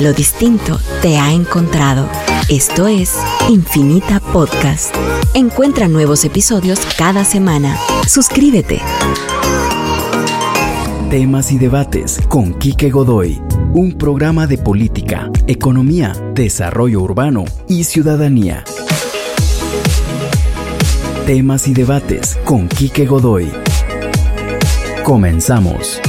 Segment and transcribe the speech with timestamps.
[0.00, 2.08] Lo distinto te ha encontrado.
[2.48, 3.18] Esto es
[3.50, 4.94] Infinita Podcast.
[5.34, 7.76] Encuentra nuevos episodios cada semana.
[8.08, 8.80] Suscríbete.
[11.10, 13.42] Temas y debates con Quique Godoy.
[13.74, 18.64] Un programa de política, economía, desarrollo urbano y ciudadanía.
[21.26, 23.52] Temas y debates con Quique Godoy.
[25.04, 26.00] Comenzamos.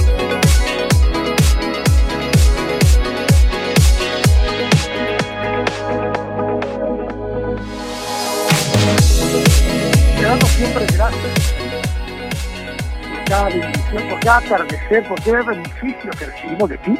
[13.91, 16.99] Por cada atardecer, por cada beneficio que recibimos de ti.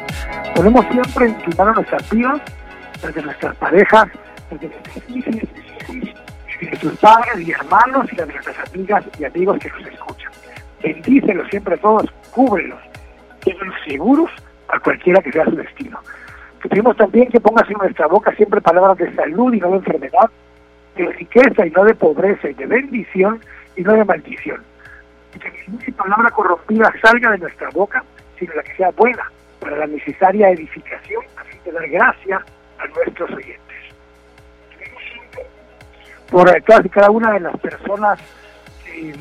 [0.54, 2.40] Podemos siempre inclinar a nuestras vidas,
[3.02, 4.08] desde nuestras parejas,
[4.50, 5.34] desde nuestros hijos,
[6.60, 10.32] de nuestros padres y hermanos y de nuestras amigas y amigos que nos escuchan.
[10.82, 12.78] Bendícelos siempre a todos, cúbrelos,
[13.42, 14.30] tenlos seguros
[14.68, 15.98] a cualquiera que sea su destino.
[16.62, 19.76] Te pedimos también que pongas en nuestra boca siempre palabras de salud y no de
[19.76, 20.30] enfermedad,
[20.96, 23.40] de riqueza y no de pobreza, y de bendición
[23.76, 24.71] y no de maldición.
[25.32, 28.04] Que ninguna palabra corrompida salga de nuestra boca,
[28.38, 29.30] sino la que sea buena
[29.60, 32.44] para la necesaria edificación, así de dar gracia
[32.78, 33.62] a nuestros oyentes.
[36.30, 38.18] Por cada una de las personas
[38.84, 39.14] que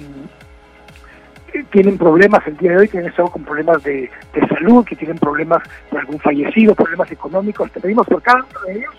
[1.72, 4.96] tienen problemas el día de hoy, que han estado con problemas de, de salud, que
[4.96, 8.94] tienen problemas por algún fallecido, problemas económicos, te pedimos por cada uno de ellos,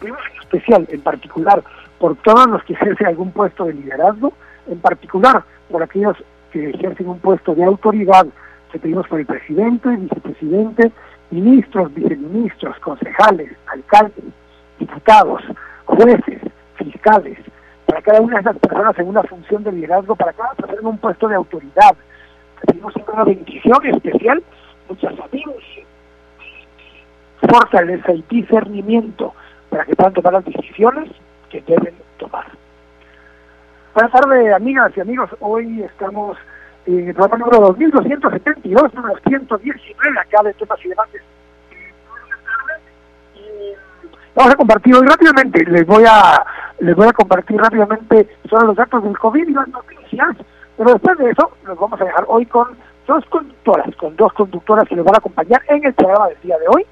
[0.00, 1.62] pedimos en especial, en particular,
[1.98, 4.32] por todos los que ejercen algún puesto de liderazgo,
[4.66, 6.16] en particular por aquellos
[6.50, 8.26] que ejercen un puesto de autoridad,
[8.72, 10.92] que pedimos por el presidente, vicepresidente,
[11.30, 14.24] ministros, viceministros, concejales, alcaldes,
[14.78, 15.42] diputados,
[15.86, 16.40] jueces,
[16.76, 17.38] fiscales,
[17.86, 20.86] para cada una de esas personas en una función de liderazgo, para cada persona en
[20.86, 21.96] un puesto de autoridad.
[22.66, 24.42] Pedimos una bendición especial,
[24.88, 25.64] muchas amigos,
[27.40, 29.34] fortaleza y discernimiento
[29.70, 31.10] para que puedan tomar las decisiones
[31.48, 32.46] que deben tomar.
[33.92, 35.30] Buenas tardes, amigas y amigos.
[35.40, 36.38] Hoy estamos
[36.86, 41.22] en el programa número 2272, número 119, acá de temas y debates.
[44.36, 46.46] Vamos a compartir hoy rápidamente, les voy a
[46.78, 50.36] les voy a compartir rápidamente sobre los datos del COVID y las noticias,
[50.76, 52.68] pero después de eso nos vamos a dejar hoy con
[53.08, 56.58] dos conductoras, con dos conductoras que nos van a acompañar en el programa del día
[56.58, 56.86] de hoy.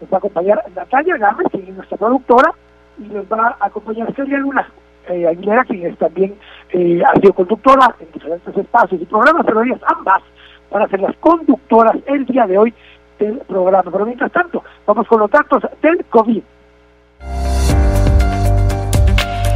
[0.00, 2.52] Nos va a acompañar Natalia Gámez, que es nuestra productora,
[2.98, 4.68] y nos va a acompañar Celia Luna
[5.08, 6.34] eh, Aguilera, quien es también
[6.70, 10.22] eh, ha sido conductora en diferentes espacios y programas, pero ellas ambas
[10.70, 12.74] van a ser las conductoras el día de hoy
[13.18, 13.90] del programa.
[13.90, 16.42] Pero mientras tanto, vamos con los datos del COVID.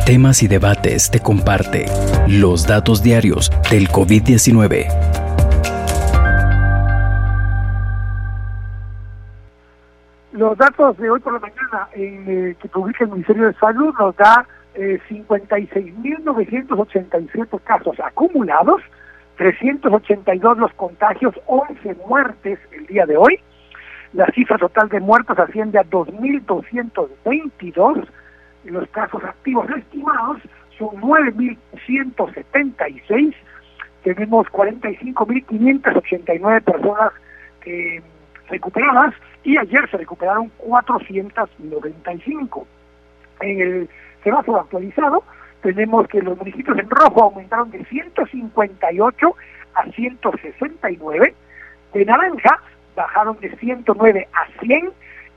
[0.07, 1.85] Temas y debates te comparte
[2.29, 4.87] los datos diarios del COVID-19.
[10.33, 13.93] Los datos de hoy por la mañana en, eh, que publica el Ministerio de Salud
[13.99, 14.47] nos da
[14.79, 18.81] eh, 56.987 casos acumulados,
[19.37, 23.41] 382 los contagios, 11 muertes el día de hoy.
[24.13, 28.07] La cifra total de muertos asciende a 2.222.
[28.65, 30.39] Los casos activos estimados
[30.79, 33.35] son 9.176.
[34.05, 37.11] Tenemos 45.589 personas
[37.67, 38.01] eh,
[38.49, 39.13] recuperadas
[39.43, 42.65] y ayer se recuperaron 495.
[43.41, 43.89] En el
[44.23, 45.23] semáforo actualizado
[45.63, 49.37] tenemos que los municipios en rojo aumentaron de 158
[49.75, 51.35] a 169,
[51.93, 52.61] de naranja
[52.95, 54.91] bajaron de 109 a 100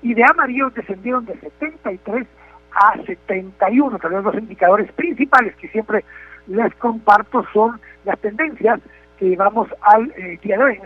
[0.03, 2.27] y de amarillo descendieron de 73
[2.73, 3.99] a 71.
[3.99, 6.03] Tal vez los indicadores principales que siempre
[6.47, 8.79] les comparto son las tendencias
[9.17, 10.79] que llevamos al eh, día de hoy.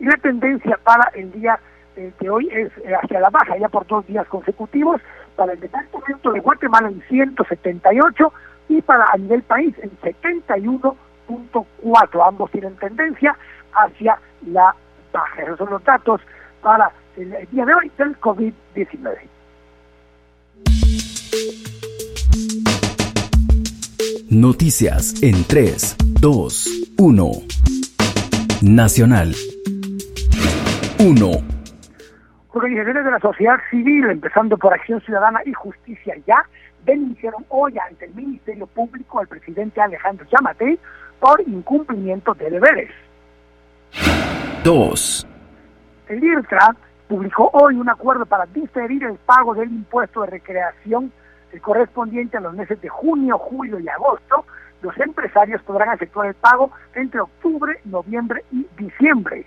[0.00, 1.58] Y la tendencia para el día
[1.96, 5.00] eh, de hoy es eh, hacia la baja, ya por dos días consecutivos,
[5.38, 8.32] para el departamento de Guatemala en 178
[8.70, 12.28] y para a nivel país en 71.4.
[12.28, 13.38] Ambos tienen tendencia
[13.72, 14.18] hacia
[14.48, 14.74] la
[15.12, 15.42] baja.
[15.42, 16.20] Esos son los datos
[16.60, 19.16] para el día de hoy del COVID-19.
[24.28, 26.68] Noticias en 3, 2,
[26.98, 27.30] 1.
[28.62, 29.32] Nacional.
[30.98, 31.57] 1.
[32.58, 36.44] Organizaciones de la sociedad civil, empezando por Acción Ciudadana y Justicia Ya,
[36.84, 40.76] denunciaron hoy ante el Ministerio Público al presidente Alejandro Yamatei
[41.20, 42.90] por incumplimiento de deberes.
[44.64, 45.26] 2.
[46.08, 46.74] El IRTRA
[47.06, 51.12] publicó hoy un acuerdo para diferir el pago del impuesto de recreación
[51.62, 54.44] correspondiente a los meses de junio, julio y agosto.
[54.82, 59.46] Los empresarios podrán efectuar el pago entre octubre, noviembre y diciembre.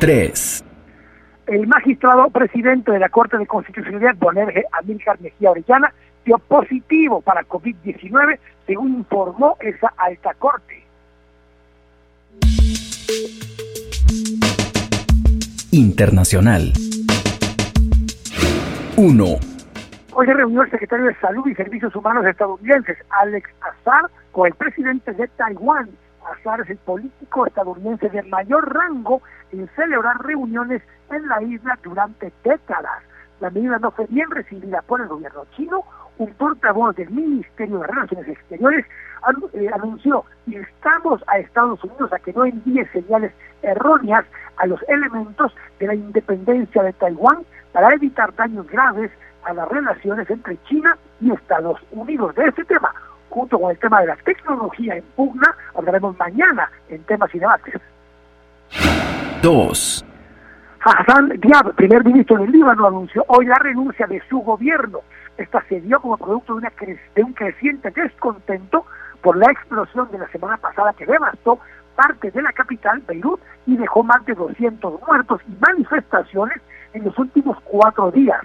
[0.00, 0.64] 3.
[1.48, 7.42] El magistrado presidente de la Corte de Constitucionalidad, Bonerge Amílcar Mejía Orellana, dio positivo para
[7.42, 10.84] COVID-19, según informó esa alta corte.
[15.72, 16.70] Internacional
[18.98, 19.24] 1.
[20.12, 24.52] Hoy se reunió el secretario de Salud y Servicios Humanos estadounidenses, Alex Azar, con el
[24.52, 25.88] presidente de Taiwán.
[26.32, 29.22] Azar es el político estadounidense de mayor rango
[29.52, 33.02] en celebrar reuniones en la isla durante décadas.
[33.40, 35.84] La medida no fue bien recibida por el gobierno chino.
[36.18, 38.84] Un portavoz del Ministerio de Relaciones Exteriores
[39.52, 43.32] eh, anunció, instamos a Estados Unidos a que no envíe señales
[43.62, 44.24] erróneas
[44.56, 49.10] a los elementos de la independencia de Taiwán para evitar daños graves
[49.44, 52.34] a las relaciones entre China y Estados Unidos.
[52.34, 52.92] De este tema,
[53.30, 57.74] junto con el tema de la tecnología en pugna, hablaremos mañana en temas y debates.
[59.42, 60.04] 2.
[60.80, 65.00] Hassan Diab, primer ministro del Líbano, anunció hoy la renuncia de su gobierno.
[65.36, 66.72] Esta se dio como producto de, una
[67.14, 68.84] de un creciente descontento
[69.22, 71.58] por la explosión de la semana pasada que devastó
[71.96, 76.58] parte de la capital, Beirut, y dejó más de 200 muertos y manifestaciones
[76.92, 78.40] en los últimos cuatro días.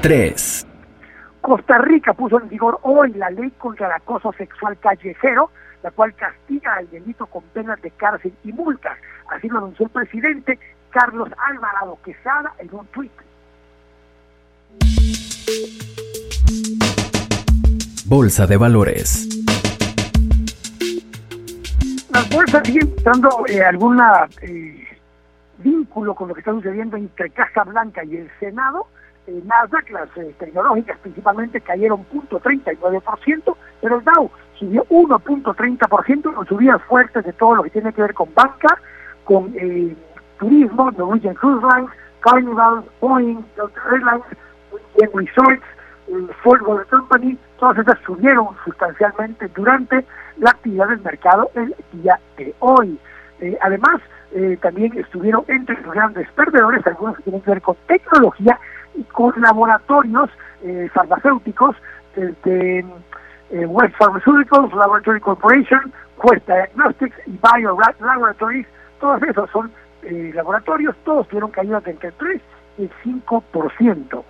[0.00, 0.66] 3.
[1.40, 5.50] Costa Rica puso en vigor hoy la ley contra el acoso sexual callejero,
[5.82, 8.98] la cual castiga al delito con penas de cárcel y multas.
[9.30, 10.58] Así lo anunció el presidente
[10.90, 13.12] Carlos Alvarado Quesada en un tuit.
[18.06, 19.28] Bolsa de Valores.
[22.12, 24.84] Las bolsas siguen dando eh, alguna eh,
[25.58, 28.88] vínculo con lo que está sucediendo entre Casa Blanca y el Senado.
[29.26, 36.82] Eh, Nasdaq, las eh, tecnológicas principalmente, cayeron 0.39%, pero el Dow subió 1.30%, con subidas
[36.84, 38.78] fuertes de todo lo que tiene que ver con banca,
[39.24, 39.94] con eh,
[40.38, 41.90] turismo, Norwegian Cruise Lines,
[42.20, 44.24] Carnival, Boeing, Delta Airlines,
[45.14, 45.64] Resorts,
[46.42, 50.04] Ford Motor Company, todas estas subieron sustancialmente durante
[50.38, 52.98] la actividad del mercado el día de hoy.
[53.40, 54.00] Eh, además,
[54.32, 58.58] eh, también estuvieron entre los grandes perdedores, algunos que tienen que ver con tecnología
[58.94, 60.30] y con laboratorios
[60.62, 61.76] eh, farmacéuticos
[62.14, 62.84] desde
[63.50, 65.92] West Pharmaceuticals, Laboratory Corporation,
[66.22, 68.66] Quest Diagnostics y Bio Laboratories.
[69.00, 69.72] Todos esos son
[70.02, 72.40] laboratorios, todos tuvieron caídas entre 3
[72.78, 74.24] y 5%.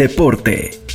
[0.00, 0.89] Deporte.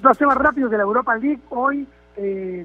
[0.00, 1.40] Dos temas rápidos de la Europa League.
[1.50, 1.86] Hoy,
[2.16, 2.64] eh,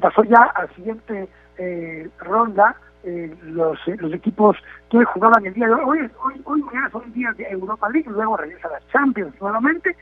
[0.00, 4.56] pasó ya a la siguiente eh, ronda eh, los, los equipos
[4.90, 6.10] que jugaban el día de hoy.
[6.22, 9.96] Hoy, hoy, mañana son días de Europa League, luego regresa a la Champions nuevamente.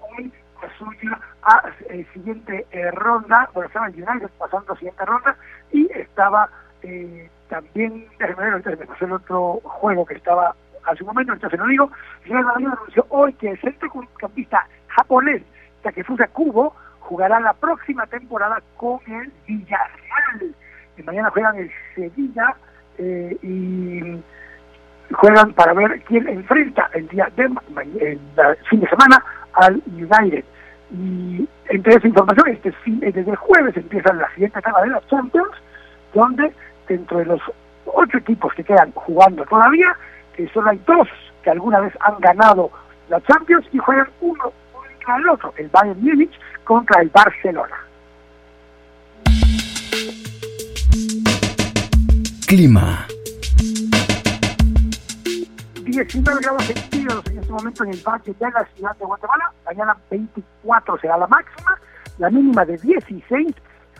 [0.00, 5.36] Hoy pasó ya a la siguiente ronda, bueno, estaba United pasando a siguiente ronda
[5.70, 6.48] y estaba
[7.48, 10.54] también, déjeme ver, me pasó el otro juego que estaba
[10.84, 11.90] hace un momento, entonces no digo,
[12.24, 15.42] Real anunció hoy que el centrocampista japonés
[15.84, 20.54] Takefusa Kubo jugará la próxima temporada con el Villarreal.
[20.96, 22.56] Y mañana juegan el Sevilla
[22.98, 24.22] eh, y
[25.14, 29.22] juegan para ver quién enfrenta el día de el fin de semana
[29.52, 30.44] al United.
[30.90, 35.06] Y entre esa información, este fin, desde el jueves empieza la siguiente etapa de la
[35.08, 35.52] Champions,
[36.14, 36.52] donde
[36.88, 37.40] dentro de los
[37.86, 39.94] ocho equipos que quedan jugando todavía,
[40.34, 41.08] que solo hay dos
[41.42, 42.70] que alguna vez han ganado
[43.08, 44.52] la Champions y juegan uno
[45.04, 46.32] contra el otro, el Bayern Múnich
[46.64, 47.76] contra el Barcelona.
[52.46, 53.06] Clima.
[55.84, 59.52] 19 grados centígrados en este momento en el parque de la ciudad de Guatemala.
[59.66, 61.78] Mañana 24 será la máxima,
[62.18, 63.54] la mínima de 16,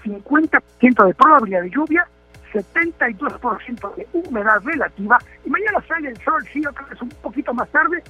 [0.05, 2.07] 50% de probabilidad de lluvia
[2.53, 7.69] 72% de humedad relativa y mañana sale el sol, sí, otra vez un poquito más
[7.71, 8.01] tarde,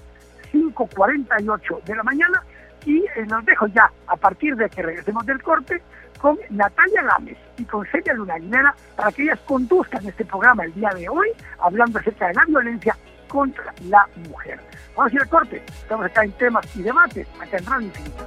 [0.53, 2.43] 5.48 de la mañana
[2.85, 5.83] y eh, nos dejo ya a partir de que regresemos del corte
[6.21, 10.75] con Natalia Gámez y con Celia Luna Aguilera para que ellas conduzcan este programa el
[10.75, 12.97] día de hoy hablando acerca de la violencia
[13.29, 14.61] contra la mujer.
[14.97, 18.25] Vamos a ir al corte, estamos acá en temas y debates, acá en Radio Infinito.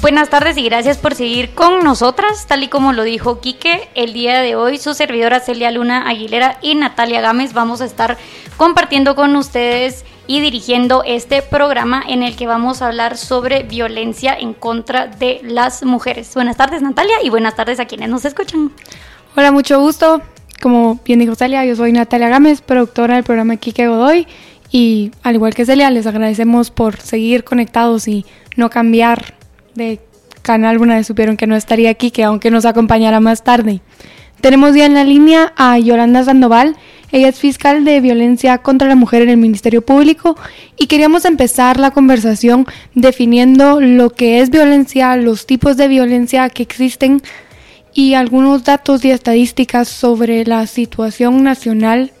[0.00, 3.90] Buenas tardes y gracias por seguir con nosotras, tal y como lo dijo Quique.
[3.94, 8.16] El día de hoy su servidora Celia Luna Aguilera y Natalia Gámez vamos a estar
[8.56, 14.34] compartiendo con ustedes y dirigiendo este programa en el que vamos a hablar sobre violencia
[14.34, 16.32] en contra de las mujeres.
[16.34, 18.72] Buenas tardes Natalia y buenas tardes a quienes nos escuchan.
[19.36, 20.22] Hola, mucho gusto.
[20.62, 24.26] como bien dijo Celia, yo soy Natalia Gámez, productora del programa Kike Godoy.
[24.72, 28.24] Y al igual que Celia, les agradecemos por seguir conectados y
[28.56, 29.39] no cambiar
[30.42, 33.80] canal una vez supieron que no estaría aquí, que aunque nos acompañara más tarde.
[34.40, 36.76] Tenemos ya en la línea a Yolanda Sandoval.
[37.12, 40.36] Ella es fiscal de violencia contra la mujer en el Ministerio Público
[40.78, 46.62] y queríamos empezar la conversación definiendo lo que es violencia, los tipos de violencia que
[46.62, 47.20] existen
[47.92, 52.12] y algunos datos y estadísticas sobre la situación nacional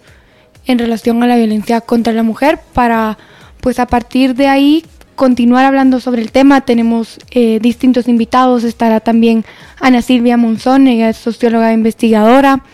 [0.66, 3.16] en relación a la violencia contra la mujer para
[3.60, 4.84] pues a partir de ahí
[5.20, 6.62] continuar hablando sobre el tema.
[6.62, 9.44] Tenemos eh, distintos invitados, estará también
[9.78, 12.64] Ana Silvia Monzón, ella es socióloga e investigadora.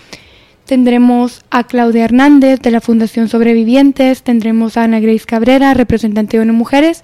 [0.65, 6.45] Tendremos a Claudia Hernández de la Fundación Sobrevivientes, tendremos a Ana Grace Cabrera, representante de
[6.45, 7.03] ONU Mujeres,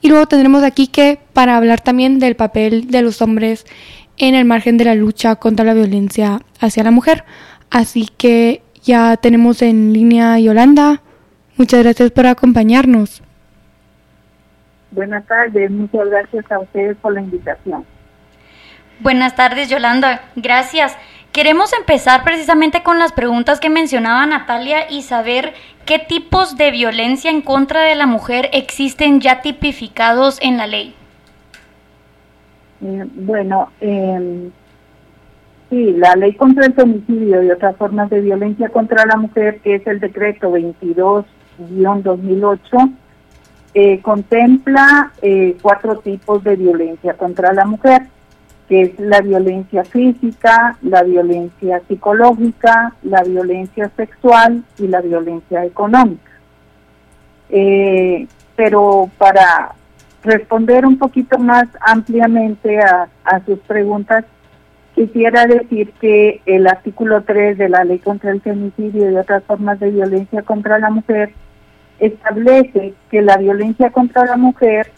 [0.00, 3.66] y luego tendremos aquí que para hablar también del papel de los hombres
[4.16, 7.24] en el margen de la lucha contra la violencia hacia la mujer.
[7.68, 11.02] Así que ya tenemos en línea a Yolanda.
[11.56, 13.24] Muchas gracias por acompañarnos.
[14.94, 17.84] Buenas tardes, muchas gracias a ustedes por la invitación.
[19.00, 20.22] Buenas tardes, Yolanda.
[20.36, 20.96] Gracias.
[21.32, 25.52] Queremos empezar precisamente con las preguntas que mencionaba Natalia y saber
[25.84, 30.94] qué tipos de violencia en contra de la mujer existen ya tipificados en la ley.
[32.82, 34.48] Eh, bueno, eh,
[35.70, 39.74] sí, la ley contra el femicidio y otras formas de violencia contra la mujer, que
[39.74, 42.94] es el decreto 22-2008,
[43.74, 48.02] eh, contempla eh, cuatro tipos de violencia contra la mujer,
[48.68, 56.30] que es la violencia física, la violencia psicológica, la violencia sexual y la violencia económica.
[57.50, 59.74] Eh, pero para
[60.22, 63.08] responder un poquito más ampliamente a,
[63.44, 64.24] sus preguntas,
[64.94, 69.80] quisiera decir que el artículo 3 de la Ley contra el Femicidio y otras formas
[69.80, 71.34] de violencia contra la mujer
[71.98, 74.90] establece que la violencia contra la mujer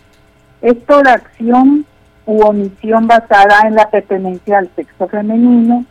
[0.63, 1.85] es toda acción
[2.25, 5.85] u omisión basada en la pertenencia al sexo femenino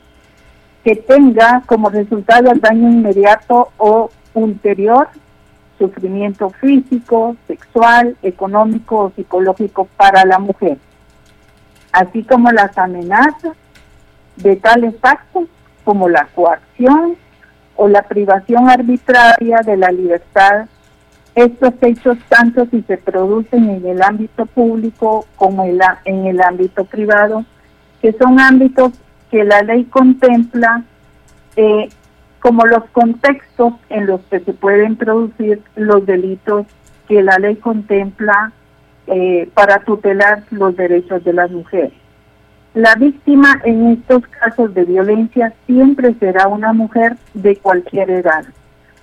[0.84, 5.08] que tenga como resultado el daño inmediato o ulterior
[5.80, 10.78] sufrimiento físico, sexual, económico o psicológico para la mujer,
[11.92, 13.56] así como las amenazas
[14.38, 15.48] de tales actos
[15.84, 17.18] como la coacción
[17.76, 20.68] o la privación arbitraria de la libertad
[21.36, 27.44] estos hechos, tanto si se producen en el ámbito público como en el ámbito privado,
[28.02, 28.94] que son ámbitos
[29.30, 30.84] que la ley contempla
[31.58, 31.90] eh,
[32.40, 36.68] como los contextos en los que se pueden producir los delitos
[37.08, 38.54] que la ley contempla
[39.08, 41.94] eh, para tutelar los derechos de las mujeres.
[42.74, 48.46] La víctima en estos casos de violencia siempre será una mujer de cualquier edad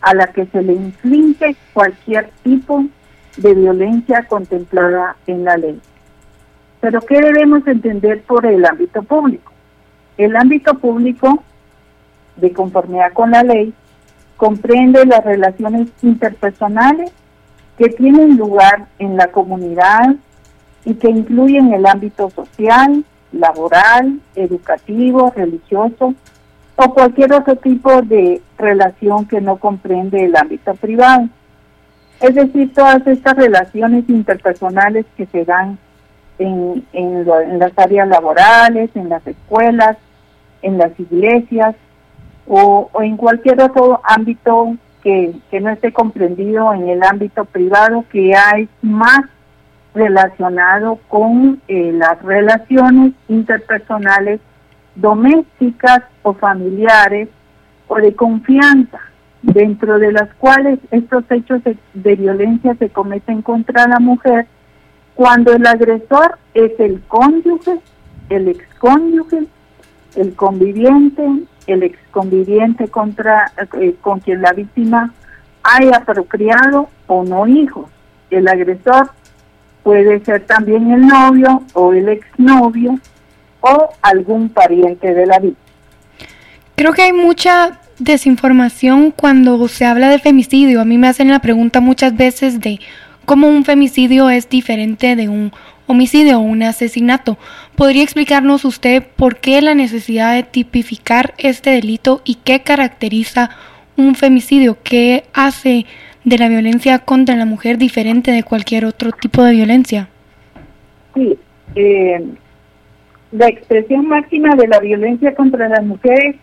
[0.02, 2.85] a la que se le inflige cualquier tipo
[3.37, 5.80] de violencia contemplada en la ley.
[6.80, 9.52] Pero ¿qué debemos entender por el ámbito público?
[10.18, 11.42] El ámbito público,
[12.37, 13.73] de conformidad con la ley,
[14.37, 17.12] comprende las relaciones interpersonales
[17.78, 20.16] que tienen lugar en la comunidad
[20.85, 26.14] y que incluyen el ámbito social, laboral, educativo, religioso,
[26.76, 31.29] o cualquier otro tipo de relación que no comprende el ámbito privado.
[32.21, 35.79] Es decir, todas estas relaciones interpersonales que se dan
[36.38, 37.26] en, en,
[37.59, 39.97] las áreas laborales, en las escuelas,
[40.62, 41.75] en las iglesias
[42.47, 48.35] o, en cualquier otro ámbito que, que, no esté comprendido en el ámbito privado, que
[48.35, 49.23] hay más
[49.95, 54.41] relacionado con eh, las relaciones interpersonales
[54.95, 57.29] domésticas o familiares
[57.89, 59.01] o de confianza,
[59.43, 64.47] dentro de las cuales estos hechos de, violencia se cometen contra la mujer,
[65.15, 67.81] cuando el agresor es el cónyuge,
[68.29, 69.47] el excónyuge,
[70.17, 71.27] el conviviente,
[71.67, 75.13] el exconviviente contra eh, con quien la víctima
[75.63, 77.91] haya procreado o no hijos.
[78.31, 79.11] El agresor
[79.83, 82.99] puede ser también el novio o el exnovio
[83.62, 85.59] o algún pariente de la víctima.
[86.76, 90.81] Creo que hay mucha desinformación cuando se habla de femicidio.
[90.81, 92.81] A mí me hacen la pregunta muchas veces de
[93.25, 95.52] cómo un femicidio es diferente de un
[95.87, 97.38] homicidio o un asesinato.
[97.76, 103.50] ¿Podría explicarnos usted por qué la necesidad de tipificar este delito y qué caracteriza
[103.97, 104.78] un femicidio?
[104.83, 105.87] ¿Qué hace
[106.25, 110.09] de la violencia contra la mujer diferente de cualquier otro tipo de violencia?
[111.14, 111.38] Sí,
[111.75, 112.25] eh,
[113.33, 116.37] la expresión máxima de la violencia contra las mujeres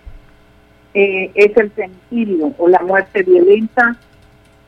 [0.94, 3.96] eh, es el femicidio o la muerte violenta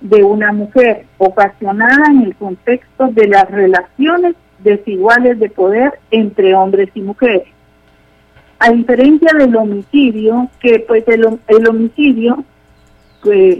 [0.01, 6.89] de una mujer ocasionada en el contexto de las relaciones desiguales de poder entre hombres
[6.93, 7.47] y mujeres.
[8.59, 12.43] A diferencia del homicidio, que pues el, el homicidio,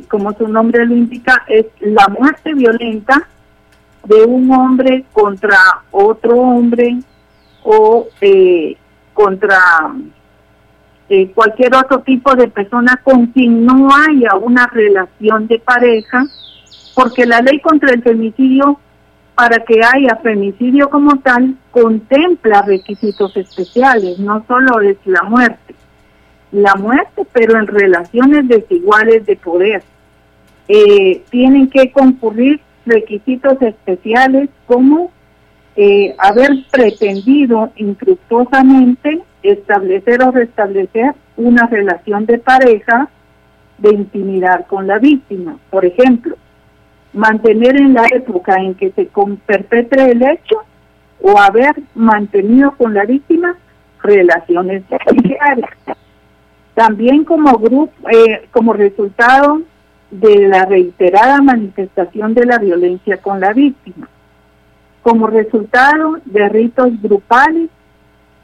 [0.08, 3.27] como su nombre lo indica, es la muerte violenta
[4.06, 5.58] de un hombre contra
[5.91, 7.00] otro hombre
[7.63, 8.75] o eh,
[9.13, 9.60] contra
[11.10, 16.24] eh, cualquier otro tipo de persona con quien no haya una relación de pareja,
[16.96, 18.80] porque la ley contra el femicidio,
[19.36, 25.75] para que haya femicidio como tal, contempla requisitos especiales, no solo es la muerte,
[26.51, 29.84] la muerte, pero en relaciones desiguales de poder.
[30.70, 35.12] Eh, tienen que concurrir requisitos especiales como
[35.75, 43.10] eh, haber pretendido infructuosamente establecer o restablecer una relación de pareja
[43.78, 45.58] de intimidar con la víctima.
[45.70, 46.36] Por ejemplo,
[47.13, 49.10] mantener en la época en que se
[49.46, 50.63] perpetre el hecho
[51.22, 53.58] o haber mantenido con la víctima
[54.01, 55.70] relaciones familiares.
[56.74, 59.62] También como grupo, eh, como resultado
[60.10, 64.10] de la reiterada manifestación de la violencia con la víctima,
[65.01, 67.70] como resultado de ritos grupales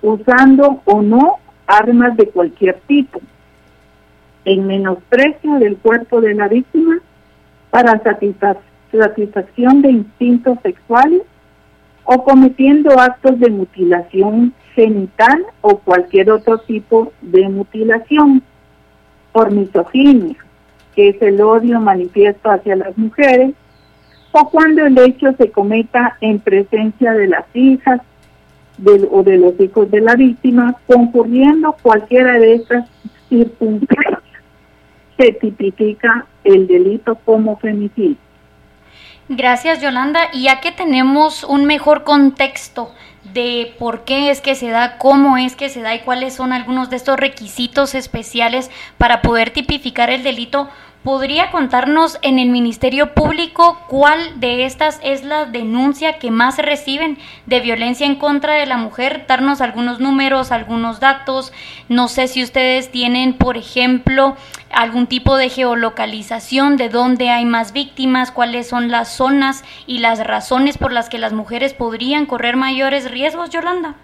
[0.01, 1.37] usando o no
[1.67, 3.19] armas de cualquier tipo,
[4.45, 6.99] en menosprecio del cuerpo de la víctima
[7.69, 8.01] para
[8.91, 11.23] satisfacción de instintos sexuales
[12.05, 18.41] o cometiendo actos de mutilación genital o cualquier otro tipo de mutilación
[19.33, 20.37] por misoginia,
[20.95, 23.53] que es el odio manifiesto hacia las mujeres,
[24.39, 28.01] o cuando el hecho se cometa en presencia de las hijas
[29.11, 32.87] o de los hijos de la víctima, concurriendo cualquiera de estas
[33.29, 34.21] circunstancias,
[35.17, 38.17] se tipifica el delito como femicidio.
[39.29, 40.19] Gracias, Yolanda.
[40.31, 42.91] Y ya que tenemos un mejor contexto
[43.33, 46.53] de por qué es que se da, cómo es que se da y cuáles son
[46.53, 50.69] algunos de estos requisitos especiales para poder tipificar el delito,
[51.03, 57.17] ¿Podría contarnos en el Ministerio Público cuál de estas es la denuncia que más reciben
[57.45, 59.25] de violencia en contra de la mujer?
[59.25, 61.53] Darnos algunos números, algunos datos.
[61.87, 64.35] No sé si ustedes tienen, por ejemplo,
[64.69, 70.19] algún tipo de geolocalización de dónde hay más víctimas, cuáles son las zonas y las
[70.25, 73.95] razones por las que las mujeres podrían correr mayores riesgos, Yolanda.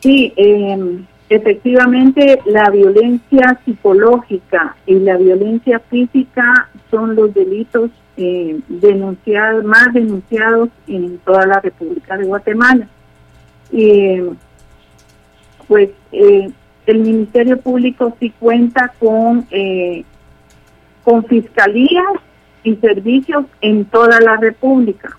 [0.00, 9.64] Sí, eh, Efectivamente, la violencia psicológica y la violencia física son los delitos eh, denunciados,
[9.64, 12.86] más denunciados en toda la República de Guatemala.
[15.68, 16.50] Pues eh,
[16.84, 20.04] el Ministerio Público sí cuenta con, eh,
[21.02, 22.12] con fiscalías
[22.62, 25.16] y servicios en toda la República.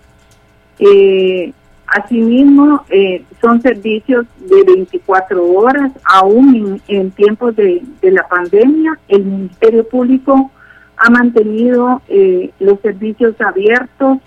[0.78, 1.52] Eh,
[1.86, 8.98] Asimismo, eh, son servicios de 24 horas, aún en, tiempos de, la pandemia.
[9.08, 10.50] El Ministerio Público
[10.96, 14.18] ha mantenido eh, los servicios abiertos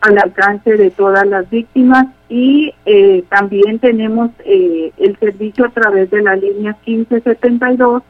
[0.00, 6.20] al alcance de todas las víctimas y eh, también tenemos el servicio a través de
[6.20, 8.02] la línea 1572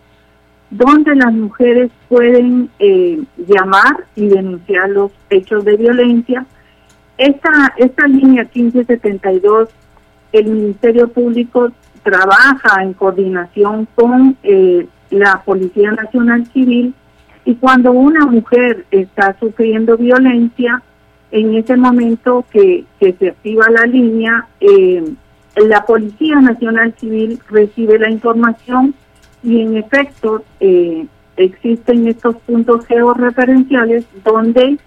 [0.70, 2.68] donde las mujeres pueden
[3.36, 6.46] llamar y denunciar los hechos de violencia
[7.18, 9.68] esta, esta línea 1572,
[10.32, 11.70] el Ministerio Público
[12.02, 16.94] trabaja en coordinación con eh, la Policía Nacional Civil
[17.44, 20.82] y cuando una mujer está sufriendo violencia,
[21.30, 25.04] en ese momento que, se activa la línea, eh,
[25.56, 28.94] la Policía Nacional Civil recibe la información
[29.42, 34.78] y en efecto eh, existen estos puntos georreferenciales donde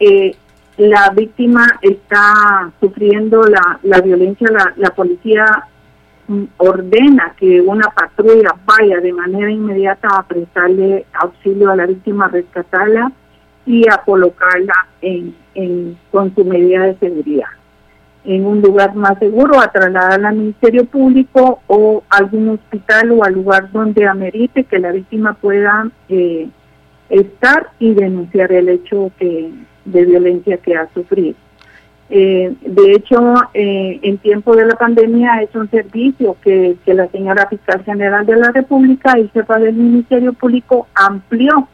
[0.00, 0.34] eh,
[0.78, 5.44] la víctima está sufriendo la, la violencia, la, la policía
[6.28, 12.26] mm, ordena que una patrulla vaya de manera inmediata a prestarle auxilio a la víctima,
[12.26, 13.12] a rescatarla
[13.66, 17.48] y a colocarla en, en, con su medida de seguridad.
[18.24, 23.34] En un lugar más seguro, a trasladarla al Ministerio Público o algún hospital o al
[23.34, 26.48] lugar donde amerite que la víctima pueda eh,
[27.10, 29.50] estar y denunciar el hecho que,
[29.84, 31.36] de violencia que ha sufrido.
[32.10, 37.08] Eh, de hecho, eh, en tiempo de la pandemia es un servicio que, que, la
[37.08, 41.68] señora fiscal general de la República y jefa del Ministerio Público amplió,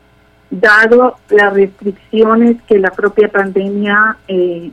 [0.50, 4.70] dado las restricciones que la propia pandemia eh,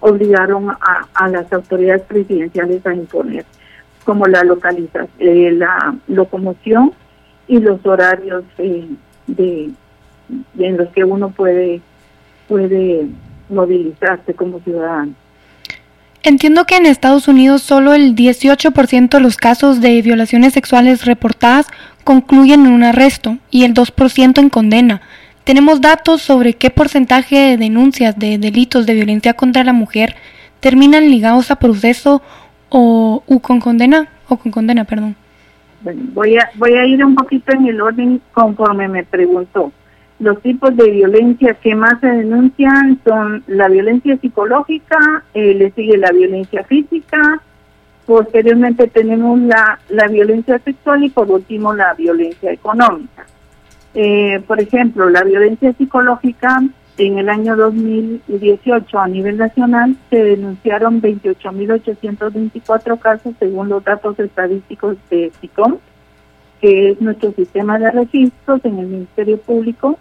[0.00, 3.44] obligaron a, a, las autoridades presidenciales a imponer,
[4.04, 6.92] como la localización, la locomoción
[7.46, 8.88] y los horarios eh,
[9.26, 9.70] de,
[10.58, 11.80] en los que uno puede
[12.48, 13.06] puede
[13.48, 15.12] movilizarse como ciudadano.
[16.22, 21.66] Entiendo que en Estados Unidos solo el 18% de los casos de violaciones sexuales reportadas
[22.02, 25.02] concluyen en un arresto y el 2% en condena.
[25.44, 30.16] ¿Tenemos datos sobre qué porcentaje de denuncias de delitos de violencia contra la mujer
[30.60, 32.22] terminan ligados a proceso
[32.70, 35.16] o con condena o con condena, perdón?
[35.82, 39.70] Bueno, voy a voy a ir un poquito en el orden conforme me preguntó.
[40.20, 45.98] Los tipos de violencia que más se denuncian son la violencia psicológica, eh, le sigue
[45.98, 47.42] la violencia física,
[48.06, 53.26] posteriormente tenemos la, la violencia sexual y por último la violencia económica.
[53.94, 56.62] Eh, por ejemplo, la violencia psicológica
[56.96, 64.96] en el año 2018 a nivel nacional se denunciaron 28.824 casos según los datos estadísticos
[65.10, 65.78] de SICOM,
[66.64, 69.98] que es nuestro sistema de registros en el Ministerio Público.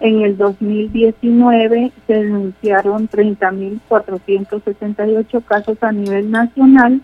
[0.00, 7.02] En el 2019 se denunciaron 30.468 casos a nivel nacional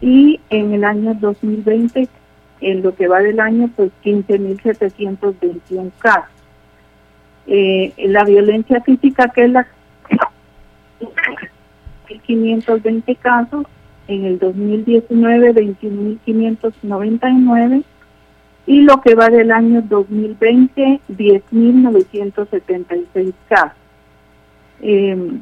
[0.00, 2.08] y en el año 2020,
[2.62, 6.30] en lo que va del año, pues 15.721 casos.
[7.46, 9.66] Eh, la violencia física, que es la
[12.08, 13.66] 1.520 casos,
[14.08, 17.84] en el 2019 21.599
[18.66, 23.78] y lo que va del año 2020 10.976 casos.
[24.82, 25.38] Eh,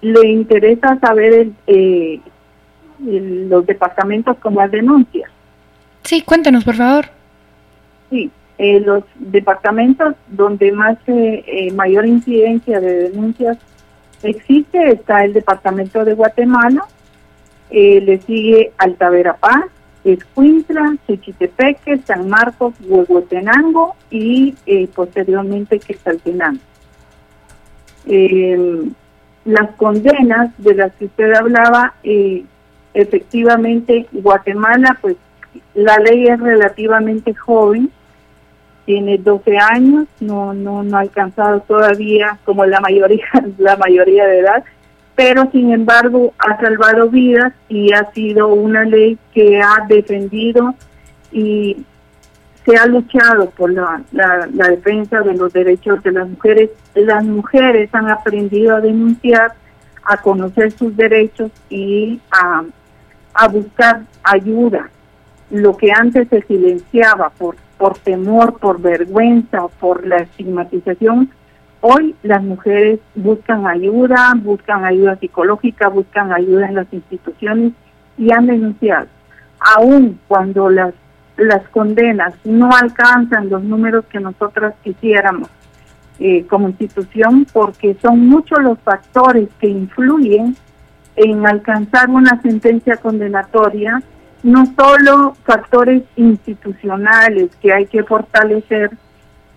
[0.00, 2.20] ¿Le interesa saber eh,
[3.00, 5.28] los departamentos con más denuncias?
[6.04, 7.06] Sí, cuéntenos por favor.
[8.10, 13.56] Sí, eh, los departamentos donde más eh, eh, mayor incidencia de denuncias
[14.24, 16.84] existe está el departamento de Guatemala,
[17.70, 19.66] le sigue Alta Verapaz,
[20.12, 24.54] Escuintla, Chichitepeque, San Marcos, Huehuetenango y
[24.94, 26.60] posteriormente Quetzaltenango.
[28.06, 28.92] Em,
[29.44, 31.94] las condenas de las que usted hablaba,
[32.94, 35.16] efectivamente Guatemala, pues
[35.74, 37.90] la ley es relativamente joven,
[38.84, 43.26] tiene 12 años, no, no, no ha alcanzado todavía como la mayoría,
[43.58, 44.64] la mayoría de edad,
[45.18, 50.76] pero sin embargo ha salvado vidas y ha sido una ley que ha defendido
[51.32, 51.84] y
[52.64, 54.00] se ha luchado por la,
[54.52, 56.70] defensa de los derechos de las mujeres.
[56.94, 59.54] Las mujeres han aprendido a denunciar,
[60.04, 62.62] a conocer sus derechos y a,
[63.34, 64.88] a buscar ayuda.
[65.50, 71.30] Lo que antes se silenciaba por por temor, por vergüenza, por la estigmatización,
[71.80, 77.72] hoy las mujeres buscan ayuda, buscan ayuda psicológica, buscan ayuda en las instituciones
[78.16, 79.06] y han denunciado.
[79.76, 80.94] Aún cuando las,
[81.36, 85.48] las condenas no alcanzan los números que nosotras quisiéramos
[86.20, 90.56] eh, como institución, porque son muchos los factores que influyen
[91.14, 94.02] en alcanzar una sentencia condenatoria,
[94.42, 98.90] no solo factores institucionales que hay que fortalecer,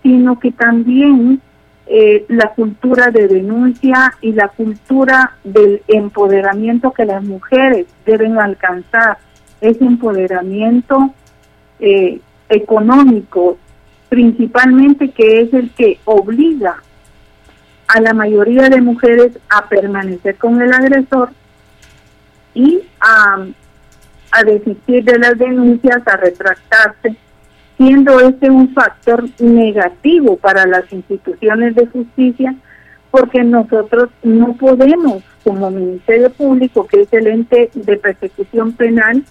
[0.02, 1.40] sino que también
[1.86, 9.18] eh, la cultura de denuncia y la cultura del empoderamiento que las mujeres deben alcanzar,
[9.60, 11.14] ese empoderamiento
[11.78, 13.58] eh, económico,
[14.08, 16.82] principalmente que es el que obliga
[17.88, 21.30] a la mayoría de mujeres a permanecer con el agresor
[22.54, 23.46] y a
[24.32, 27.14] a desistir de las denuncias, a retractarse,
[27.82, 32.54] siendo este un factor negativo para las instituciones de justicia,
[33.10, 39.24] porque nosotros no podemos, como Ministerio Público, que es el ente de persecución penal,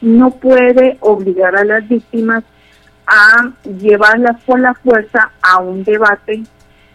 [0.00, 2.42] no puede obligar a las víctimas
[3.06, 6.42] a llevarlas por la fuerza a un debate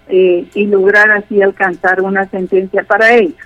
[0.08, 3.46] eh, y lograr así alcanzar una sentencia para ellas.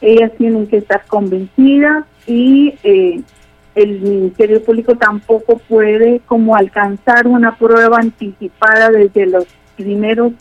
[0.00, 3.20] Ellas tienen que estar convencidas y eh,
[3.76, 10.32] el Ministerio Público tampoco puede como alcanzar una prueba anticipada desde los primeros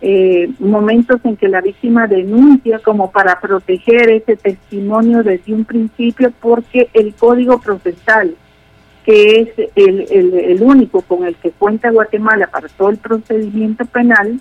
[0.00, 6.32] eh, momentos en que la víctima denuncia como para proteger ese testimonio desde un principio
[6.40, 8.34] porque el código procesal
[9.06, 13.84] que es el, el, el único con el que cuenta Guatemala para todo el procedimiento
[13.84, 14.40] penal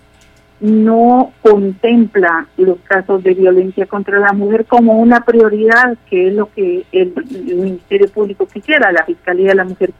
[0.61, 6.51] no contempla los casos de violencia contra la mujer como una prioridad, que es lo
[6.53, 7.13] que el,
[7.55, 9.91] Ministerio Público quisiera, la Fiscalía de la Mujer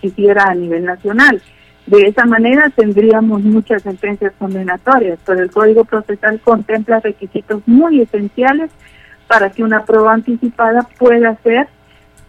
[0.00, 1.40] quisiera a nivel nacional.
[1.86, 8.70] De esa manera tendríamos muchas sentencias condenatorias, pero el Código Procesal contempla requisitos muy esenciales
[9.26, 11.66] para que una prueba anticipada pueda ser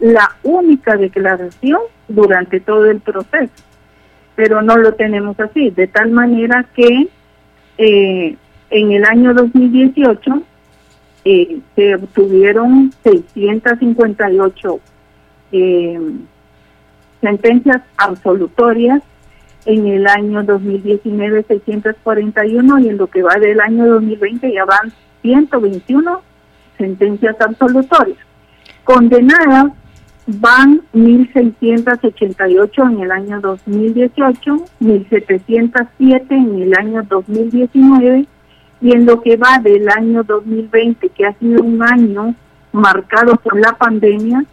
[0.00, 3.52] la única declaración durante todo el proceso,
[4.34, 7.08] pero no lo tenemos así, de tal manera que
[7.78, 8.36] eh,
[8.70, 10.42] en el año 2018
[11.24, 14.80] eh, se obtuvieron 658
[15.52, 16.00] eh,
[17.20, 19.02] sentencias absolutorias,
[19.64, 24.92] en el año 2019 641 y en lo que va del año 2020 ya van
[25.22, 26.20] 121
[26.78, 28.18] sentencias absolutorias.
[28.82, 29.72] Condenadas
[30.26, 38.26] van 1.688 en el año 2018, 1.707 en el año 2019
[38.80, 42.34] y en lo que va del año 2020, que ha sido un año
[42.72, 44.44] marcado por la pandemia,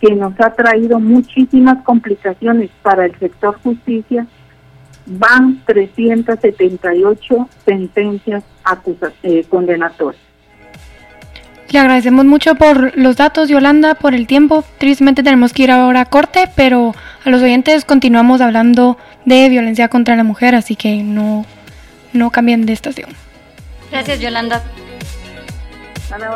[0.00, 4.26] que nos ha traído muchísimas complicaciones para el sector justicia,
[5.06, 8.44] van 378 sentencias
[9.22, 10.23] eh, condenatorias.
[11.74, 14.62] Le agradecemos mucho por los datos, Yolanda, por el tiempo.
[14.78, 19.88] Tristemente tenemos que ir ahora a corte, pero a los oyentes continuamos hablando de violencia
[19.88, 21.44] contra la mujer, así que no,
[22.12, 23.10] no cambien de estación.
[23.90, 24.62] Gracias, Yolanda.
[26.12, 26.30] A la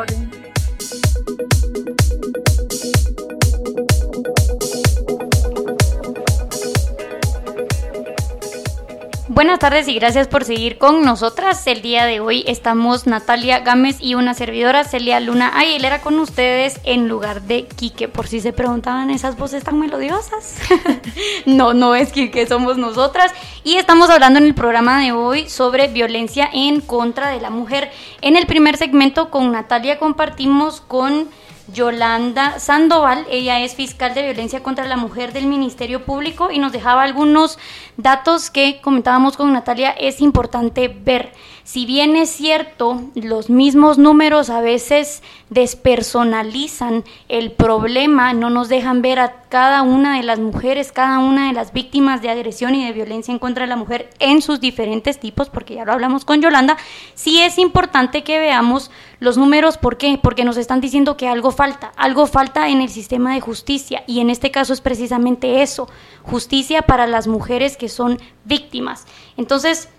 [9.39, 11.65] Buenas tardes y gracias por seguir con nosotras.
[11.65, 16.81] El día de hoy estamos Natalia Gámez y una servidora Celia Luna Aguilera con ustedes
[16.83, 18.09] en lugar de Quique.
[18.09, 20.57] Por si se preguntaban esas voces tan melodiosas.
[21.45, 23.31] no, no es Quique, somos nosotras.
[23.63, 27.91] Y estamos hablando en el programa de hoy sobre violencia en contra de la mujer.
[28.19, 31.29] En el primer segmento con Natalia compartimos con
[31.73, 33.25] Yolanda Sandoval.
[33.29, 37.57] Ella es fiscal de violencia contra la mujer del Ministerio Público y nos dejaba algunos
[37.97, 39.91] datos que comentábamos con Natalia.
[39.91, 41.33] Es importante ver.
[41.71, 49.03] Si bien es cierto, los mismos números a veces despersonalizan el problema, no nos dejan
[49.03, 52.83] ver a cada una de las mujeres, cada una de las víctimas de agresión y
[52.83, 56.25] de violencia en contra de la mujer en sus diferentes tipos, porque ya lo hablamos
[56.25, 56.75] con Yolanda,
[57.13, 60.19] sí es importante que veamos los números, ¿por qué?
[60.19, 64.21] Porque nos están diciendo que algo falta, algo falta en el sistema de justicia y
[64.21, 65.87] en este caso es precisamente eso,
[66.23, 69.05] justicia para las mujeres que son víctimas.
[69.37, 69.89] Entonces,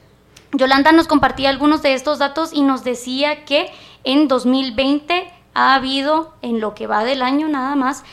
[0.52, 3.70] Yolanda nos compartía algunos de estos datos y nos decía que
[4.04, 8.04] en 2020 ha habido, en lo que va del año nada más,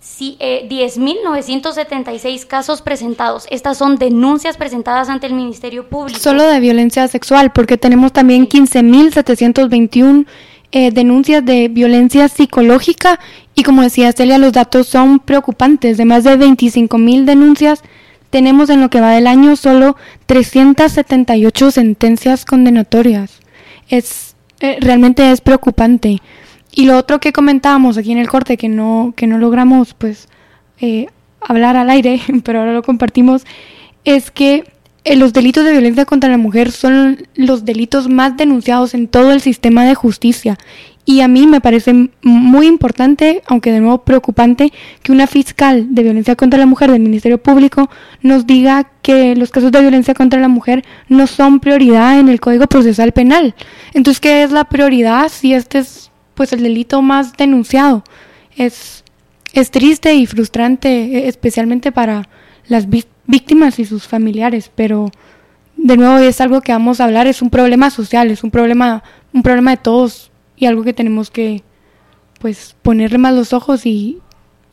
[0.00, 3.46] 10.976 eh, casos presentados.
[3.50, 6.20] Estas son denuncias presentadas ante el Ministerio Público.
[6.20, 10.26] Solo de violencia sexual, porque tenemos también 15.721
[10.72, 13.20] eh, denuncias de violencia psicológica
[13.54, 15.96] y como decía Celia, los datos son preocupantes.
[15.96, 17.82] De más de 25.000 denuncias,
[18.34, 19.94] tenemos en lo que va del año solo
[20.26, 23.38] 378 sentencias condenatorias.
[23.88, 26.20] Es eh, realmente es preocupante.
[26.72, 30.26] Y lo otro que comentábamos aquí en el corte que no que no logramos pues
[30.80, 31.06] eh,
[31.40, 33.44] hablar al aire, pero ahora lo compartimos,
[34.04, 34.64] es que
[35.04, 39.30] eh, los delitos de violencia contra la mujer son los delitos más denunciados en todo
[39.30, 40.58] el sistema de justicia.
[41.06, 46.02] Y a mí me parece muy importante, aunque de nuevo preocupante, que una fiscal de
[46.02, 47.90] violencia contra la mujer del Ministerio Público
[48.22, 52.40] nos diga que los casos de violencia contra la mujer no son prioridad en el
[52.40, 53.54] Código Procesal Penal.
[53.92, 58.02] Entonces, ¿qué es la prioridad si este es pues el delito más denunciado?
[58.56, 59.04] Es,
[59.52, 62.28] es triste y frustrante, e, especialmente para
[62.66, 65.10] las víctimas víctimas y sus familiares, pero
[65.76, 69.02] de nuevo es algo que vamos a hablar, es un problema social, es un problema,
[69.32, 71.62] un problema de todos y algo que tenemos que
[72.40, 74.20] pues ponerle más los ojos y,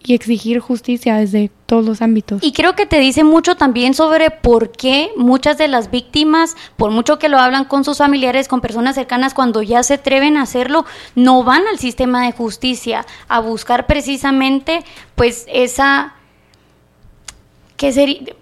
[0.03, 2.43] y exigir justicia desde todos los ámbitos.
[2.43, 6.91] Y creo que te dice mucho también sobre por qué muchas de las víctimas, por
[6.91, 10.41] mucho que lo hablan con sus familiares, con personas cercanas, cuando ya se atreven a
[10.41, 14.83] hacerlo, no van al sistema de justicia a buscar precisamente
[15.15, 16.15] pues esa
[17.77, 18.35] que sería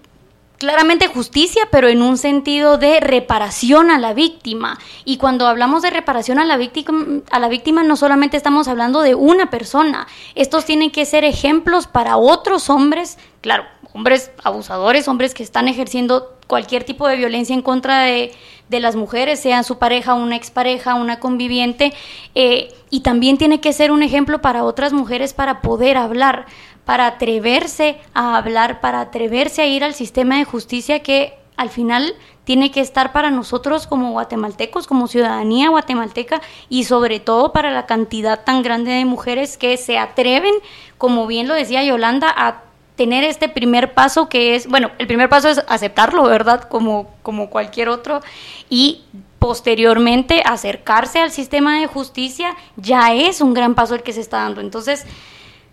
[0.60, 4.78] claramente justicia, pero en un sentido de reparación a la víctima.
[5.06, 9.00] Y cuando hablamos de reparación a la víctima, a la víctima no solamente estamos hablando
[9.00, 10.06] de una persona.
[10.34, 16.36] Estos tienen que ser ejemplos para otros hombres, claro, hombres abusadores, hombres que están ejerciendo
[16.46, 18.32] cualquier tipo de violencia en contra de,
[18.68, 21.94] de las mujeres, sea su pareja, una expareja, una conviviente,
[22.34, 26.46] eh, y también tiene que ser un ejemplo para otras mujeres para poder hablar
[26.84, 32.14] para atreverse a hablar, para atreverse a ir al sistema de justicia que al final
[32.44, 37.86] tiene que estar para nosotros como guatemaltecos, como ciudadanía guatemalteca y sobre todo para la
[37.86, 40.54] cantidad tan grande de mujeres que se atreven,
[40.96, 42.62] como bien lo decía Yolanda, a
[42.96, 46.62] tener este primer paso que es, bueno, el primer paso es aceptarlo, ¿verdad?
[46.68, 48.20] Como, como cualquier otro
[48.68, 49.02] y
[49.38, 54.38] posteriormente acercarse al sistema de justicia ya es un gran paso el que se está
[54.38, 54.60] dando.
[54.60, 55.06] Entonces,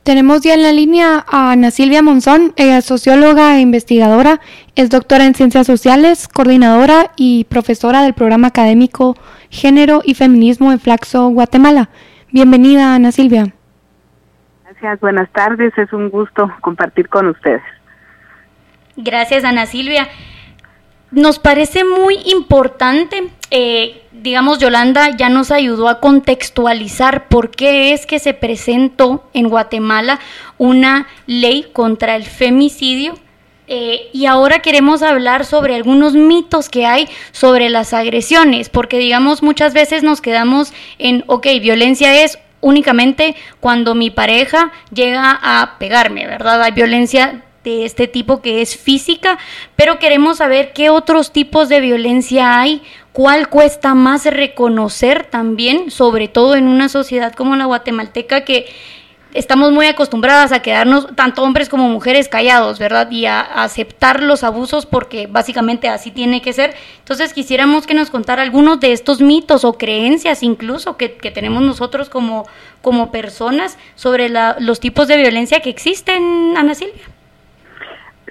[0.07, 4.39] Tenemos ya en la línea a Ana Silvia Monzón, ella es socióloga e investigadora,
[4.77, 9.17] es doctora en ciencias sociales, coordinadora y profesora del programa académico
[9.49, 11.89] Género y Feminismo en Flaxo, Guatemala.
[12.31, 13.53] Bienvenida, Ana Silvia.
[14.63, 17.61] Gracias, buenas tardes, es un gusto compartir con ustedes.
[18.95, 20.07] Gracias, Ana Silvia.
[21.11, 28.05] Nos parece muy importante, eh, digamos, Yolanda ya nos ayudó a contextualizar por qué es
[28.05, 30.19] que se presentó en Guatemala
[30.57, 33.17] una ley contra el femicidio.
[33.69, 39.43] Eh, y ahora queremos hablar sobre algunos mitos que hay sobre las agresiones, porque digamos
[39.43, 46.27] muchas veces nos quedamos en, ok, violencia es únicamente cuando mi pareja llega a pegarme,
[46.27, 46.61] ¿verdad?
[46.63, 49.37] Hay violencia de este tipo que es física,
[49.75, 52.81] pero queremos saber qué otros tipos de violencia hay,
[53.17, 58.67] cuál cuesta más reconocer también, sobre todo en una sociedad como la guatemalteca que
[59.33, 63.09] estamos muy acostumbradas a quedarnos, tanto hombres como mujeres, callados, ¿verdad?
[63.09, 66.75] Y a, aceptar los abusos porque básicamente así tiene que ser.
[66.99, 72.09] Entonces quisiéramos que nos contara algunos de estos mitos o creencias incluso que, tenemos nosotros
[72.11, 72.45] como,
[72.83, 77.05] como personas sobre los tipos de violencia que existen, Ana Silvia.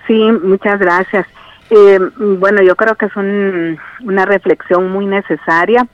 [0.07, 1.27] Sí, muchas gracias.
[1.71, 5.87] Eh, bueno, yo creo que es una reflexión muy necesaria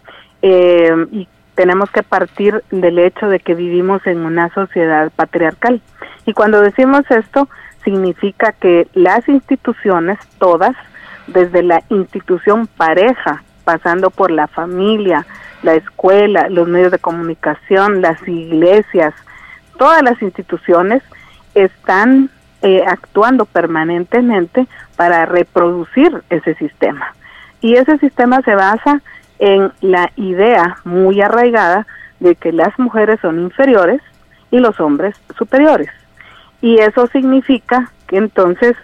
[0.42, 5.80] eh, y tenemos que partir del hecho de que vivimos en una sociedad patriarcal.
[6.26, 7.48] Y cuando decimos esto,
[7.84, 10.76] significa que las instituciones, todas,
[11.26, 15.26] desde la institución pareja, pasando por la familia,
[15.62, 19.14] la escuela, los medios de comunicación, las iglesias,
[19.78, 21.02] todas las instituciones
[21.54, 22.30] están
[22.62, 24.66] eh, actuando permanentemente
[25.02, 27.12] para reproducir ese sistema.
[27.60, 29.02] Y ese sistema se basa
[29.40, 31.88] en la idea muy arraigada
[32.20, 34.00] de que las mujeres son inferiores
[34.52, 35.88] y los hombres superiores.
[36.60, 38.76] Y eso significa que entonces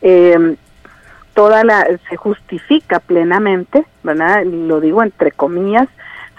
[0.00, 0.56] eh,
[1.34, 4.44] toda la se justifica plenamente, ¿verdad?
[4.46, 5.88] Lo digo entre comillas,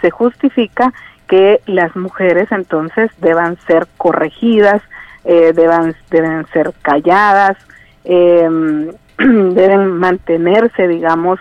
[0.02, 0.94] se justifica
[1.28, 4.82] que las mujeres entonces deban ser corregidas,
[5.26, 7.56] eh, deben, deben ser calladas,
[8.04, 8.90] em,
[9.54, 11.40] deben mantenerse, digamos,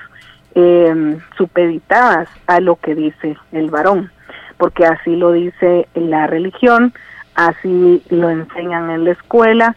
[0.54, 4.10] eh, supeditadas a lo que dice el varón,
[4.56, 6.94] porque así lo dice la religión,
[7.34, 9.76] así lo enseñan en la escuela,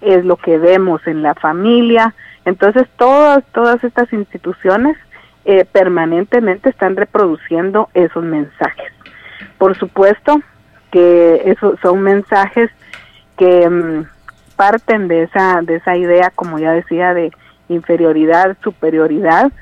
[0.00, 4.96] es lo que vemos en la familia, entonces todas, todas estas instituciones
[5.44, 8.92] eh, permanentemente están reproduciendo esos mensajes.
[9.58, 10.40] Por supuesto
[10.90, 12.70] que esos son mensajes
[13.36, 14.13] que mm,
[14.56, 17.32] parten de esa, de esa idea, como ya decía, de
[17.68, 19.52] inferioridad, superioridad,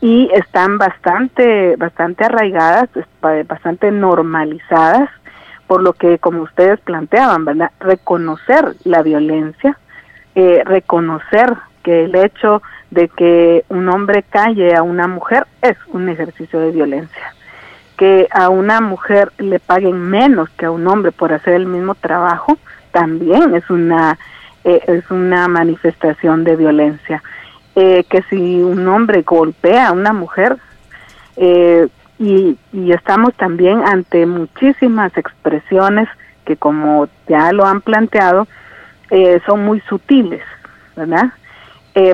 [0.00, 2.88] y están bastante, bastante arraigadas,
[3.20, 5.10] bastante normalizadas,
[5.66, 7.70] por lo que, como ustedes planteaban, ¿verdad?
[7.80, 9.76] Reconocer la violencia,
[10.34, 16.08] eh, reconocer que el hecho de que un hombre calle a una mujer es un
[16.08, 17.34] ejercicio de violencia
[17.98, 21.96] que a una mujer le paguen menos que a un hombre por hacer el mismo
[21.96, 22.56] trabajo
[22.98, 24.18] también es una
[24.64, 27.22] eh, es una manifestación de violencia.
[27.76, 30.56] Eh, que si un hombre golpea a una mujer
[31.36, 31.86] eh,
[32.18, 36.08] y, y estamos también ante muchísimas expresiones
[36.44, 38.48] que como ya lo han planteado
[39.46, 40.42] son muy sutiles
[40.96, 41.32] verdad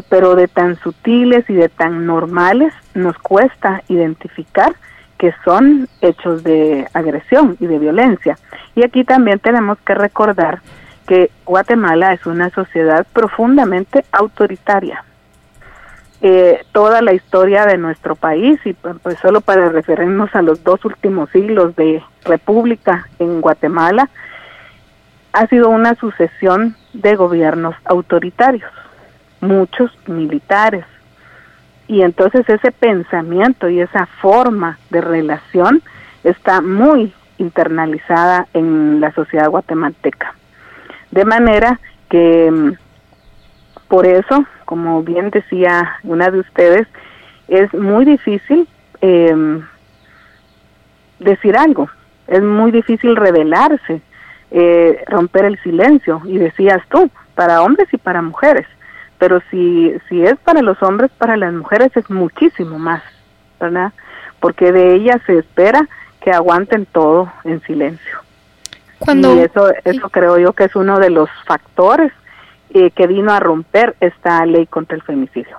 [0.08, 4.74] pero de tan sutiles y de tan normales nos cuesta identificar
[5.18, 8.38] que son hechos de agresión y de violencia.
[8.74, 10.60] Y aquí también tenemos que recordar
[11.06, 15.04] que Guatemala es una sociedad profundamente autoritaria.
[16.22, 20.82] Eh, toda la historia de nuestro país, y pues, solo para referirnos a los dos
[20.84, 24.08] últimos siglos de república en Guatemala,
[25.34, 28.70] ha sido una sucesión de gobiernos autoritarios,
[29.40, 30.86] muchos militares,
[31.86, 35.82] y entonces ese pensamiento y esa forma de relación
[36.22, 40.34] está muy internalizada en la sociedad guatemalteca.
[41.10, 42.72] De manera que mm,
[43.88, 46.86] por eso, como bien decía una de ustedes,
[47.48, 48.66] es muy difícil
[49.00, 49.62] em,
[51.18, 51.88] decir algo,
[52.26, 54.00] es muy difícil revelarse,
[54.50, 58.66] eh, romper el silencio, y decías tú, para hombres y para mujeres
[59.24, 63.02] pero si, si es para los hombres, para las mujeres es muchísimo más,
[63.58, 63.90] ¿verdad?
[64.38, 65.88] Porque de ellas se espera
[66.20, 68.18] que aguanten todo en silencio.
[69.00, 72.12] y eso, eso creo yo que es uno de los factores
[72.74, 75.56] eh, que vino a romper esta ley contra el femicidio.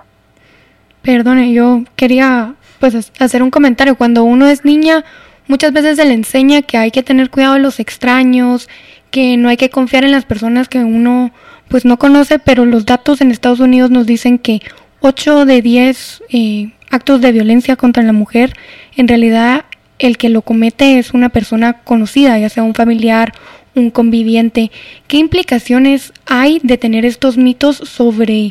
[1.02, 3.96] Perdone, yo quería pues hacer un comentario.
[3.96, 5.04] Cuando uno es niña,
[5.48, 8.68] muchas veces se le enseña que hay que tener cuidado de los extraños,
[9.10, 11.32] que no hay que confiar en las personas que uno
[11.68, 14.60] pues no conoce, pero los datos en Estados Unidos nos dicen que
[15.00, 18.54] 8 de 10 eh, actos de violencia contra la mujer,
[18.96, 19.64] en realidad
[19.98, 23.32] el que lo comete es una persona conocida, ya sea un familiar,
[23.74, 24.70] un conviviente.
[25.06, 28.50] ¿Qué implicaciones hay de tener estos mitos sobre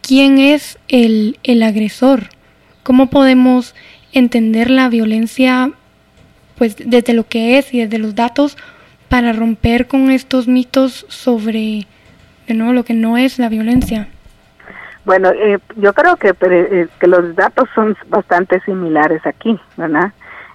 [0.00, 2.30] quién es el, el agresor?
[2.82, 3.74] ¿Cómo podemos
[4.12, 5.72] entender la violencia
[6.56, 8.56] pues desde lo que es y desde los datos
[9.08, 11.86] para romper con estos mitos sobre
[12.46, 14.08] de nuevo lo que no es la violencia?
[15.06, 20.12] Bueno, eh, yo creo que, eh, que los datos son bastante similares aquí, ¿verdad?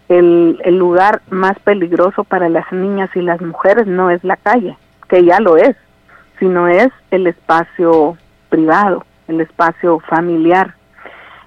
[0.09, 4.75] El, el lugar más peligroso para las niñas y las mujeres no es la calle,
[5.07, 5.77] que ya lo es,
[6.37, 8.17] sino es el espacio
[8.49, 10.75] privado, el espacio familiar.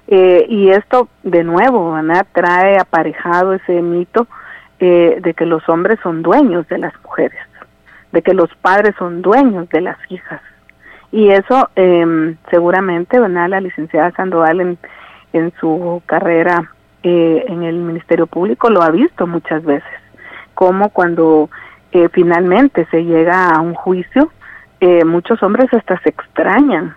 [0.07, 2.25] Eh, y esto, de nuevo, ¿verdad?
[2.33, 4.27] trae aparejado ese mito
[4.79, 7.39] de que los hombres son dueños de las mujeres,
[8.15, 10.41] de que los padres son dueños de las hijas,
[11.11, 13.49] y eso eh, seguramente, ¿verdad?
[13.49, 14.77] La licenciada Sandoval en,
[15.33, 16.71] en su carrera
[17.03, 19.99] eh, en el Ministerio Público lo ha visto muchas veces,
[20.53, 21.49] como cuando
[21.91, 24.31] eh, finalmente se llega a un juicio,
[24.79, 26.95] eh, muchos hombres hasta se extrañan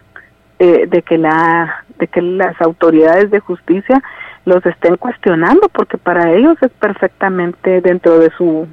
[0.60, 4.02] eh, de que la de que las autoridades de justicia
[4.44, 8.68] los estén cuestionando porque para ellos es perfectamente dentro de su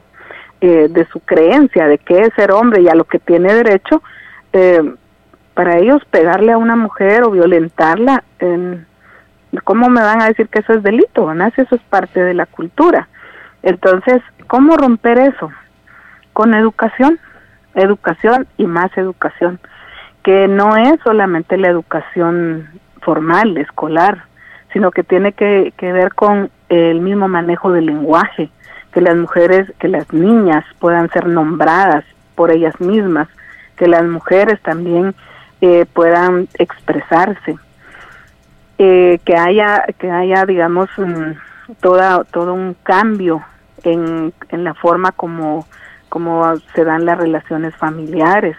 [0.68, 4.02] eh, de su creencia de que es ser hombre y a lo que tiene derecho
[4.52, 4.82] eh,
[5.54, 8.24] para ellos pegarle a una mujer o violentarla,
[9.64, 11.32] ¿cómo me van a decir que eso es delito?
[11.36, 11.46] ¿no?
[11.46, 13.08] Eso es parte de la cultura.
[13.62, 15.52] Entonces, ¿cómo romper eso?
[16.34, 17.20] Con educación,
[17.76, 19.60] educación y más educación,
[20.24, 22.70] que no es solamente la educación
[23.02, 24.24] formal, escolar,
[24.74, 28.50] sino que tiene que ver con el mismo manejo del lenguaje,
[28.96, 33.28] que las mujeres, que las niñas puedan ser nombradas por ellas mismas,
[33.76, 35.14] que las mujeres también
[35.60, 37.58] eh, puedan expresarse,
[38.78, 40.90] eh, que haya, que haya, digamos,
[41.82, 43.44] toda, todo un cambio
[43.84, 45.68] en, en la forma como,
[46.08, 48.56] como se dan las relaciones familiares.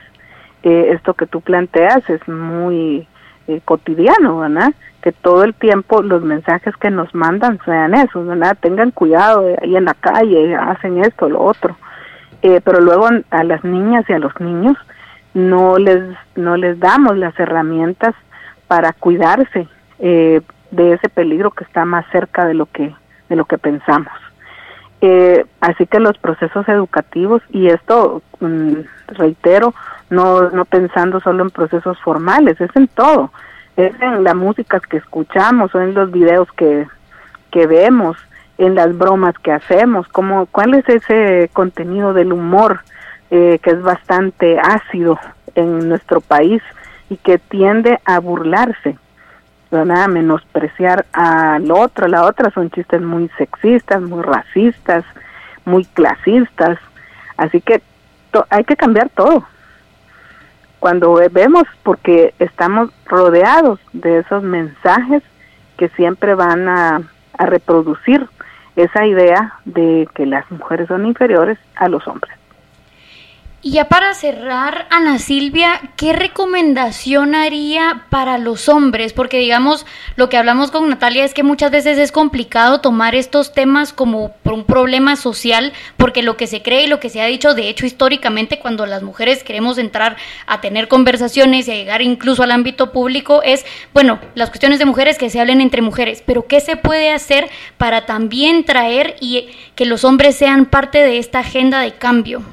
[0.62, 3.08] Eh, esto que tú planteas es muy
[3.48, 4.74] eh, cotidiano, ¿verdad?
[5.06, 8.58] Que todo el tiempo los mensajes que nos mandan sean esos, ¿verdad?
[8.60, 11.76] Tengan cuidado eh, ahí en la calle, hacen esto, lo otro.
[12.42, 14.76] Eh, pero luego a las niñas y a los niños
[15.36, 16.02] no les
[16.34, 18.14] no les damos las herramientas
[18.66, 20.40] para cuidarse eh,
[20.70, 22.94] de ese peligro que está más cerca de lo que
[23.28, 24.12] de lo que pensamos
[25.02, 28.74] eh, así que los procesos educativos y esto mm,
[29.08, 29.74] reitero
[30.08, 33.30] no no pensando solo en procesos formales es en todo
[33.76, 36.86] es en la música que escuchamos o en los videos que
[37.50, 38.16] que vemos
[38.58, 42.80] en las bromas que hacemos como cuál es ese contenido del humor
[43.30, 45.18] eh, que es bastante ácido
[45.56, 46.62] en nuestro país
[47.10, 48.96] y que tiende a burlarse,
[49.72, 55.04] a menospreciar al otro, la otra son chistes muy sexistas, muy racistas,
[55.64, 56.78] muy clasistas,
[57.36, 57.82] así que
[58.50, 59.44] hay que cambiar todo.
[60.86, 65.20] Cuando vemos, porque estamos rodeados de esos mensajes
[65.76, 67.02] que siempre van a,
[67.40, 68.28] reproducir
[68.76, 72.32] esa idea de que las mujeres son inferiores a los hombres.
[73.66, 79.12] Y ya para cerrar, Ana Silvia, ¿qué recomendación haría para los hombres?
[79.12, 83.52] Porque digamos, lo que hablamos con Natalia es que muchas veces es complicado tomar estos
[83.52, 87.26] temas como un problema social, porque lo que se cree y lo que se ha
[87.26, 92.02] dicho, de hecho, históricamente, cuando las mujeres queremos entrar a tener conversaciones y a llegar
[92.02, 96.22] incluso al ámbito público, es, bueno, las cuestiones de mujeres que se hablen entre mujeres,
[96.24, 101.18] pero ¿qué se puede hacer para también traer y que los hombres sean parte de
[101.18, 102.44] esta agenda de cambio?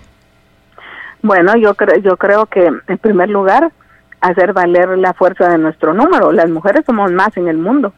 [1.23, 3.71] Bueno, yo creo, yo creo que en primer lugar
[4.19, 6.31] hacer valer la fuerza de nuestro número.
[6.31, 7.93] Las mujeres somos más en el mundo.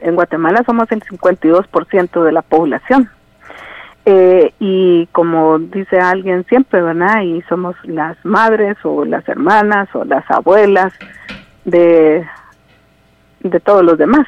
[0.00, 3.10] En Guatemala somos el 52% de la población.
[4.04, 7.22] Eh, y como dice alguien siempre, ¿verdad?
[7.22, 10.92] Y somos las madres o las hermanas o las abuelas
[11.64, 12.26] de,
[13.40, 14.26] de todos los demás.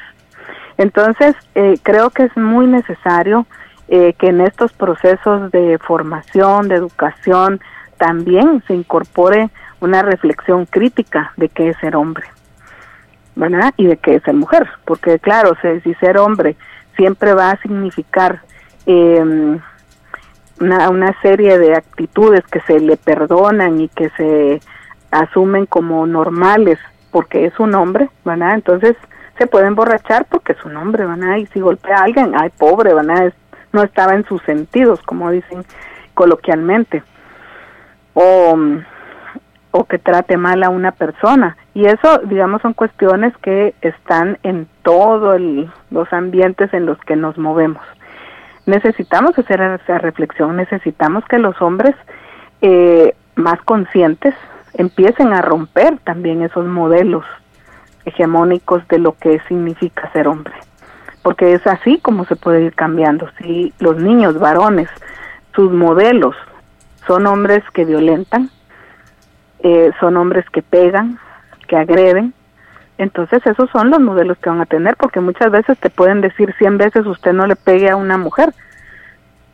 [0.77, 3.45] Entonces, eh, creo que es muy necesario
[3.87, 7.59] eh, que en estos procesos de formación, de educación,
[7.97, 12.25] también se incorpore una reflexión crítica de qué es ser hombre,
[13.35, 13.73] ¿verdad?
[13.77, 16.55] Y de qué es ser mujer, porque claro, si ser hombre
[16.95, 18.41] siempre va a significar
[18.85, 19.59] eh,
[20.59, 24.61] una, una serie de actitudes que se le perdonan y que se
[25.11, 26.79] asumen como normales
[27.11, 28.55] porque es un hombre, ¿verdad?
[28.55, 28.95] Entonces
[29.37, 31.37] se puede emborrachar porque es un hombre, ¿verdad?
[31.37, 33.27] Y si golpea a alguien, ay, pobre, ¿verdad?
[33.27, 33.33] Es
[33.75, 35.63] no estaba en sus sentidos, como dicen
[36.15, 37.03] coloquialmente,
[38.15, 38.57] o,
[39.71, 41.55] o que trate mal a una persona.
[41.75, 45.39] Y eso, digamos, son cuestiones que están en todos
[45.91, 47.83] los ambientes en los que nos movemos.
[48.65, 51.93] Necesitamos hacer esa reflexión, necesitamos que los hombres
[52.61, 54.33] eh, más conscientes
[54.73, 57.25] empiecen a romper también esos modelos
[58.05, 60.53] hegemónicos de lo que significa ser hombre.
[61.21, 63.29] Porque es así como se puede ir cambiando.
[63.39, 64.89] Si los niños varones,
[65.53, 66.35] sus modelos
[67.07, 68.49] son hombres que violentan,
[69.59, 71.19] eh, son hombres que pegan,
[71.67, 72.33] que agreden,
[72.97, 76.53] entonces esos son los modelos que van a tener, porque muchas veces te pueden decir
[76.57, 78.53] cien veces usted no le pegue a una mujer,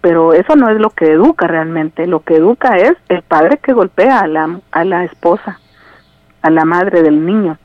[0.01, 3.73] pero eso no es lo que educa realmente, lo que educa es el padre que
[3.73, 5.59] golpea a la, a la esposa,
[6.41, 7.57] a la madre del niño,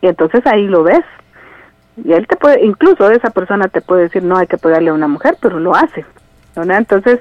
[0.00, 1.04] y entonces ahí lo ves,
[2.04, 4.94] y él te puede, incluso esa persona te puede decir no hay que pegarle a
[4.94, 6.04] una mujer, pero lo hace,
[6.56, 7.20] Entonces,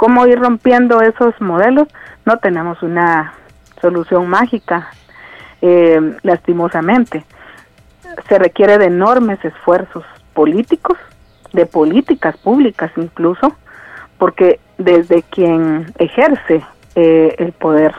[0.00, 1.86] ¿cómo ir rompiendo esos modelos?
[2.24, 3.34] No tenemos una
[3.82, 4.88] solución mágica,
[5.60, 7.22] eh, lastimosamente
[8.26, 10.96] se requiere de enormes esfuerzos políticos,
[11.52, 13.54] de políticas públicas incluso,
[14.16, 17.94] porque desde quien ejerce eh, el poder,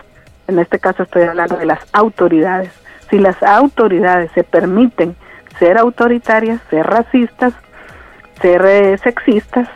[0.48, 2.72] en este caso estoy hablando de las autoridades,
[3.12, 5.16] si las autoridades se permiten
[5.60, 7.54] ser autoritarias, ser racistas,
[8.42, 9.70] ser eh, sexistas,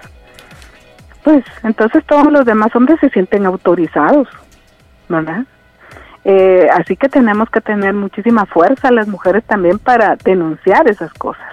[1.25, 4.27] pues entonces todos los demás hombres se sienten autorizados,
[5.09, 5.43] ¿verdad?
[6.23, 11.51] Eh, así que tenemos que tener muchísima fuerza las mujeres también para denunciar esas cosas,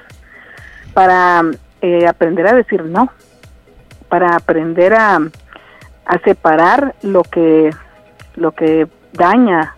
[0.92, 1.42] para
[1.80, 3.10] eh, aprender a decir no,
[4.10, 5.18] para aprender a,
[6.24, 7.70] separar lo que
[8.36, 9.74] lo que daña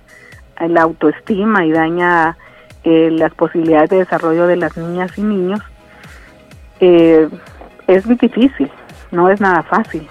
[0.58, 2.36] la autoestima y daña
[2.82, 5.60] eh, las posibilidades de desarrollo de las niñas y niños
[6.80, 8.70] es difícil,
[9.14, 10.06] no es nada fácil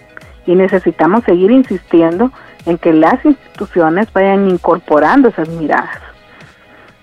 [0.46, 2.32] y necesitamos seguir insistiendo
[2.66, 6.00] en que las instituciones vayan incorporando esas miradas.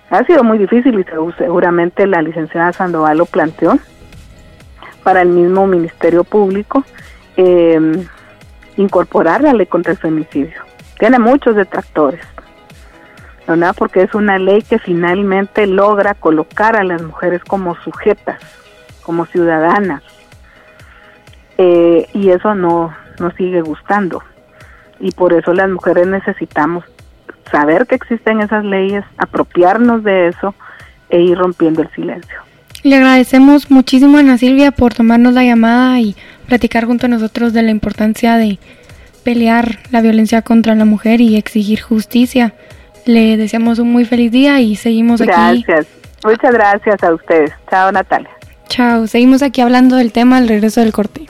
[0.09, 1.05] Ha sido muy difícil y
[1.37, 3.79] seguramente la licenciada Sandoval lo planteó
[5.03, 6.83] para el mismo Ministerio Público
[7.37, 8.05] eh,
[8.77, 10.61] incorporar la ley contra el femicidio.
[10.99, 12.21] Tiene muchos detractores,
[13.47, 13.73] ¿verdad?
[13.77, 18.39] Porque es una ley que finalmente logra colocar a las mujeres como sujetas,
[19.01, 20.03] como ciudadanas,
[21.63, 24.23] eh, y eso no nos sigue gustando
[24.99, 26.85] y por eso las mujeres necesitamos
[27.51, 30.55] saber que existen esas leyes, apropiarnos de eso
[31.09, 32.37] e ir rompiendo el silencio.
[32.83, 36.15] Le agradecemos muchísimo a Ana Silvia por tomarnos la llamada y
[36.47, 38.57] platicar junto a nosotros de la importancia de
[39.23, 42.53] pelear la violencia contra la mujer y exigir justicia.
[43.05, 45.31] Le deseamos un muy feliz día y seguimos aquí.
[45.31, 45.87] Gracias,
[46.23, 47.51] muchas gracias a ustedes.
[47.69, 48.31] Chao Natalia.
[48.67, 51.25] Chao, seguimos aquí hablando del tema al regreso del corte.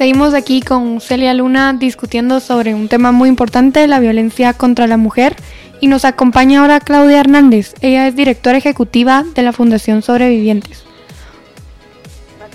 [0.00, 4.96] Seguimos aquí con Celia Luna discutiendo sobre un tema muy importante, la violencia contra la
[4.96, 5.36] mujer.
[5.78, 7.74] Y nos acompaña ahora Claudia Hernández.
[7.82, 10.86] Ella es directora ejecutiva de la Fundación Sobrevivientes.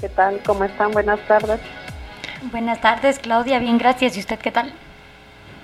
[0.02, 0.40] ¿Qué tal?
[0.44, 0.90] ¿Cómo están?
[0.90, 1.60] Buenas tardes.
[2.50, 3.60] Buenas tardes, Claudia.
[3.60, 4.18] Bien, gracias.
[4.18, 4.74] ¿Y usted qué tal?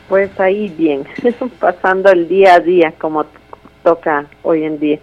[0.07, 1.07] Pues ahí bien,
[1.59, 3.25] pasando el día a día como
[3.83, 4.99] toca hoy en día.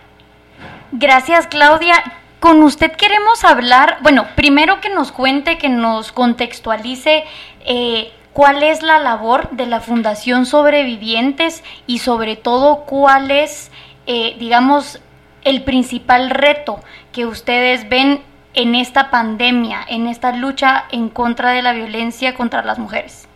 [0.90, 2.02] Gracias, Claudia
[2.40, 7.24] con usted queremos hablar, bueno, primero que nos cuente, que nos contextualice
[7.64, 13.70] eh, cuál es la labor de la Fundación Sobrevivientes y sobre todo cuál es,
[14.06, 15.00] eh, digamos,
[15.44, 16.80] el principal reto
[17.12, 18.20] que ustedes ven
[18.54, 23.28] en esta pandemia, en esta lucha en contra de la violencia contra las mujeres.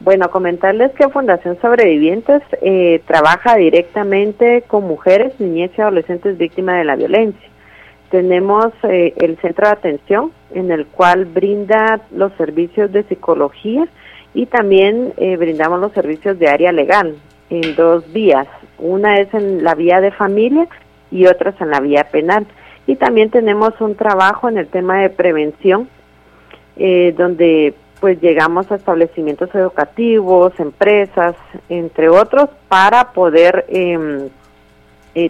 [0.00, 6.84] Bueno, comentarles que Fundación Sobrevivientes eh, trabaja directamente con mujeres, niñez y adolescentes víctimas de
[6.84, 7.51] la violencia.
[8.12, 13.88] Tenemos eh, el centro de atención en el cual brinda los servicios de psicología
[14.34, 17.16] y también eh, brindamos los servicios de área legal
[17.48, 18.46] en dos vías.
[18.78, 20.68] Una es en la vía de familia
[21.10, 22.46] y otra es en la vía penal.
[22.86, 25.88] Y también tenemos un trabajo en el tema de prevención,
[26.76, 31.34] eh, donde pues llegamos a establecimientos educativos, empresas,
[31.70, 34.28] entre otros, para poder em,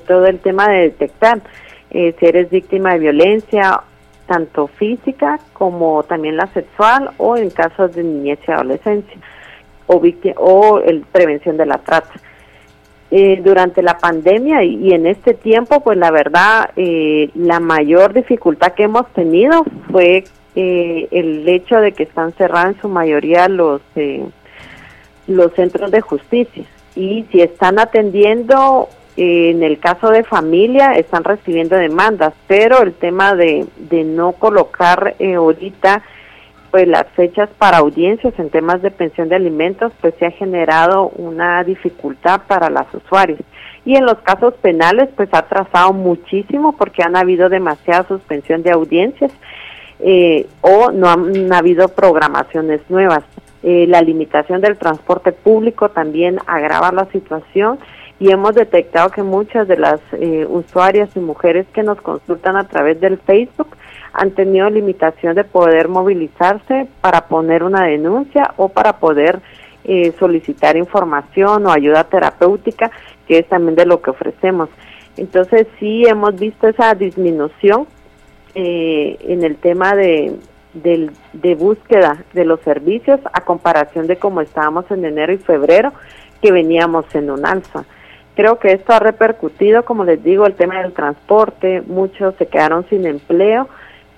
[0.05, 1.43] todo el tema de detectar
[1.93, 3.83] eh, si eres víctima de violencia,
[4.27, 9.21] tanto física como también la sexual o en casos de niñez y adolescencia
[9.87, 10.03] o,
[10.37, 12.13] o el, prevención de la trata.
[13.11, 18.73] Eh, durante la pandemia y, en este tiempo, pues la verdad, eh, la mayor dificultad
[18.73, 20.25] que hemos tenido fue
[20.57, 23.83] eh, el hecho de que están cerrados en su mayoría los,
[25.27, 26.65] los centros de justicia.
[26.97, 33.35] y si están atendiendo en el caso de familia están recibiendo demandas, pero el tema
[33.35, 36.03] de, de no colocar eh, ahorita
[36.71, 41.11] pues las fechas para audiencias en temas de pensión de alimentos pues se ha generado
[41.17, 43.41] una dificultad para las usuarias
[43.85, 48.71] y en los casos penales pues ha trazado muchísimo porque han habido demasiada suspensión de
[48.71, 49.33] audiencias
[50.01, 53.23] eh, o no han, habido programaciones nuevas.
[53.63, 57.79] Eh, la limitación del transporte público también agrava la situación
[58.23, 62.69] y hemos detectado que muchas de las eh, usuarias y mujeres que nos consultan a
[62.69, 63.77] través del Facebook
[64.13, 69.41] han tenido limitación de poder movilizarse para poner una denuncia o para poder
[69.83, 72.93] eh, solicitar información o ayuda terapéutica,
[73.27, 74.69] que es también de lo que ofrecemos.
[75.17, 77.89] Entonces sí hemos visto esa disminución
[78.55, 80.37] eh, en el tema de,
[80.75, 85.93] de búsqueda de los servicios a comparación de cómo estábamos en enero y febrero,
[86.41, 87.85] que veníamos en un alza.
[88.35, 92.87] Creo que esto ha repercutido, como les digo, el tema del transporte, muchos se quedaron
[92.89, 93.69] sin empleo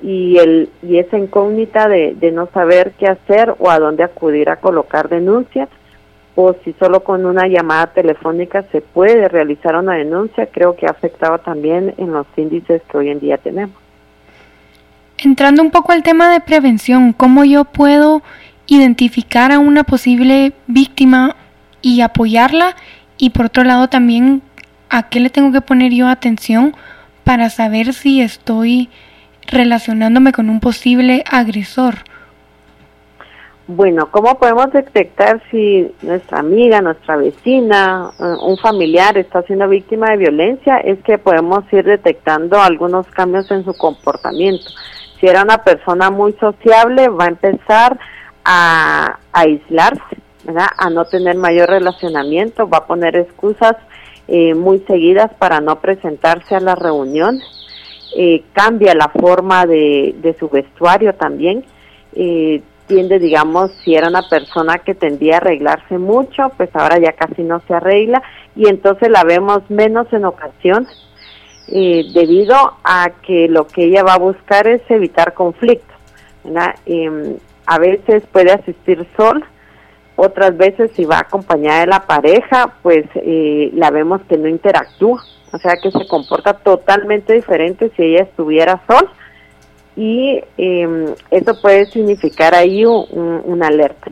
[0.02, 4.50] y, el, y esa incógnita de, de no saber qué hacer o a dónde acudir
[4.50, 5.68] a colocar denuncias
[6.36, 10.90] o si solo con una llamada telefónica se puede realizar una denuncia, creo que ha
[10.90, 13.76] afectado también en los índices que hoy en día tenemos.
[15.18, 18.22] Entrando un poco al tema de prevención, ¿cómo yo puedo
[18.66, 21.36] identificar a una posible víctima
[21.82, 22.74] y apoyarla
[23.24, 24.42] y por otro lado también,
[24.90, 26.76] ¿a qué le tengo que poner yo atención
[27.24, 28.90] para saber si estoy
[29.46, 31.94] relacionándome con un posible agresor?
[33.66, 40.10] Bueno, ¿cómo podemos detectar si nuestra amiga, nuestra vecina, eh, un familiar está siendo víctima
[40.10, 40.76] de violencia?
[40.76, 44.66] Es que podemos ir detectando algunos cambios en su comportamiento.
[45.18, 47.98] Si era una persona muy sociable, va a empezar
[48.44, 53.76] a, a aislarse, a no tener mayor relacionamiento, va a poner excusas
[54.26, 57.44] eh, muy seguidas para no presentarse a las reuniones,
[58.16, 61.64] eh, cambia la forma de, de, su vestuario también,
[62.14, 67.12] eh, tiende, digamos, si era una persona que tendía a arreglarse mucho, pues ahora ya
[67.12, 68.22] casi no se arregla
[68.56, 70.88] y entonces la vemos menos en ocasiones
[71.66, 75.96] debido a que lo que ella va a buscar es evitar conflictos.
[76.84, 77.36] Em,
[77.66, 79.46] a veces puede asistir sola,
[80.16, 85.22] otras veces si va acompañada de la pareja, pues eh, la vemos que no interactúa,
[85.52, 89.10] o sea que se comporta totalmente diferente si ella estuviera sola
[89.96, 94.10] y eh, eso puede significar ahí un, una alerta.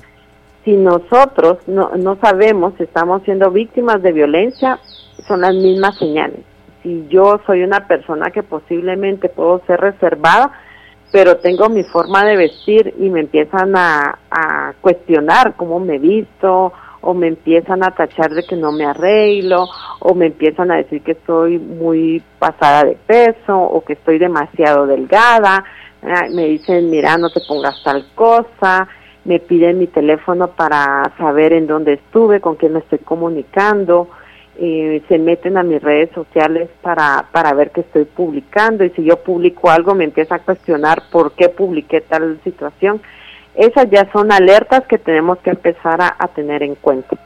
[0.64, 4.78] Si nosotros no, no sabemos si estamos siendo víctimas de violencia,
[5.26, 6.40] son las mismas señales.
[6.82, 10.52] Si yo soy una persona que posiblemente puedo ser reservada,
[11.12, 14.18] pero tengo mi forma de vestir y me empiezan a,
[14.80, 19.68] cuestionar cómo me visto o me empiezan a tachar de que no me arreglo
[20.00, 24.86] o me empiezan a decir que estoy muy pasada de peso o que estoy demasiado
[24.86, 25.64] delgada,
[26.32, 28.88] me dicen, mira, no te pongas tal cosa,
[29.24, 34.08] me piden mi teléfono para saber en dónde estuve, con quién me estoy comunicando,
[34.58, 39.02] eh, se meten a mis redes sociales para, para ver qué estoy publicando y si
[39.02, 43.00] yo publico algo me empieza a cuestionar por qué publiqué tal situación.
[43.54, 47.16] Esas ya son alertas que tenemos que empezar a, tener en cuenta.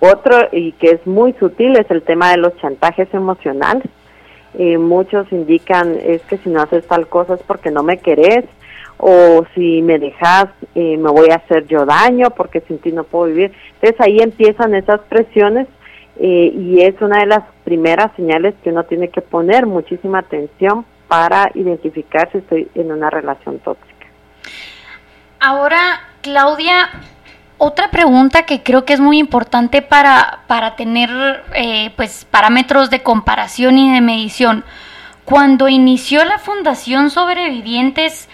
[0.00, 3.84] Otro, y que es muy sutil, es el tema de los chantajes emocionales.
[4.58, 8.44] Eh, muchos indican es que si no haces tal cosa es porque no me querés
[8.96, 13.04] o si me dejas eh, me voy a hacer yo daño porque sin ti no
[13.04, 13.52] puedo vivir.
[13.74, 15.66] Entonces ahí empiezan esas presiones
[16.18, 20.84] eh, y es una de las primeras señales que uno tiene que poner muchísima atención
[21.06, 24.06] para identificar si estoy en una relación tóxica.
[25.40, 25.78] Ahora,
[26.20, 26.90] Claudia,
[27.56, 31.10] otra pregunta que creo que es muy importante para, para tener
[31.54, 34.64] eh, pues parámetros de comparación y de medición.
[35.24, 38.28] Cuando inició la Fundación Sobrevivientes,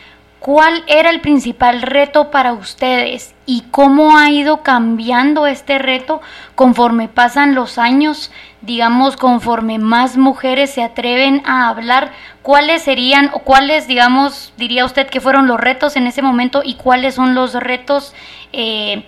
[0.45, 6.21] ¿Cuál era el principal reto para ustedes y cómo ha ido cambiando este reto
[6.55, 8.31] conforme pasan los años?
[8.61, 15.07] Digamos, conforme más mujeres se atreven a hablar, ¿cuáles serían o cuáles, digamos, diría usted
[15.07, 18.13] que fueron los retos en ese momento y cuáles son los retos
[18.53, 19.07] eh,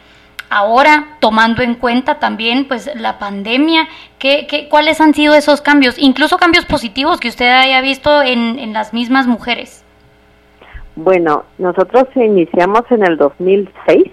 [0.49, 3.89] ahora, tomando en cuenta también pues la pandemia?
[4.18, 5.99] ¿qué, cuáles han sido esos cambios?
[5.99, 9.82] Incluso cambios positivos que usted haya visto en, en las mismas mujeres.
[10.97, 14.05] Bueno, nosotros iniciamos en el 2006.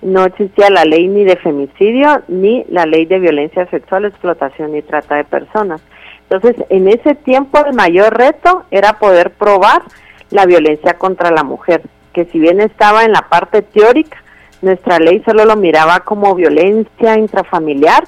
[0.00, 4.82] No existía la ley ni de femicidio ni la ley de violencia sexual, explotación y
[4.82, 5.82] trata de personas.
[6.28, 9.82] Entonces, en ese tiempo el mayor reto era poder probar
[10.30, 11.82] la violencia contra la mujer,
[12.14, 14.16] que si bien estaba en la parte teórica,
[14.62, 18.04] nuestra ley solo lo miraba como violencia intrafamiliar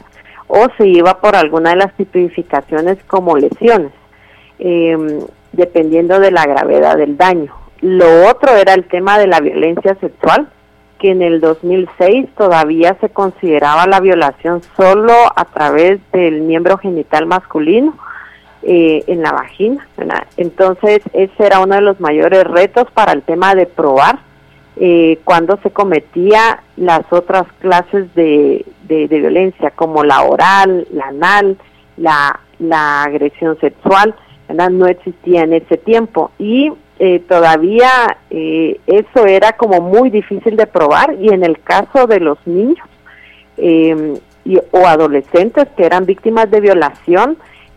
[0.46, 3.92] o se iba por alguna de las tipificaciones como lesiones,
[4.58, 5.20] em,
[5.52, 7.63] dependiendo de la gravedad del daño.
[7.80, 10.48] Lo otro era el tema de la violencia sexual,
[10.98, 17.26] que en el 2006 todavía se consideraba la violación solo a través del miembro genital
[17.26, 17.94] masculino
[18.62, 19.86] eh, en la vagina.
[20.36, 24.20] Entonces, ese era uno de los mayores retos para el tema de probar
[24.76, 31.58] eh, cuando se cometía las otras clases de, de, violencia, como la oral, la anal,
[31.96, 34.14] la, la agresión sexual,
[34.48, 36.30] no existía en ese tiempo.
[36.38, 42.06] Y eh, todavía eh, eso era como muy difícil de probar y en el caso
[42.06, 42.86] de los niños
[43.56, 44.14] em,
[44.70, 47.36] o adolescentes que eran víctimas de violación,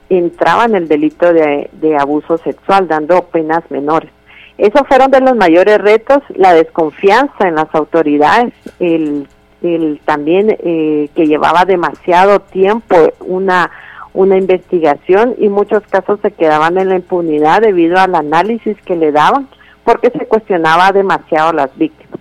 [0.10, 4.12] entraba en el delito de, abuso sexual, dando penas menores.
[4.58, 9.28] Esos fueron de los mayores retos, la desconfianza en las autoridades, el,
[9.62, 13.70] el también eh, que llevaba demasiado tiempo una,
[14.18, 19.12] una investigación y muchos casos se quedaban en la impunidad debido al análisis que le
[19.12, 19.48] daban
[19.84, 22.20] porque se cuestionaba demasiado a las víctimas.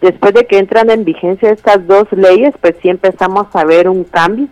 [0.00, 4.02] Después de que entran en vigencia estas dos leyes, pues sí empezamos a ver un
[4.02, 4.48] cambio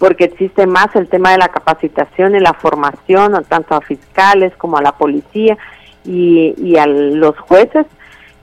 [0.00, 4.78] porque existe más el tema de la capacitación y la formación, tanto a fiscales como
[4.78, 5.56] a la policía
[6.04, 7.86] y, a los jueces.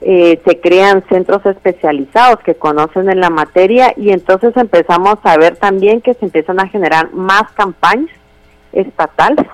[0.07, 5.55] Eh, se crean centros especializados que conocen en la materia y entonces empezamos a ver
[5.55, 8.15] también que se empiezan a generar más campañas
[8.71, 9.47] estatales,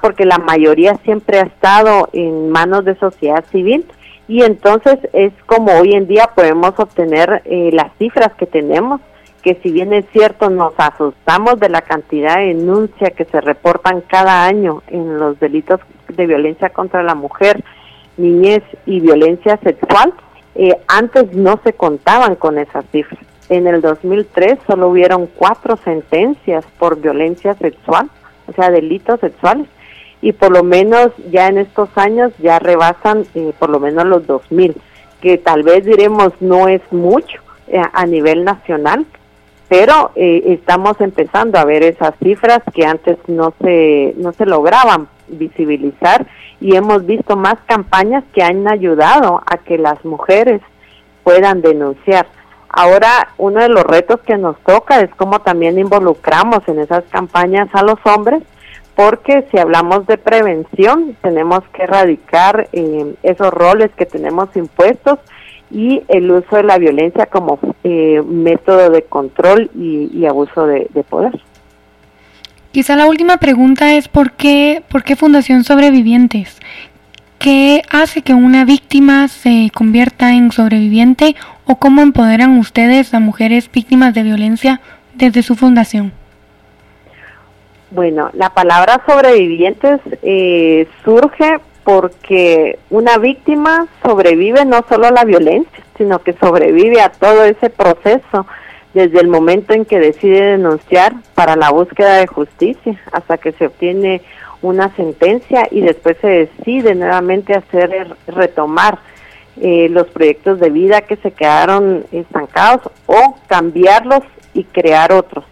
[0.00, 3.84] porque la mayoría siempre ha estado en manos de sociedad civil
[4.26, 9.02] y entonces es como hoy en día podemos obtener eh, las cifras que tenemos
[9.42, 14.00] que si bien es cierto nos asustamos de la cantidad de denuncias que se reportan
[14.00, 17.62] cada año en los delitos de violencia contra la mujer,
[18.18, 20.12] niñez y violencia sexual,
[20.54, 23.20] eh, antes no se contaban con esas cifras.
[23.48, 28.10] En el 2003 solo hubieron cuatro sentencias por violencia sexual,
[28.46, 29.66] o sea, delitos sexuales,
[30.20, 34.26] y por lo menos ya en estos años ya rebasan eh, por lo menos los
[34.26, 34.74] 2.000,
[35.20, 39.06] que tal vez diremos no es mucho eh, a nivel nacional,
[39.68, 45.08] pero eh, estamos empezando a ver esas cifras que antes no se no se lograban
[45.28, 46.26] visibilizar
[46.60, 50.60] y hemos visto más campañas que han ayudado a que las mujeres
[51.24, 52.26] puedan denunciar.
[52.68, 57.68] Ahora, uno de los retos que nos toca es cómo también involucramos en esas campañas
[57.72, 58.42] a los hombres,
[58.94, 65.18] porque si hablamos de prevención, tenemos que erradicar eh, esos roles que tenemos impuestos
[65.70, 71.32] y el uso de la violencia como eh, método de control y, abuso de, poder.
[72.78, 76.60] Quizá la última pregunta es ¿por qué, por qué Fundación Sobrevivientes?
[77.40, 83.68] ¿Qué hace que una víctima se convierta en sobreviviente o cómo empoderan ustedes a mujeres
[83.68, 84.80] víctimas de violencia
[85.14, 86.12] desde su fundación?
[87.90, 95.82] Bueno, la palabra sobrevivientes eh, surge porque una víctima sobrevive no solo a la violencia,
[95.96, 98.46] sino que sobrevive a todo ese proceso
[98.94, 103.66] desde el momento en que decide denunciar para la búsqueda de justicia hasta que se
[103.66, 104.22] obtiene
[104.62, 108.98] una sentencia y después se decide nuevamente hacer retomar
[109.60, 114.22] eh, los proyectos de vida que se quedaron estancados o cambiarlos
[114.54, 115.44] y crear otros.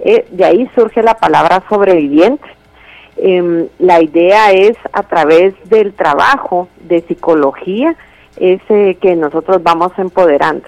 [0.00, 2.44] Eh, de ahí surge la palabra sobreviviente
[3.16, 7.94] Em, la idea es a través del trabajo de psicología
[8.36, 10.66] es que nosotros vamos empoderando.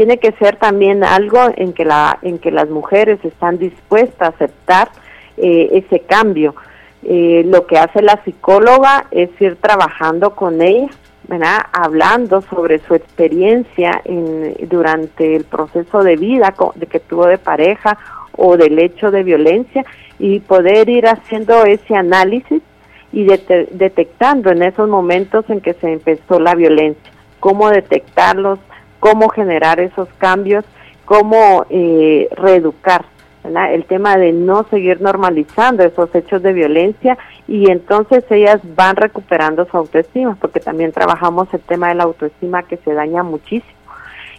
[0.00, 4.26] Tiene que ser también algo en que la en que las mujeres están dispuestas a
[4.28, 4.88] aceptar
[5.36, 6.54] eh, ese cambio.
[7.02, 10.88] Eh, lo que hace la psicóloga es ir trabajando con ella,
[11.70, 17.98] hablando sobre su experiencia en, durante el proceso de vida de que tuvo de pareja
[18.38, 19.84] o del hecho de violencia
[20.18, 22.62] y poder ir haciendo ese análisis
[23.12, 28.60] y detectando en esos momentos en que se empezó la violencia, cómo detectarlos,
[29.00, 30.64] cómo generar esos cambios,
[31.04, 33.04] cómo eh, reeducar.
[33.42, 37.16] El tema de no seguir normalizando esos hechos de violencia
[37.48, 42.64] y entonces ellas van recuperando su autoestima, porque también trabajamos el tema de la autoestima
[42.64, 43.80] que se daña muchísimo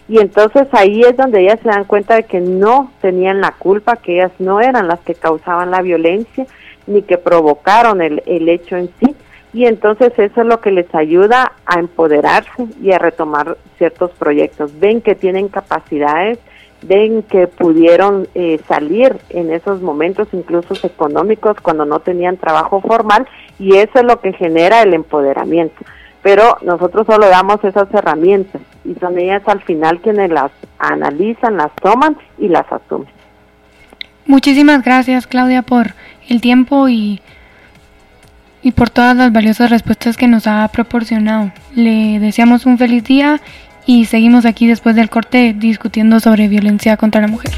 [0.08, 3.96] y entonces ahí es donde ellas se dan cuenta de que no tenían la culpa,
[3.96, 6.46] que ellas no eran las que causaban la violencia
[6.86, 9.14] ni que provocaron el, el hecho en sí.
[9.52, 14.78] Y entonces eso es lo que les ayuda a empoderarse y a retomar ciertos proyectos.
[14.80, 16.38] Ven que tienen capacidades,
[16.82, 23.26] ven que pudieron eh, salir en esos momentos, incluso económicos, cuando no tenían trabajo formal,
[23.58, 25.84] y eso es lo que genera el empoderamiento
[26.22, 31.72] pero nosotros solo damos esas herramientas y son ellas al final quienes las analizan, las
[31.82, 33.08] toman y las asumen.
[34.26, 35.94] Muchísimas gracias Claudia por
[36.28, 37.20] el tiempo y,
[38.62, 41.52] y por todas las valiosas respuestas que nos ha proporcionado.
[41.74, 43.40] Le deseamos un feliz día
[43.86, 47.52] y seguimos aquí después del corte discutiendo sobre violencia contra la mujer.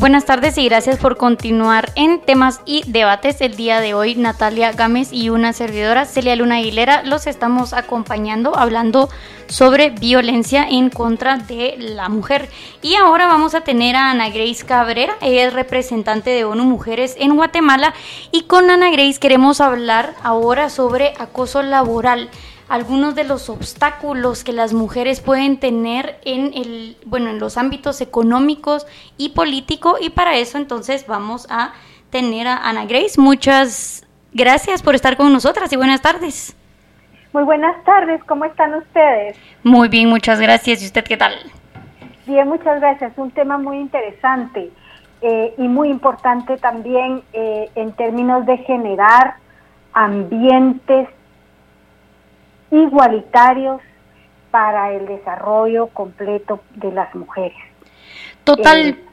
[0.00, 3.42] Buenas tardes y gracias por continuar en temas y debates.
[3.42, 8.56] El día de hoy Natalia Gámez y una servidora, Celia Luna Aguilera, los estamos acompañando
[8.56, 9.10] hablando
[9.48, 12.48] sobre violencia en contra de la mujer.
[12.80, 17.14] Y ahora vamos a tener a Ana Grace Cabrera, ella es representante de ONU Mujeres
[17.18, 17.92] en Guatemala
[18.32, 22.30] y con Ana Grace queremos hablar ahora sobre acoso laboral
[22.70, 28.00] algunos de los obstáculos que las mujeres pueden tener en el bueno en los ámbitos
[28.00, 28.86] económicos
[29.18, 31.72] y político y para eso entonces vamos a
[32.10, 33.20] tener a Ana Grace.
[33.20, 36.56] Muchas gracias por estar con nosotras y buenas tardes.
[37.32, 39.36] Muy buenas tardes, ¿cómo están ustedes?
[39.64, 40.80] Muy bien, muchas gracias.
[40.80, 41.34] ¿Y usted qué tal?
[42.24, 43.12] Bien, muchas gracias.
[43.16, 44.70] Un tema muy interesante
[45.22, 49.34] eh, y muy importante también eh, en términos de generar
[49.92, 51.08] ambientes
[52.70, 53.80] igualitarios
[54.50, 57.58] para el desarrollo completo de las mujeres.
[58.44, 59.04] Total, eh,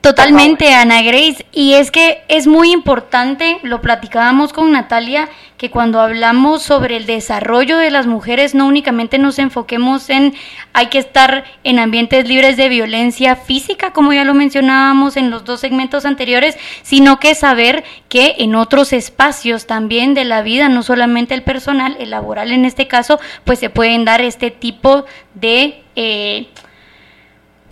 [0.00, 1.46] Totalmente, Ana Grace.
[1.50, 7.06] Y es que es muy importante, lo platicábamos con Natalia, que cuando hablamos sobre el
[7.06, 10.34] desarrollo de las mujeres, no únicamente nos enfoquemos en
[10.72, 15.44] hay que estar en ambientes libres de violencia física, como ya lo mencionábamos en los
[15.44, 20.82] dos segmentos anteriores, sino que saber que en otros espacios también de la vida, no
[20.82, 25.82] solamente el personal, el laboral en este caso, pues se pueden dar este tipo de...
[25.96, 26.48] Eh,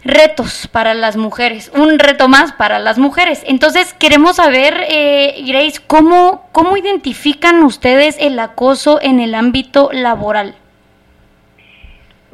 [0.04, 3.42] retos para las mujeres, un reto más para las mujeres.
[3.46, 10.54] Entonces, queremos saber, eh, Grace, ¿cómo, ¿cómo identifican ustedes el acoso en el ámbito laboral?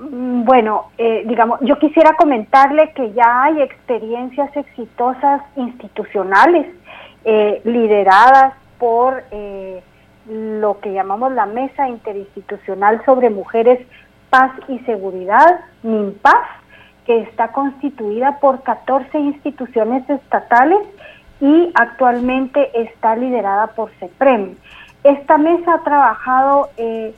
[0.00, 6.66] Mm, bueno, eh, digamos, yo quisiera comentarle que ya hay experiencias exitosas institucionales
[7.24, 9.82] eh, lideradas por eh,
[10.26, 13.78] lo que llamamos la Mesa Interinstitucional sobre Mujeres,
[14.30, 16.59] Paz y Seguridad, MINPAS,
[17.10, 20.78] que está constituida por 14 instituciones estatales
[21.40, 24.54] y actualmente está liderada por CEPREM.
[25.02, 27.12] Esta mesa ha trabajado eh,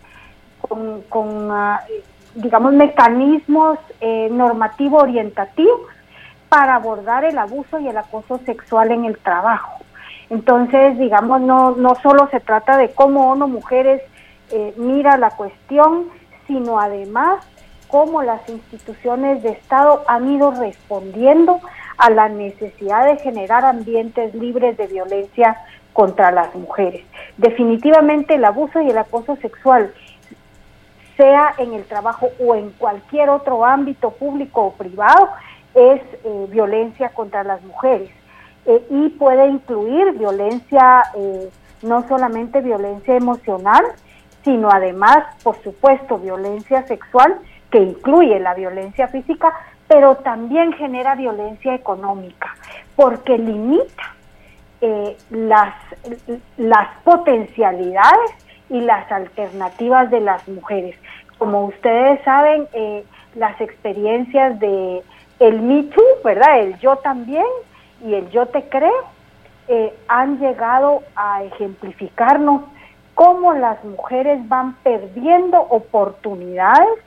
[1.10, 1.82] con, ah,
[2.34, 5.82] digamos, mecanismos eh, normativos orientativos
[6.48, 9.84] para abordar el abuso y el acoso sexual en el trabajo.
[10.30, 14.00] Entonces, digamos, no, solo se trata de cómo uno, mujeres,
[14.52, 16.06] eh, mira la cuestión,
[16.46, 17.46] sino además
[17.92, 21.60] cómo las instituciones de Estado han ido respondiendo
[21.98, 25.58] a la necesidad de generar ambientes libres de violencia
[25.92, 27.04] contra las mujeres.
[27.36, 29.92] Definitivamente el abuso y el acoso sexual,
[31.18, 35.28] sea en el trabajo o en cualquier otro ámbito público o privado,
[35.74, 38.10] es eh, violencia contra las mujeres
[38.64, 41.50] eh, y puede incluir violencia, eh,
[41.82, 43.84] no solamente violencia emocional,
[44.44, 47.38] sino además, por supuesto, violencia sexual
[47.72, 49.52] que incluye la violencia física,
[49.88, 52.54] pero también genera violencia económica,
[52.94, 54.14] porque limita
[54.80, 55.74] eh, las,
[56.58, 58.30] las potencialidades
[58.68, 60.94] y las alternativas de las mujeres.
[61.38, 63.04] Como ustedes saben, eh,
[63.34, 65.02] las experiencias de
[65.40, 66.60] el Me Too, ¿verdad?
[66.60, 67.46] El yo también
[68.04, 69.04] y el yo te creo,
[69.68, 72.62] eh, han llegado a ejemplificarnos
[73.14, 76.98] cómo las mujeres van perdiendo oportunidades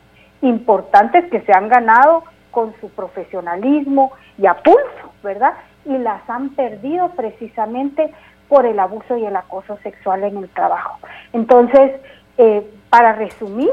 [0.48, 5.54] importantes que se han ganado con su profesionalismo y a pulso, ¿verdad?
[5.86, 8.14] Y las han perdido precisamente
[8.48, 10.98] por el abuso y el acoso sexual en el trabajo.
[11.34, 11.91] Entonces,
[12.38, 13.72] eh, para resumir,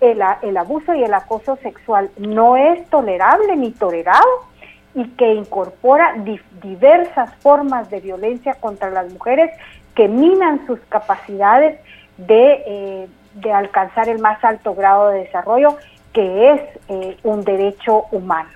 [0.00, 4.46] el, abuso y el acoso sexual no es tolerable ni tolerado
[4.94, 6.14] y que incorpora
[6.62, 9.50] diversas formas de violencia contra las mujeres
[9.94, 11.80] que minan sus capacidades
[12.16, 15.76] de, eh, de alcanzar el más alto grado de desarrollo
[16.18, 18.50] que es eh, un derecho humano.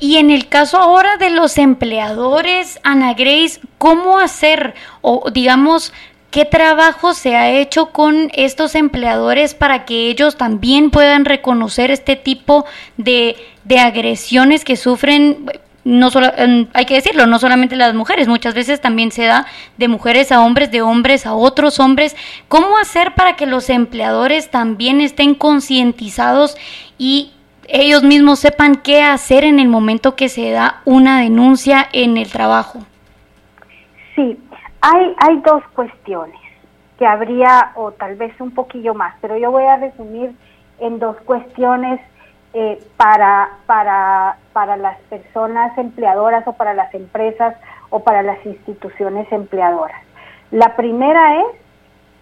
[0.00, 5.92] Y en el caso ahora de los empleadores, Ana Grace, ¿cómo hacer o digamos
[6.32, 12.16] qué trabajo se ha hecho con estos empleadores para que ellos también puedan reconocer este
[12.16, 12.64] tipo
[12.96, 15.46] de, de agresiones que sufren
[15.84, 16.28] no solo,
[16.72, 20.42] hay que decirlo, no solamente las mujeres, muchas veces también se da de mujeres a
[20.42, 22.16] hombres, de hombres a otros hombres.
[22.48, 26.56] ¿Cómo hacer para que los empleadores también estén concientizados
[26.96, 27.32] y
[27.68, 32.30] ellos mismos sepan qué hacer en el momento que se da una denuncia en el
[32.30, 32.80] trabajo?
[34.14, 34.38] Sí,
[34.80, 36.38] hay, hay dos cuestiones
[36.98, 40.32] que habría, o tal vez un poquillo más, pero yo voy a resumir
[40.78, 42.00] en dos cuestiones
[42.56, 47.56] eh, para, para, para las personas empleadoras o para las empresas
[47.90, 50.00] o para las instituciones empleadoras.
[50.52, 51.46] La primera es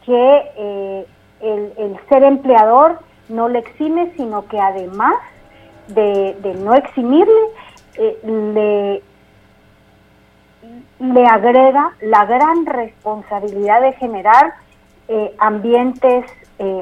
[0.07, 1.07] que eh,
[1.43, 5.17] el, ser empleador no le exime, sino que además
[5.89, 7.43] de, no eximirle,
[7.99, 9.03] eh,
[10.99, 14.55] le, le agrega la gran responsabilidad de generar
[15.37, 16.25] ambientes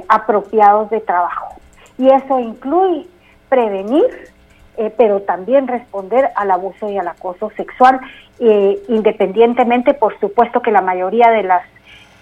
[0.07, 1.57] apropiados de trabajo.
[1.99, 3.10] Y eso incluye
[3.51, 4.07] prevenir,
[4.79, 8.01] eh, pero también responder al abuso y al acoso sexual,
[8.39, 11.63] eh, independientemente, por supuesto que la mayoría de las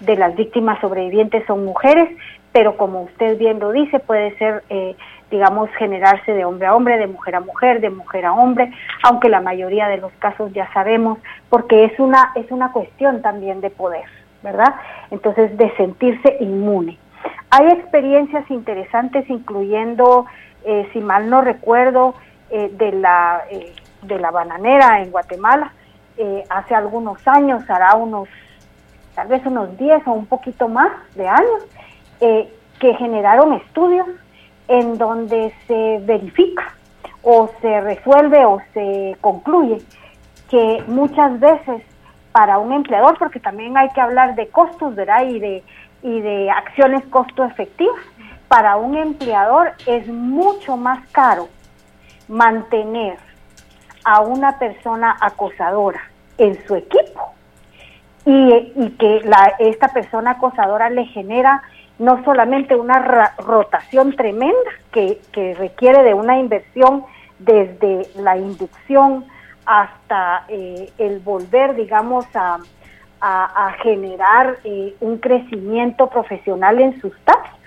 [0.01, 2.09] de las víctimas sobrevivientes son mujeres,
[2.51, 4.95] pero como usted bien lo dice, puede ser, eh,
[5.29, 8.71] digamos, generarse de hombre a hombre, de mujer a mujer, de mujer a hombre,
[9.03, 11.19] aunque la mayoría de los casos ya sabemos,
[11.49, 14.05] porque es una, es una cuestión también de poder,
[14.41, 14.75] ¿verdad?
[15.11, 16.97] Entonces, de sentirse inmune.
[17.51, 20.25] Hay experiencias interesantes, incluyendo
[20.69, 22.13] eh, si mal no recuerdo,
[22.51, 25.73] eh, de, la, eh, de la bananera en Guatemala,
[26.49, 28.27] hace algunos años, hará unos,
[29.15, 31.63] tal vez unos 10 o un poquito más de años,
[32.19, 34.05] que generaron estudios
[34.67, 36.75] en donde se verifica
[37.23, 39.81] o se resuelve o se concluye
[40.49, 41.83] que muchas veces
[42.33, 45.23] para un empleador, porque también hay que hablar de costos, ¿verdad?
[45.25, 45.63] Y de,
[46.03, 48.03] y de acciones costo efectivas,
[48.49, 51.47] para un empleador es mucho más caro
[52.27, 53.17] mantener
[54.03, 56.01] a una persona acosadora
[56.37, 57.33] en su equipo.
[58.25, 59.21] Y, que
[59.59, 61.63] esta persona acosadora le genera
[61.99, 65.19] no solamente una rotación tremenda que,
[65.57, 67.05] requiere de una inversión
[67.39, 69.25] desde la inducción
[69.65, 72.59] hasta eh, el volver, digamos, a,
[73.83, 77.58] generar eh, un crecimiento profesional en sus tasas,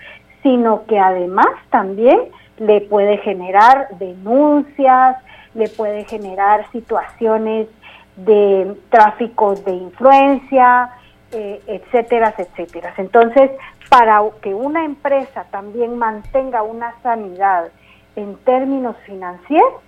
[0.43, 2.19] sino que además también
[2.57, 5.17] le puede generar denuncias,
[5.55, 7.67] le puede generar situaciones
[8.15, 10.91] de tráfico de influencia,
[11.31, 12.93] eh, etcétera, etcétera.
[12.97, 13.49] Entonces,
[13.89, 17.69] para que una empresa también mantenga una sanidad
[18.15, 19.81] en términos financieros,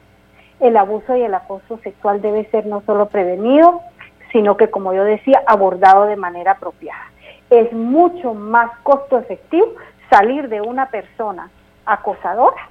[0.60, 3.82] el abuso y el acoso sexual debe ser no solo prevenido,
[4.32, 7.12] sino que, como yo decía, abordado de manera apropiada.
[7.50, 9.68] Es mucho más costo efectivo
[10.10, 11.50] salir de una persona
[11.86, 12.70] acosadora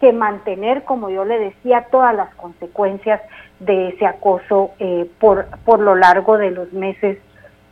[0.00, 3.20] que mantener, como yo le decía, todas las consecuencias
[3.60, 7.18] de ese acoso eh, por, por lo largo de los meses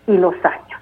[0.07, 0.81] y los años.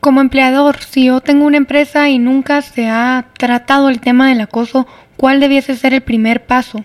[0.00, 4.42] Como empleador, si yo tengo una empresa y nunca se ha tratado el tema del
[4.42, 4.86] acoso,
[5.16, 6.84] ¿cuál debiese ser el primer paso?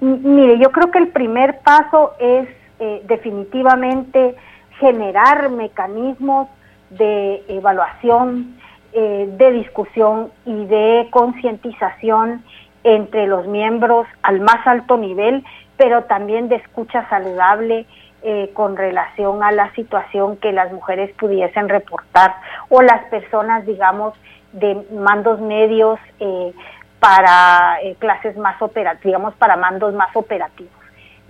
[0.00, 2.46] mire, yo creo que el primer paso es
[2.78, 4.34] eh, definitivamente
[4.78, 6.48] generar mecanismos
[6.90, 8.56] de evaluación,
[8.96, 12.44] eh, de discusión y de concientización
[12.84, 15.44] entre los miembros al más alto nivel,
[15.76, 17.86] pero también de escucha saludable
[18.22, 22.36] eh, con relación a la situación que las mujeres pudiesen reportar
[22.68, 24.14] o las personas, digamos,
[24.52, 26.52] de mandos medios eh,
[27.00, 30.72] para clases más operativas, digamos, para mandos más operativos.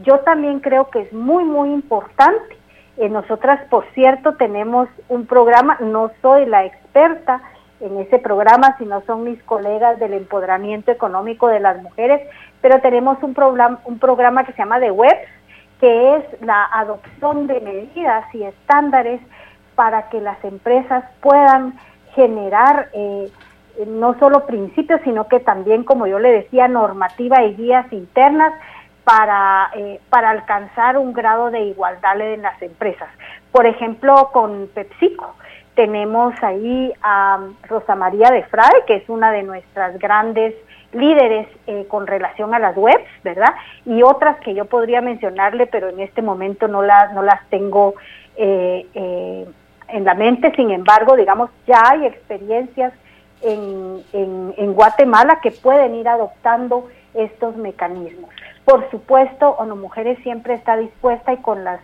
[0.01, 2.59] Yo también creo que es muy, muy importante.
[2.99, 7.41] nosotras, por cierto, tenemos un programa, no soy la experta,
[7.85, 12.22] en ese programa, si no son mis colegas del empoderamiento económico de las mujeres,
[12.61, 15.16] pero tenemos un, programa, un programa que se llama de web,
[15.80, 19.20] que es la adopción de medidas y estándares
[19.74, 21.78] para que las empresas puedan
[22.14, 23.30] generar eh,
[23.87, 28.55] no solo principios, sino que también, como yo le decía, normativa y guías internas
[29.03, 33.09] para, eh, para alcanzar un grado de igualdad en las empresas.
[33.53, 35.35] Por ejemplo, con PepsiCo
[35.75, 40.55] tenemos ahí a Rosa María de Frade, que es una de nuestras grandes
[40.93, 43.55] líderes eh, con relación a las webs, ¿verdad?
[43.85, 47.95] Y otras que yo podría mencionarle, pero en este momento no, las no las tengo
[48.37, 49.47] eh, eh,
[49.89, 50.53] en la mente.
[50.55, 52.93] Sin embargo, digamos, ya hay experiencias
[53.43, 58.31] en, en, Guatemala que pueden ir adoptando estos mecanismos.
[58.64, 61.81] Por supuesto, ONU Mujeres siempre está dispuesta y con las,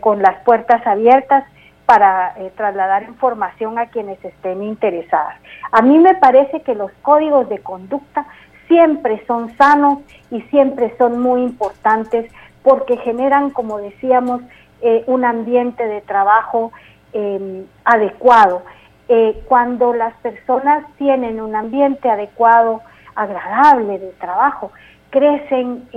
[0.00, 1.44] con las puertas abiertas
[1.88, 5.36] para eh, trasladar información a quienes estén interesadas.
[5.72, 8.26] A mí me parece que los códigos de conducta
[8.66, 12.30] siempre son sanos y siempre son muy importantes
[12.62, 14.42] porque generan, como decíamos,
[14.82, 16.72] eh, un ambiente de trabajo
[17.14, 18.64] em, adecuado.
[19.08, 22.82] Eh, cuando las personas tienen un ambiente adecuado,
[23.14, 24.72] agradable de trabajo,
[25.08, 25.88] crecen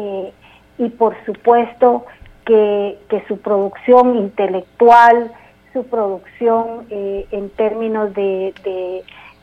[0.78, 2.06] y por supuesto
[2.46, 5.34] que, que su producción intelectual,
[5.74, 8.54] su producción eh, en términos de,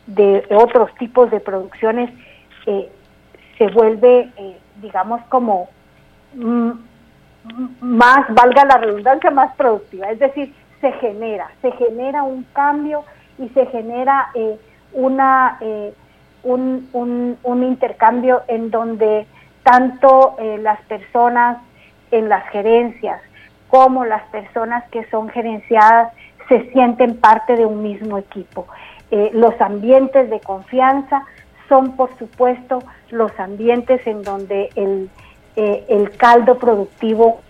[0.07, 2.11] de, otros tipos de producciones
[2.67, 2.91] eh,
[3.57, 5.69] se vuelve, eh, digamos, como
[6.35, 6.71] mm,
[7.81, 10.11] más, valga la redundancia, más productiva.
[10.11, 13.05] Es decir, se genera, se genera un cambio
[13.39, 14.31] y se genera
[14.93, 15.59] una,
[16.43, 19.27] un, un, un, intercambio en donde
[19.63, 21.59] tanto las personas
[22.11, 23.21] en las gerencias
[23.69, 26.13] como las personas que son gerenciadas
[26.49, 28.67] se sienten parte de un mismo equipo.
[29.11, 31.25] Eh, los ambientes de confianza
[31.69, 35.11] son, por supuesto, los ambientes en donde el,
[35.57, 37.41] eh, el caldo productivo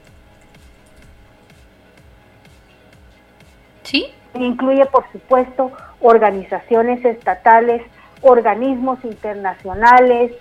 [3.82, 4.06] ¿Sí?
[4.34, 7.82] incluye, por supuesto, organizaciones estatales,
[8.20, 10.32] organismos internacionales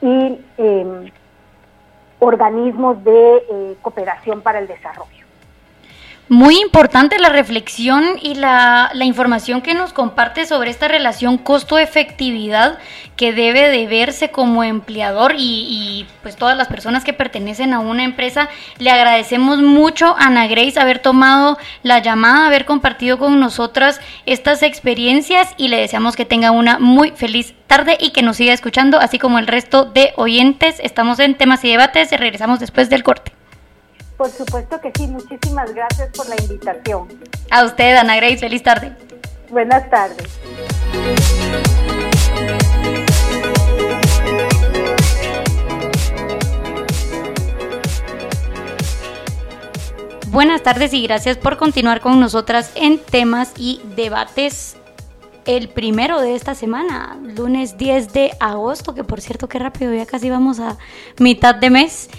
[0.00, 1.10] y em,
[2.18, 5.15] organismos de eh, cooperación para el desarrollo.
[6.28, 12.80] Muy importante la reflexión y la, información que nos comparte sobre esta relación costo-efectividad
[13.14, 18.02] que debe de verse como empleador y, pues todas las personas que pertenecen a una
[18.02, 18.48] empresa.
[18.78, 24.64] Le agradecemos mucho a Ana Grace haber tomado la llamada, haber compartido con nosotras estas
[24.64, 28.98] experiencias y le deseamos que tenga una muy feliz tarde y que nos siga escuchando,
[28.98, 30.80] así como el resto de oyentes.
[30.80, 33.30] Estamos en temas y debates, regresamos después del corte.
[34.16, 37.08] Por supuesto que sí, muchísimas gracias por la invitación.
[37.50, 38.92] A usted, Ana Grace, feliz tarde.
[39.50, 40.26] Buenas tardes.
[50.28, 54.76] Buenas tardes y gracias por continuar con nosotras en temas y debates.
[55.46, 60.04] El primero de esta semana, lunes 10 de agosto, que por cierto, qué rápido, ya
[60.04, 60.76] casi vamos a
[61.18, 62.10] mitad de mes.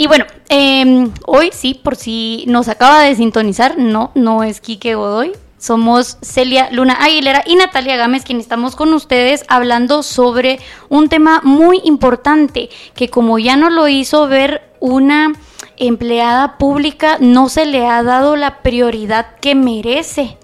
[0.00, 4.94] Y bueno, em, hoy sí, por si nos acaba de sintonizar, no, no es Quique
[4.94, 5.32] Godoy.
[5.58, 11.40] Somos Celia Luna Aguilera y Natalia Gámez, quien estamos con ustedes hablando sobre un tema
[11.42, 15.32] muy importante que como ya no lo hizo ver una
[15.76, 20.37] empleada pública, no se le ha dado la prioridad que merece.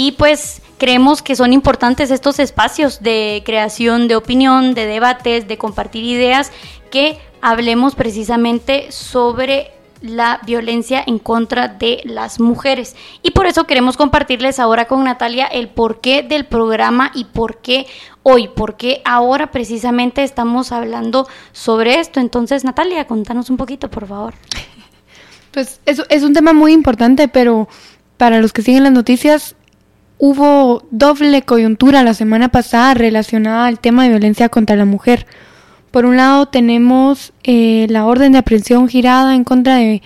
[0.00, 5.58] Y pues creemos que son importantes estos espacios de creación de opinión, de debates, de
[5.58, 6.52] compartir ideas
[6.92, 12.94] que hablemos precisamente sobre la violencia en contra de las mujeres.
[13.24, 17.88] Y por eso queremos compartirles ahora con Natalia el porqué del programa y por qué
[18.22, 22.20] hoy, por qué ahora precisamente estamos hablando sobre esto.
[22.20, 24.34] Entonces, Natalia, contanos un poquito, por favor.
[25.50, 27.66] Pues es, es un tema muy importante, pero
[28.16, 29.56] para los que siguen las noticias,
[30.18, 35.26] hubo doble coyuntura la semana pasada relacionada al tema de violencia contra la mujer.
[35.90, 40.02] Por un lado tenemos eh, la orden de aprehensión girada en contra de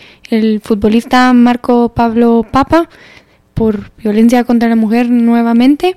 [0.63, 2.89] futbolista Marco Pablo Papa
[3.55, 5.97] por violencia contra la mujer nuevamente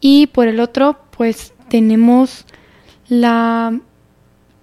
[0.00, 2.44] y por el otro pues tenemos
[3.08, 3.78] la,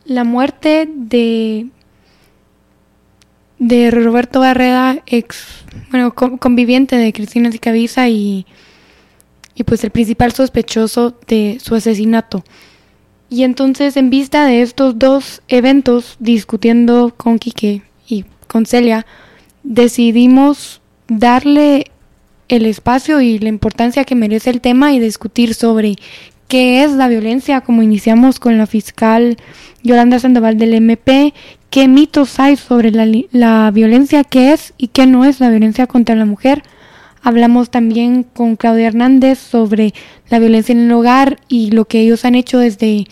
[0.06, 1.68] la muerte de
[3.58, 8.46] de Roberto Barreda, ex bueno conviviente de Cristina Zicabiza y
[9.60, 12.46] y pues el principal sospechoso de su asesinato.
[13.30, 19.06] Y entonces, en vista de estos dos eventos, discutiendo con Quique y con Celia,
[19.64, 20.80] decidimos
[21.10, 21.92] darle
[22.48, 25.98] el espacio y la importancia que merece el tema y discutir sobre
[26.48, 29.36] qué es la violencia, como iniciamos con la fiscal
[29.84, 31.34] Yolanda Sandoval del MP,
[31.70, 35.86] qué mitos hay sobre la, la violencia, qué es y qué no es la violencia
[35.86, 36.64] contra la mujer.
[37.22, 39.94] Hablamos también con Claudia Hernández sobre
[40.30, 43.08] la violencia en el hogar y lo que ellos han hecho desde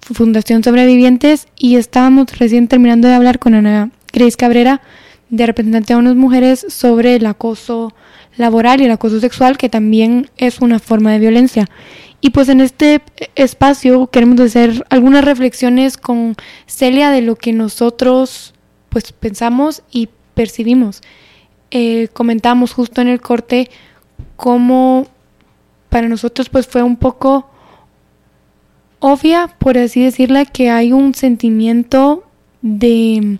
[0.00, 4.80] Fundación Sobrevivientes y estábamos recién terminando de hablar con Ana Grace Cabrera
[5.28, 7.94] de representante de unas mujeres sobre el acoso
[8.36, 11.66] laboral y el acoso sexual que también es una forma de violencia.
[12.20, 13.00] Y pues en este
[13.34, 16.34] espacio queremos hacer algunas reflexiones con
[16.66, 18.54] Celia de lo que nosotros
[18.88, 21.02] pues pensamos y percibimos
[21.70, 23.70] eh, comentamos justo en el corte
[24.36, 25.06] cómo
[25.88, 27.50] para nosotros pues fue un poco
[29.00, 32.24] obvia, por así decirla, que hay un sentimiento
[32.62, 33.38] de...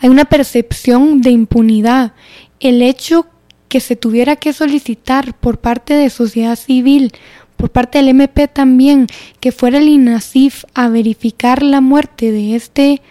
[0.00, 2.12] hay una percepción de impunidad.
[2.60, 3.26] El hecho
[3.68, 7.12] que se tuviera que solicitar por parte de sociedad civil,
[7.56, 9.06] por parte del MP también,
[9.40, 13.02] que fuera el INASIF a verificar la muerte de este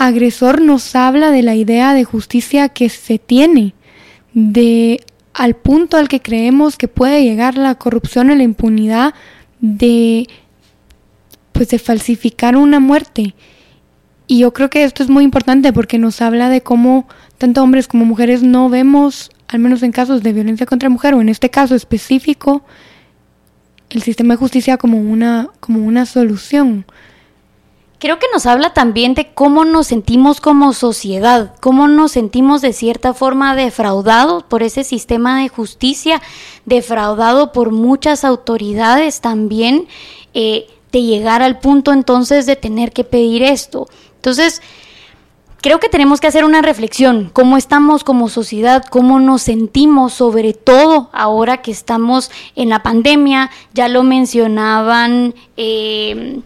[0.00, 3.74] agresor nos habla de la idea de justicia que se tiene,
[4.32, 5.04] de
[5.34, 9.14] al punto al que creemos que puede llegar la corrupción y la impunidad
[9.60, 10.26] de
[11.52, 13.34] pues de falsificar una muerte.
[14.26, 17.06] Y yo creo que esto es muy importante porque nos habla de cómo
[17.36, 21.20] tanto hombres como mujeres no vemos al menos en casos de violencia contra mujer o
[21.20, 22.64] en este caso específico,
[23.90, 26.86] el sistema de justicia como una, como una solución.
[28.00, 32.72] Creo que nos habla también de cómo nos sentimos como sociedad, cómo nos sentimos de
[32.72, 36.22] cierta forma defraudados por ese sistema de justicia,
[36.64, 39.86] defraudado por muchas autoridades también,
[40.32, 43.86] eh, de llegar al punto entonces de tener que pedir esto.
[44.14, 44.62] Entonces,
[45.60, 50.54] creo que tenemos que hacer una reflexión, cómo estamos como sociedad, cómo nos sentimos, sobre
[50.54, 55.34] todo ahora que estamos en la pandemia, ya lo mencionaban.
[55.58, 56.40] Eh,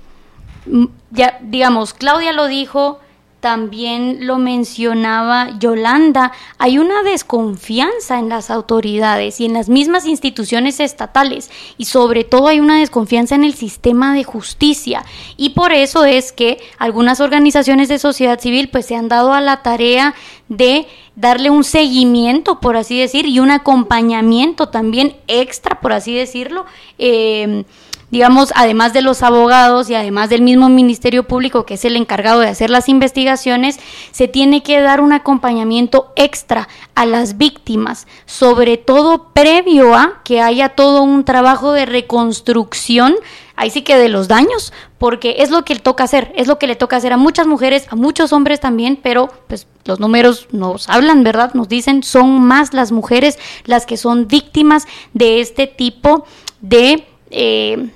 [1.11, 3.01] ya digamos, Claudia lo dijo,
[3.45, 10.81] también lo mencionaba Yolanda, hay una desconfianza en las autoridades y en las mismas instituciones
[10.81, 15.05] estatales y sobre todo hay una desconfianza en el sistema de justicia.
[15.36, 19.43] Y por eso es que algunas organizaciones de sociedad civil pues se han dado a
[19.43, 20.15] la tarea
[20.49, 26.65] de darle un seguimiento, por así decir, y un acompañamiento también extra, por así decirlo,
[26.97, 27.66] eh,
[28.15, 32.39] digamos, además de los abogados y además del mismo Ministerio Público, que es el encargado
[32.39, 33.81] de hacer las investigaciones,
[34.12, 40.41] se tiene que dar un acompañamiento extra a las víctimas, sobre todo previo a que
[40.41, 43.16] haya todo un trabajo de reconstrucción
[43.57, 46.61] ahí sí que de los daños, porque es lo que le toca hacer, es lo
[46.61, 50.47] que le toca hacer a muchas mujeres, a muchos hombres también, pero pues los números
[50.53, 51.53] nos hablan, ¿verdad?
[51.55, 56.27] Nos dicen, son más las mujeres las que son víctimas de este tipo
[56.61, 57.09] de...
[57.32, 57.91] Eh,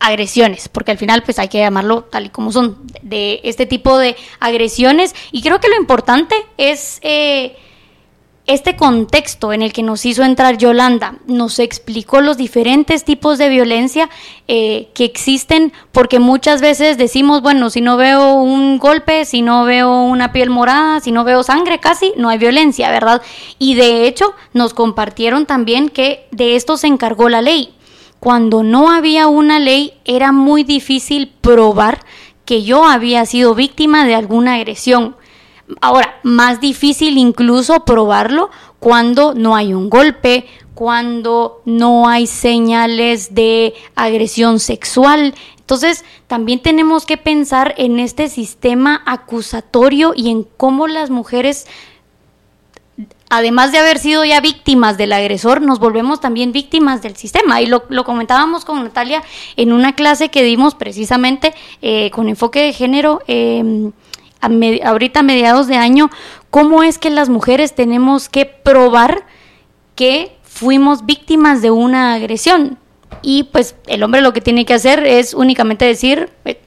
[0.00, 3.98] agresiones, porque al final pues hay que llamarlo tal y como son, de este tipo
[3.98, 5.14] de agresiones.
[5.30, 7.56] Y creo que lo importante es eh,
[8.46, 13.48] este contexto en el que nos hizo entrar Yolanda, nos explicó los diferentes tipos de
[13.48, 14.08] violencia
[14.48, 19.64] eh, que existen, porque muchas veces decimos, bueno, si no veo un golpe, si no
[19.64, 23.22] veo una piel morada, si no veo sangre casi, no hay violencia, ¿verdad?
[23.58, 27.74] Y de hecho nos compartieron también que de esto se encargó la ley
[28.20, 32.04] cuando no había una ley era muy difícil probar
[32.44, 35.16] que yo había sido víctima de alguna agresión.
[35.80, 43.74] Ahora, más difícil incluso probarlo cuando no hay un golpe, cuando no hay señales de
[43.94, 45.34] agresión sexual.
[45.58, 51.66] Entonces, también tenemos que pensar en este sistema acusatorio y en cómo las mujeres
[53.30, 57.62] además de haber sido ya víctimas del agresor, nos volvemos también víctimas del sistema.
[57.62, 59.22] Y lo, comentábamos con Natalia
[59.56, 63.22] en una clase que dimos precisamente eh, con enfoque de género.
[63.28, 63.90] Eh,
[64.84, 66.10] ahorita a mediados de año,
[66.50, 69.24] cómo es que las mujeres tenemos que probar
[69.94, 72.78] que fuimos víctimas de una agresión.
[73.22, 76.60] Y pues el hombre lo que tiene que hacer es únicamente decir, eh,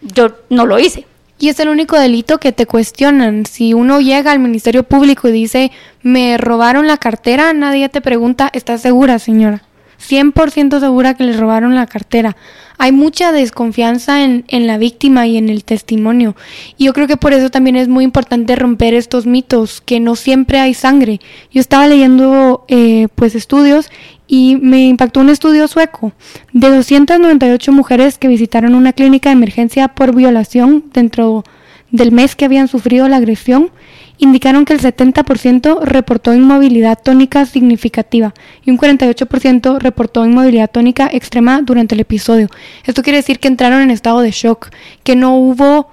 [0.00, 1.06] yo no lo hice.
[1.38, 3.44] Y es el único delito que te cuestionan.
[3.44, 5.70] Si uno llega al Ministerio Público y dice,
[6.02, 9.62] me robaron la cartera, nadie te pregunta, ¿estás segura, señora?
[9.98, 12.36] 100% segura que le robaron la cartera.
[12.78, 16.36] Hay mucha desconfianza en, en, la víctima y en el testimonio.
[16.76, 20.14] Y yo creo que por eso también es muy importante romper estos mitos, que no
[20.14, 21.20] siempre hay sangre.
[21.50, 23.88] Yo estaba leyendo eh, pues estudios
[24.26, 26.12] y me impactó un estudio sueco
[26.52, 31.44] de 298 mujeres que visitaron una clínica de emergencia por violación dentro
[31.90, 33.70] del mes que habían sufrido la agresión,
[34.18, 38.34] indicaron que el 70% reportó inmovilidad tónica significativa
[38.64, 42.48] y un 48% reportó inmovilidad tónica extrema durante el episodio.
[42.84, 44.70] Esto quiere decir que entraron en estado de shock,
[45.04, 45.90] que no hubo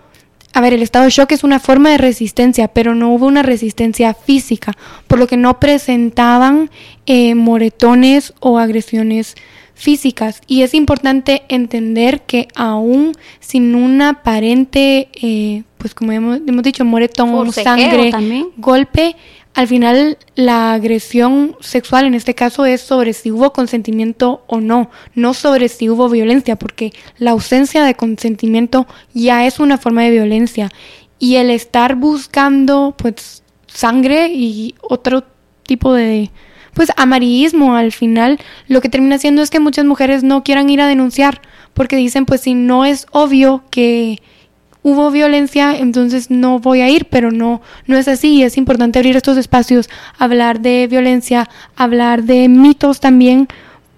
[0.53, 3.41] a ver, el estado de shock es una forma de resistencia, pero no hubo una
[3.41, 4.73] resistencia física,
[5.07, 6.69] por lo que no presentaban
[7.07, 9.35] eh, moretones o agresiones
[9.73, 10.41] físicas.
[10.45, 17.51] Y es importante entender que aún sin una aparente, eh, pues como hemos, dicho, moretón,
[17.51, 18.11] sangre,
[18.55, 19.15] golpe,
[19.53, 24.89] al final la agresión sexual en este caso es sobre si hubo consentimiento o no,
[25.13, 30.11] no sobre si hubo violencia, porque la ausencia de consentimiento ya es una forma de
[30.11, 30.71] violencia.
[31.19, 35.23] Y el estar buscando pues sangre y otro
[35.63, 36.31] tipo de
[36.73, 40.81] pues amarillismo al final lo que termina haciendo es que muchas mujeres no quieran ir
[40.81, 41.41] a denunciar
[41.75, 44.21] porque dicen pues si no es obvio que
[44.83, 48.43] hubo violencia, entonces no voy a ir, pero no, no es así.
[48.43, 49.89] Es importante abrir estos espacios,
[50.19, 53.47] hablar de violencia, hablar de mitos también,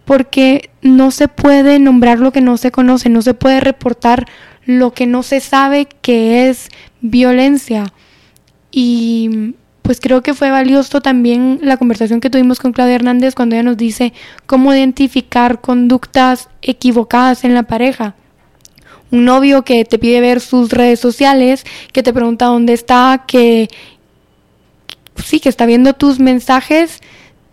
[0.05, 4.27] porque no se puede nombrar lo que no se conoce, no se puede reportar
[4.65, 6.69] lo que no se sabe que es
[7.01, 7.91] violencia.
[8.71, 13.55] Y pues creo que fue valioso también la conversación que tuvimos con Claudia Hernández cuando
[13.55, 14.13] ella nos dice
[14.45, 18.15] cómo identificar conductas equivocadas en la pareja
[19.11, 23.69] un novio que te pide ver sus redes sociales, que te pregunta dónde está, que
[25.23, 27.01] sí, que está viendo tus mensajes,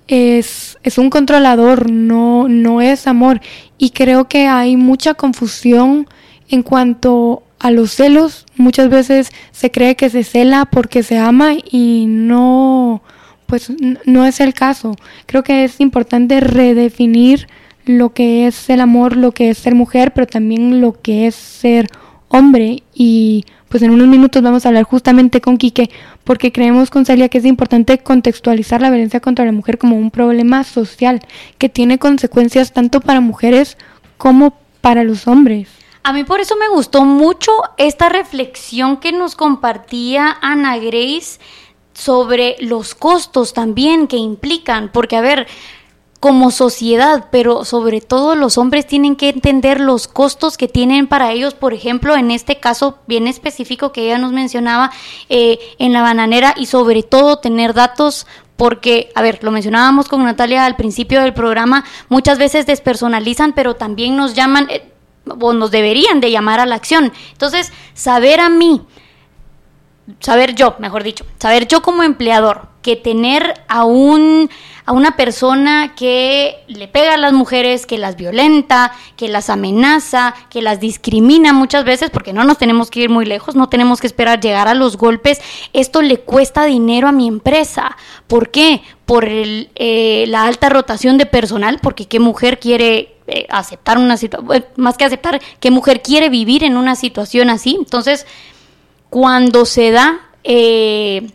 [0.09, 3.41] es, es un controlador, no, no es amor.
[3.79, 6.09] Y creo que hay mucha confusión
[6.49, 8.47] en cuanto a los celos.
[8.57, 13.03] Muchas veces se cree que se cela porque se ama y no,
[13.47, 13.73] pues
[14.05, 14.97] no es el caso.
[15.27, 17.47] Creo que es importante redefinir
[17.85, 21.35] lo que es el amor, lo que es ser mujer, pero también lo que es
[21.35, 21.89] ser
[22.29, 22.83] hombre.
[22.95, 25.91] Y pues en unos minutos vamos a hablar justamente con Quique,
[26.25, 30.11] porque creemos con Celia que es importante contextualizar la violencia contra la mujer como un
[30.11, 31.21] problema social
[31.59, 33.79] que tiene consecuencias tanto para mujeres
[34.19, 35.69] como para los hombres.
[36.05, 41.39] A mí por eso me gustó mucho esta reflexión que nos compartía Ana Grace
[41.95, 45.47] sobre los costos también que implican, porque a ver,
[46.23, 51.33] como sociedad, pero sobre todo los hombres tienen que entender los costos que tienen para
[51.33, 54.93] ellos, por ejemplo, en este caso bien específico que ella nos mencionaba
[55.29, 60.23] eh, en la bananera y sobre todo tener datos porque, a ver, lo mencionábamos con
[60.23, 64.93] Natalia al principio del programa, muchas veces despersonalizan, pero también nos llaman, eh,
[65.41, 67.13] o nos deberían de llamar a la acción.
[67.33, 68.81] Entonces, saber a mí,
[70.21, 74.51] saber yo, mejor dicho, saber yo como empleador, que tener a un
[74.85, 80.35] a una persona que le pega a las mujeres, que las violenta, que las amenaza,
[80.51, 84.01] que las discrimina muchas veces, porque no nos tenemos que ir muy lejos, no tenemos
[84.01, 85.41] que esperar llegar a los golpes,
[85.73, 87.97] esto le cuesta dinero a mi empresa.
[88.27, 88.83] ¿Por qué?
[89.07, 94.65] Por eh, la alta rotación de personal, porque qué mujer quiere eh, aceptar una situación,
[94.77, 97.77] más que aceptar, qué mujer quiere vivir en una situación así.
[97.79, 98.27] Entonces,
[99.13, 100.19] cuando se da...
[100.43, 101.31] Eh,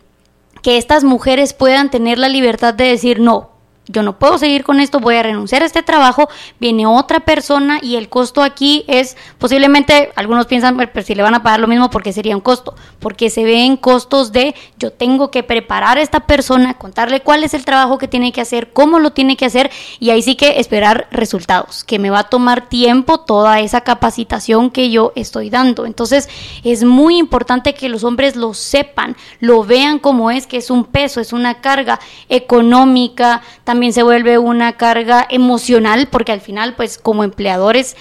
[0.63, 3.51] que estas mujeres puedan tener la libertad de decir, no,
[3.87, 7.79] yo no puedo seguir con esto, voy a renunciar a este trabajo, viene otra persona
[7.81, 11.67] y el costo aquí es posiblemente, algunos piensan, pero si le van a pagar lo
[11.67, 16.01] mismo porque sería un costo, porque se ven costos de yo tengo que preparar a
[16.01, 19.45] esta persona, contarle cuál es el trabajo que tiene que hacer, cómo lo tiene que
[19.45, 23.81] hacer y ahí sí que esperar resultados, que me va a tomar tiempo toda esa
[23.81, 25.85] capacitación que yo estoy dando.
[25.85, 26.27] Entonces
[26.63, 30.83] es muy importante que los hombres lo sepan, lo vean como es, que es un
[30.83, 36.73] peso, es una carga económica, también también se vuelve una carga emocional porque al final
[36.73, 37.95] pues como empleadores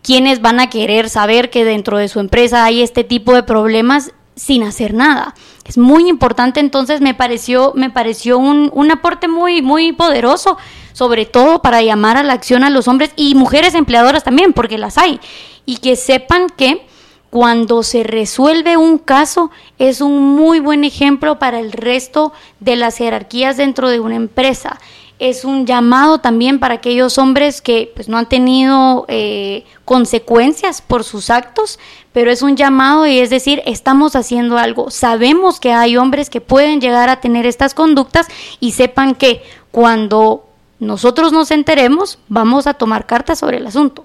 [0.00, 4.12] quienes van a querer saber que dentro de su empresa hay este tipo de problemas
[4.36, 5.34] sin hacer nada.
[5.64, 10.58] Es muy importante, entonces me pareció, me pareció un, un, aporte muy, muy poderoso,
[10.92, 14.78] sobre todo para llamar a la acción a los hombres y mujeres empleadoras también, porque
[14.78, 15.18] las hay,
[15.64, 16.86] y que sepan que
[17.30, 22.96] cuando se resuelve un caso es un muy buen ejemplo para el resto de las
[22.96, 24.78] jerarquías dentro de una empresa
[25.18, 31.04] es un llamado también para aquellos hombres que pues, no han tenido eh, consecuencias por
[31.04, 31.78] sus actos,
[32.12, 34.90] pero es un llamado y es decir, estamos haciendo algo.
[34.90, 38.26] Sabemos que hay hombres que pueden llegar a tener estas conductas
[38.60, 40.46] y sepan que cuando
[40.78, 44.04] nosotros nos enteremos, vamos a tomar cartas sobre el asunto.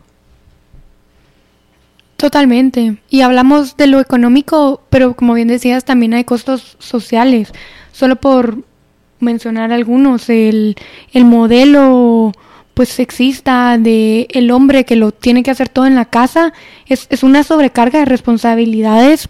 [2.15, 3.01] Totalmente.
[3.09, 7.51] Y hablamos de lo económico, pero como bien decías, también hay costos sociales.
[7.91, 8.63] Solo por
[9.21, 10.75] mencionar algunos, el,
[11.13, 12.31] el modelo
[12.73, 16.53] pues sexista de el hombre que lo tiene que hacer todo en la casa
[16.87, 19.29] es, es una sobrecarga de responsabilidades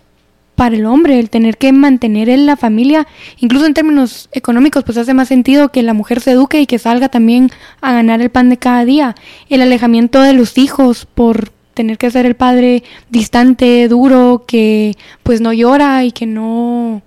[0.55, 3.07] para el hombre, el tener que mantener en la familia,
[3.39, 6.77] incluso en términos económicos, pues hace más sentido que la mujer se eduque y que
[6.77, 7.49] salga también
[7.81, 9.15] a ganar el pan de cada día.
[9.49, 15.41] El alejamiento de los hijos por tener que ser el padre distante, duro, que pues
[15.41, 17.01] no llora y que no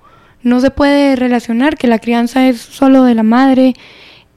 [0.44, 3.74] no se puede relacionar, que la crianza es solo de la madre,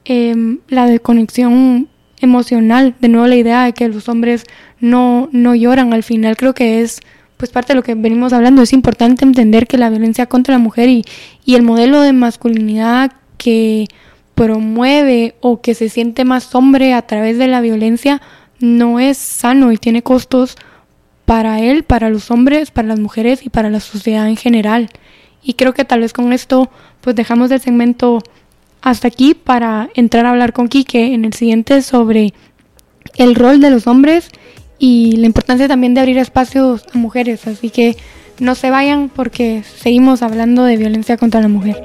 [0.04, 1.88] em, la desconexión
[2.20, 4.44] emocional, de nuevo la idea de que los hombres
[4.80, 7.00] no, no lloran al final, creo que es
[7.36, 10.58] pues parte de lo que venimos hablando, es importante entender que la violencia contra la
[10.58, 11.04] mujer y,
[11.44, 13.86] y el modelo de masculinidad que
[14.34, 18.20] promueve o que se siente más hombre a través de la violencia
[18.58, 20.56] no es sano y tiene costos
[21.24, 24.88] para él, para los hombres, para las mujeres y para la sociedad en general.
[25.42, 26.70] Y creo que tal vez con esto
[27.00, 28.22] pues dejamos el segmento
[28.80, 32.34] hasta aquí para entrar a hablar con Quique en el siguiente sobre
[33.16, 34.30] el rol de los hombres
[34.78, 37.46] y la importancia también de abrir espacios a mujeres.
[37.46, 37.96] Así que
[38.38, 41.80] no se vayan porque seguimos hablando de violencia contra la mujer.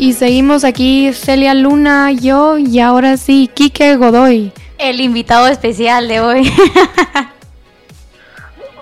[0.00, 4.50] Y seguimos aquí Celia Luna, yo y ahora sí, Quique Godoy.
[4.78, 6.50] El invitado especial de hoy.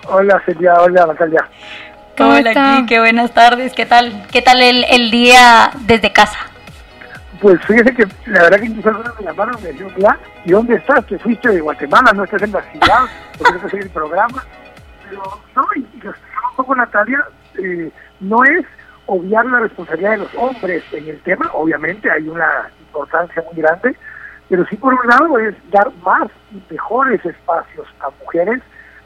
[0.09, 1.49] hola Celia, hola Natalia.
[2.21, 4.29] hola Quique, buenas tardes, ¿qué tal?
[4.31, 6.39] ¿Qué tal el, el día desde casa?
[7.41, 10.77] Pues fíjese que la verdad que incluso algunos me llamaron y me dijeron, ¿y dónde
[10.77, 11.05] estás?
[11.07, 14.45] Te fuiste de Guatemala, no estás en la ciudad, porque no estás en el programa.
[15.11, 16.15] Pero no, y un
[16.55, 17.25] poco Natalia,
[17.61, 17.91] eh,
[18.21, 18.65] no es
[19.09, 23.97] obviar la responsabilidad de los hombres en el tema, obviamente hay una importancia muy grande,
[24.49, 28.61] pero sí por un lado es dar más y mejores espacios a mujeres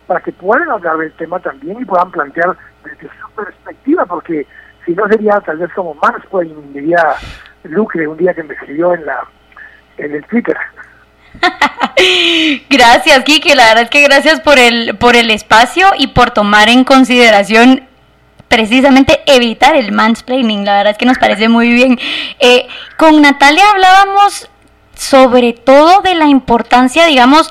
[0.08, 4.44] para que puedan hablar del tema también y puedan plantear desde su perspectiva, porque
[4.84, 5.96] si no sería tal vez como
[6.30, 7.14] pues diría
[7.62, 9.20] Lucre un día que me escribió en la
[9.98, 10.56] en el Twitter.
[12.68, 13.54] gracias, Kike.
[13.54, 17.88] La verdad es que gracias por el, por el espacio y por tomar en consideración
[18.52, 20.66] precisamente evitar el mansplaining.
[20.66, 21.98] La verdad es que nos parece muy bien.
[22.38, 22.66] Eh,
[22.98, 24.50] con Natalia hablábamos
[24.94, 27.50] sobre todo de la importancia, digamos,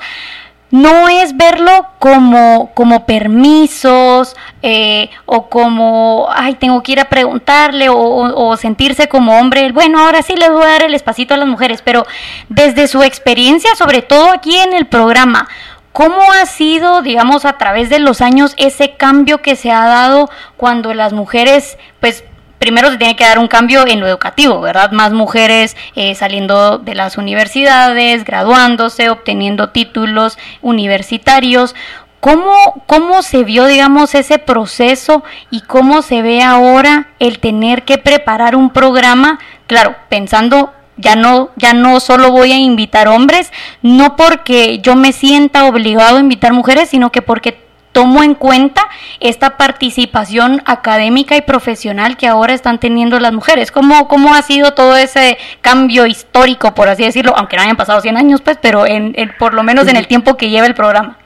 [0.70, 7.88] no es verlo como, como permisos eh, o como, ay, tengo que ir a preguntarle
[7.90, 11.48] o, sentirse como hombre, bueno, ahora sí les voy a dar el espacito a las
[11.48, 12.06] mujeres, pero
[12.48, 15.48] desde su experiencia, sobre todo aquí en el programa,
[15.92, 20.30] ¿cómo ha sido, digamos, a través de los años ese cambio que se ha dado
[20.56, 22.24] cuando las mujeres, pues,
[22.58, 24.92] primero se tiene que dar un cambio en lo educativo, ¿verdad?
[24.92, 31.74] Más mujeres eh, saliendo de las universidades, graduándose, obteniendo títulos universitarios.
[32.20, 32.54] ¿Cómo,
[32.86, 38.54] ¿Cómo se vio, digamos, ese proceso y cómo se ve ahora el tener que preparar
[38.54, 39.40] un programa?
[39.66, 40.72] Claro, pensando
[41.02, 43.52] ya no, ya no solo voy a invitar hombres,
[43.82, 47.60] no porque yo me sienta obligado a invitar mujeres, sino que porque
[47.90, 48.82] tomo en cuenta
[49.20, 53.70] esta participación académica y profesional que ahora están teniendo las mujeres.
[53.70, 58.00] ¿Cómo, cómo ha sido todo ese cambio histórico, por así decirlo, aunque no hayan pasado
[58.00, 61.18] 100 años, pues, pero en, por lo menos en el tiempo que lleva el programa?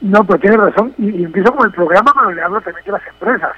[0.00, 3.06] No, pues tiene razón, y, empiezo con el programa, pero le hablo también de las
[3.06, 3.52] empresas,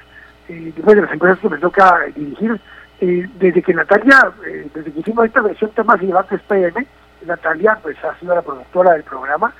[0.48, 2.60] eh, de las empresas que me toca dirigir.
[3.04, 6.86] Eh, desde que Natalia, eh, desde que hicimos esta versión temas y debates PM,
[7.26, 9.52] Natalia pues ha sido la productora del programa,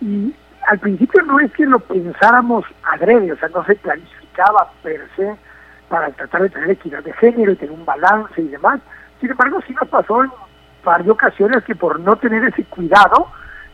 [0.00, 0.32] y
[0.68, 5.34] al principio no es que lo pensáramos adrede, o sea, no se planificaba per se
[5.88, 8.78] para tratar de tener equidad de género y tener un balance y demás.
[9.20, 10.30] Sin embargo, sí nos pasó en
[10.84, 13.26] varias ocasiones que por no tener ese cuidado,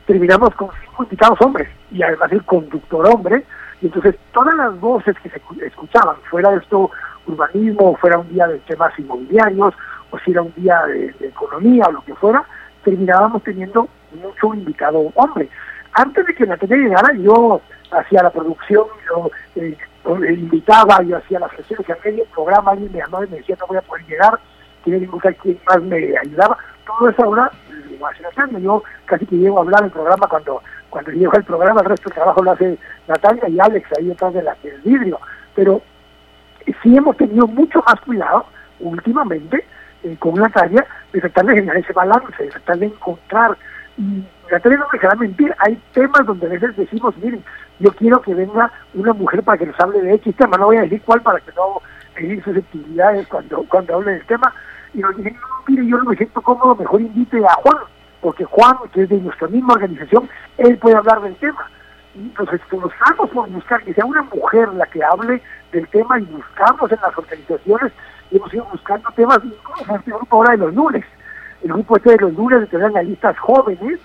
[0.06, 3.44] terminamos con cinco invitados hombres y además el conductor hombre.
[3.82, 6.90] Y entonces todas las voces que se escuchaban, fuera de esto
[7.26, 9.74] urbanismo, fuera un día de temas inmobiliarios,
[10.10, 12.44] o si era un día de, de economía o lo que fuera,
[12.84, 15.48] terminábamos teniendo mucho invitado hombre
[15.92, 17.60] antes de que Natalia llegara, yo
[17.90, 19.76] hacía la producción, yo eh,
[20.32, 23.66] invitaba, yo hacía las sesiones, que medio programa alguien me llamaba y me decía no
[23.66, 24.38] voy a poder llegar,
[24.84, 26.56] quería buscar quién más me ayudaba.
[26.86, 27.50] Todo eso ahora
[27.98, 28.58] lo hace Natalia.
[28.60, 32.08] Yo casi que llego a hablar el programa cuando cuando llego al programa, el resto
[32.08, 35.20] del trabajo lo hace Natalia y Alex ahí detrás de la, del vidrio.
[35.54, 35.82] Pero
[36.82, 38.46] sí hemos tenido mucho más cuidado
[38.80, 39.64] últimamente
[40.02, 43.56] eh, con Natalia de tratar de generar ese balance, de tratar de encontrar
[43.96, 47.44] y Natalia no me dejará mentir, hay temas donde a veces decimos, miren,
[47.78, 50.78] yo quiero que venga una mujer para que nos hable de X tema, no voy
[50.78, 51.80] a decir cuál para que no
[52.16, 54.52] herir susceptibilidades cuando, cuando hable del tema,
[54.94, 57.76] y nos dicen, no, mire, yo no me siento cómodo, mejor invite a Juan,
[58.20, 60.28] porque Juan, que es de nuestra misma organización,
[60.58, 61.70] él puede hablar del tema.
[62.14, 65.40] Entonces, esforzamos por buscar que sea una mujer la que hable
[65.72, 67.92] del tema y buscamos en las organizaciones,
[68.30, 71.04] y hemos ido buscando temas, incluso este grupo ahora de los lunes,
[71.62, 74.00] el grupo este de los lunes de tener analistas jóvenes,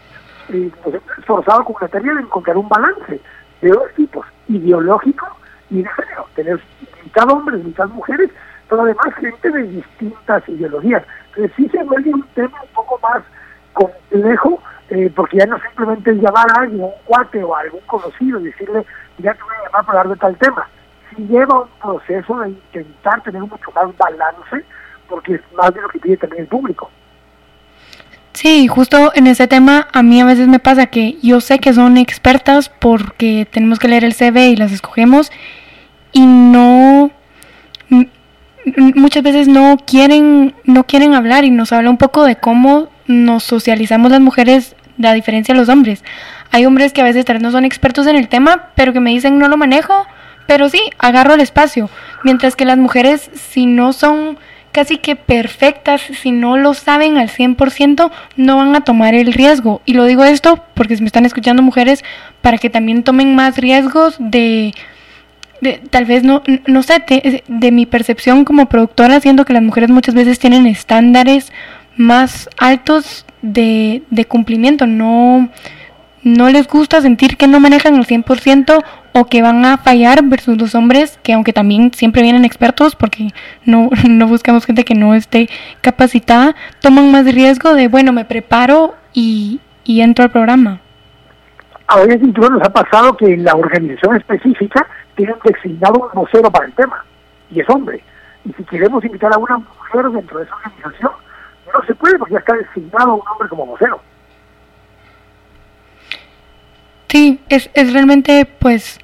[0.50, 3.20] eh, nos hemos esforzado con una tarea de encontrar un balance
[3.62, 5.28] de dos tipos, ideológico
[5.70, 6.60] y de género, tener
[7.04, 8.30] mitad hombres, mitad mujeres,
[8.70, 11.04] pero además gente de distintas ideologías.
[11.30, 13.24] Entonces sí se vuelve un tema un poco más
[13.74, 18.40] complejo, eh, porque ya no simplemente llamar a alguien, un cuate o a algún conocido
[18.40, 18.86] y decirle,
[19.18, 20.70] ya te voy a llamar para hablar de tal tema.
[21.10, 24.66] Sí lleva un proceso de intentar tener mucho más balance,
[25.10, 26.90] porque es más de lo que pide también el público.
[28.34, 31.74] Sí, justo en ese tema a mí a veces me pasa que yo sé que
[31.74, 35.32] son expertas porque tenemos que leer el CV y las escogemos
[36.12, 37.12] y no
[38.96, 43.44] muchas veces no quieren no quieren hablar y nos habla un poco de cómo nos
[43.44, 46.04] socializamos las mujeres a diferencia de los hombres.
[46.52, 49.00] Hay hombres que a veces tal vez no son expertos en el tema, pero que
[49.00, 50.06] me dicen no lo manejo,
[50.48, 51.90] pero sí, agarro el espacio,
[52.24, 54.38] mientras que las mujeres si no son
[54.72, 59.82] casi que perfectas, si no lo saben al 100%, no van a tomar el riesgo.
[59.86, 62.04] Y lo digo esto porque me están escuchando mujeres
[62.42, 64.74] para que también tomen más riesgos de,
[65.90, 67.02] tal vez no, no sé,
[67.48, 71.54] de, mi percepción como productora, siento que las mujeres muchas veces tienen estándares
[71.98, 75.50] más altos de, de cumplimiento, no
[76.26, 80.58] no les gusta sentir que no manejan al 100% o que van a fallar versus
[80.58, 83.28] los hombres que aunque también siempre vienen expertos porque
[83.64, 85.48] no, no buscamos gente que no esté
[85.82, 90.82] capacitada, toman más riesgo de, bueno, me preparo y, y entro al programa.
[91.88, 96.66] A veces incluso nos ha pasado que la organización específica tiene designado un vocero para
[96.66, 97.06] el tema
[97.52, 98.04] y es hombre.
[98.44, 101.12] Y si queremos invitar a una mujer dentro de esa organización,
[101.78, 104.02] no se puede porque ya está designado un hombre como vocero.
[107.10, 109.00] Sí, es, es realmente, pues,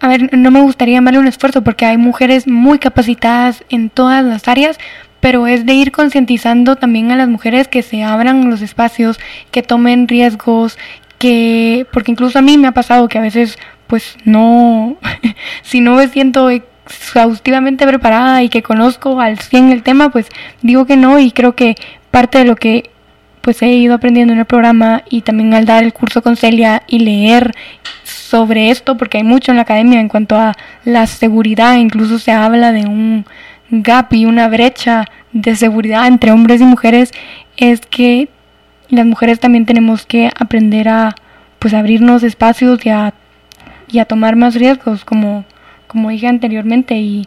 [0.00, 4.24] a ver, no me gustaría llamarle un esfuerzo porque hay mujeres muy capacitadas en todas
[4.24, 4.78] las áreas,
[5.20, 9.18] pero es de ir concientizando también a las mujeres que se abran los espacios,
[9.50, 10.78] que tomen riesgos,
[11.18, 14.96] que, porque incluso a mí me ha pasado que a veces, pues, no,
[15.62, 16.48] si no me siento
[16.90, 20.26] exhaustivamente preparada y que conozco al 100 el tema, pues
[20.62, 21.76] digo que no y creo que
[22.10, 22.90] parte de lo que
[23.40, 26.82] pues he ido aprendiendo en el programa y también al dar el curso con Celia
[26.86, 27.54] y leer
[28.04, 30.54] sobre esto, porque hay mucho en la academia en cuanto a
[30.84, 33.24] la seguridad, incluso se habla de un
[33.70, 37.12] gap y una brecha de seguridad entre hombres y mujeres,
[37.56, 38.28] es que
[38.88, 41.14] las mujeres también tenemos que aprender a
[41.58, 43.14] pues abrirnos espacios y a,
[43.88, 45.44] y a tomar más riesgos, como,
[45.90, 47.26] como dije anteriormente, y,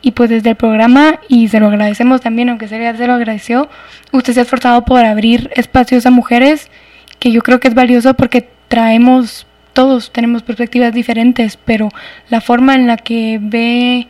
[0.00, 3.68] y pues desde el programa, y se lo agradecemos también, aunque Celia se lo agradeció,
[4.12, 6.70] usted se ha esforzado por abrir espacios a mujeres,
[7.18, 11.90] que yo creo que es valioso porque traemos, todos tenemos perspectivas diferentes, pero
[12.30, 14.08] la forma en la que ve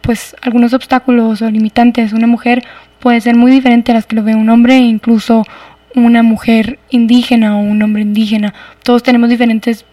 [0.00, 2.64] pues algunos obstáculos o limitantes una mujer
[2.98, 5.44] puede ser muy diferente a las que lo ve un hombre incluso
[5.94, 8.54] una mujer indígena o un hombre indígena.
[8.82, 9.84] Todos tenemos diferentes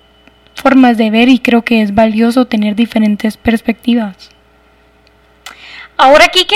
[0.56, 4.32] formas de ver y creo que es valioso tener diferentes perspectivas.
[5.98, 6.56] Ahora, Kike,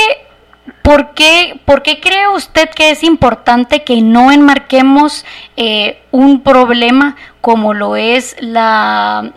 [0.81, 7.15] ¿por qué, ¿por qué cree usted que es importante que no enmarquemos eh, un problema
[7.41, 9.31] como lo es la,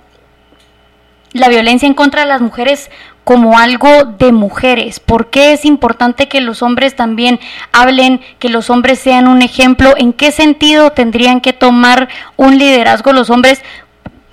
[1.33, 2.91] la violencia en contra de las mujeres
[3.25, 4.99] como algo de mujeres?
[4.99, 7.39] ¿Por qué es importante que los hombres también
[7.73, 9.95] hablen, que los hombres sean un ejemplo?
[9.97, 13.63] ¿En qué sentido tendrían que tomar un liderazgo los hombres?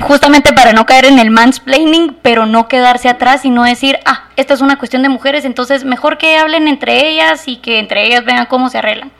[0.01, 4.29] Justamente para no caer en el mansplaining, pero no quedarse atrás y no decir, ah,
[4.37, 8.05] esta es una cuestión de mujeres, entonces mejor que hablen entre ellas y que entre
[8.05, 9.11] ellas vean cómo se arreglan.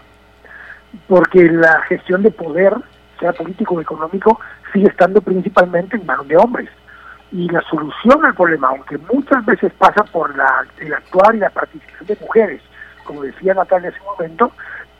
[1.07, 2.73] Porque la gestión de poder,
[3.19, 4.39] sea político o económico,
[4.71, 6.69] sigue estando principalmente en manos de hombres
[7.31, 11.49] y la solución al problema, aunque muchas veces pasa por la, el actuar y la
[11.49, 12.61] participación de mujeres,
[13.03, 14.51] como decía Natalia hace un momento,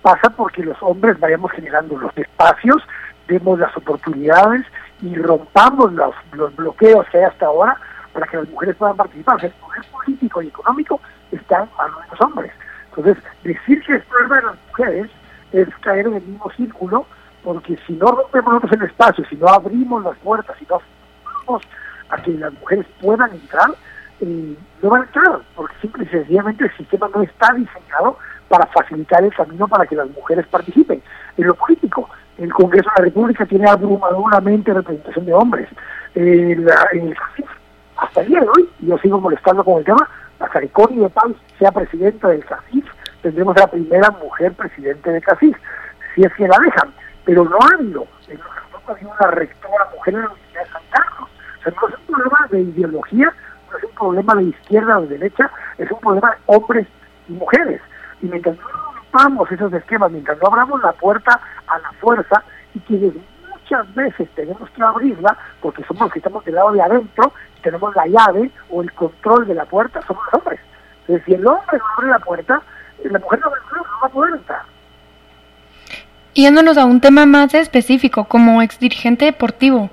[0.02, 2.84] pasa porque los hombres vayamos generando los espacios,
[3.28, 4.66] demos las oportunidades
[5.02, 7.78] y rompamos los, los bloqueos que hay hasta ahora
[8.14, 9.44] para que las mujeres puedan participar.
[9.44, 11.00] el poder político y económico
[11.32, 12.52] está en manos de los hombres.
[12.90, 15.12] Entonces, decir que es problema de las mujeres
[15.52, 17.06] es caer en el mismo círculo,
[17.44, 20.82] porque si no rompemos nosotros el espacio, si no abrimos las puertas, si no
[21.26, 21.64] abrimos
[22.10, 23.70] a que las mujeres puedan entrar,
[24.22, 28.18] eh, no van a entrar, porque simple y sencillamente el sistema no está diseñado
[28.50, 31.02] para facilitar el camino para que las mujeres participen.
[31.38, 32.10] En lo político,
[32.40, 35.70] el Congreso de la República tiene abrumadoramente representación de hombres.
[36.16, 36.58] Eh,
[36.94, 37.18] en el
[37.98, 40.10] hasta el día de hoy, yo sigo molestando con el tema,
[40.54, 42.86] que Connie de Paz sea presidenta del CACIF,
[43.22, 45.58] tendremos la primera mujer presidente del CACIF,
[46.16, 46.94] si es que la dejan.
[47.26, 48.08] Pero no ha habido,
[48.88, 51.30] ha habido una rectora mujer en la Universidad de San Carlos
[51.66, 53.34] no es un problema de ideología,
[53.72, 56.88] no es un problema de izquierda o de derecha, es un problema de hombres
[57.28, 57.82] y mujeres.
[58.22, 58.36] Y no
[59.12, 63.14] rompamos esos esquemas, mientras no abramos la puerta a la fuerza, y quienes
[63.50, 67.96] muchas veces tenemos que abrirla, porque somos los que estamos del lado de adentro, tenemos
[67.96, 70.60] la llave o el control de la puerta, somos los hombres.
[71.02, 72.62] Entonces, si el hombre no abre la puerta,
[73.04, 74.62] la mujer no, va a poder entrar.
[76.34, 79.90] Yéndonos a un tema más específico, como ex dirigente deportivo,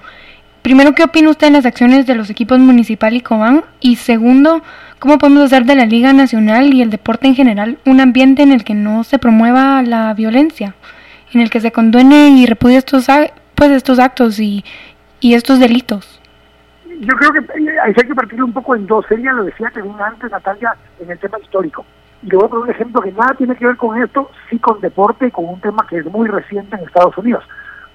[0.66, 3.62] Primero, ¿qué opina usted de las acciones de los equipos municipal y Cobán?
[3.78, 4.64] Y segundo,
[5.06, 8.50] ¿cómo podemos hacer de la Liga Nacional y el deporte en general un ambiente en
[8.50, 10.74] el que no se promueva la violencia,
[11.32, 13.06] en el que se condene y repudie estos,
[13.54, 14.64] pues, estos actos y,
[15.20, 16.20] y estos delitos?
[16.98, 19.06] Yo creo que eh, hay que partir un poco en dos.
[19.12, 21.86] Ella lo decía también antes, Natalia, en el tema histórico.
[22.24, 25.28] Y luego por un ejemplo que nada tiene que ver con esto, sí con deporte
[25.28, 27.44] y con un tema que es muy reciente en Estados Unidos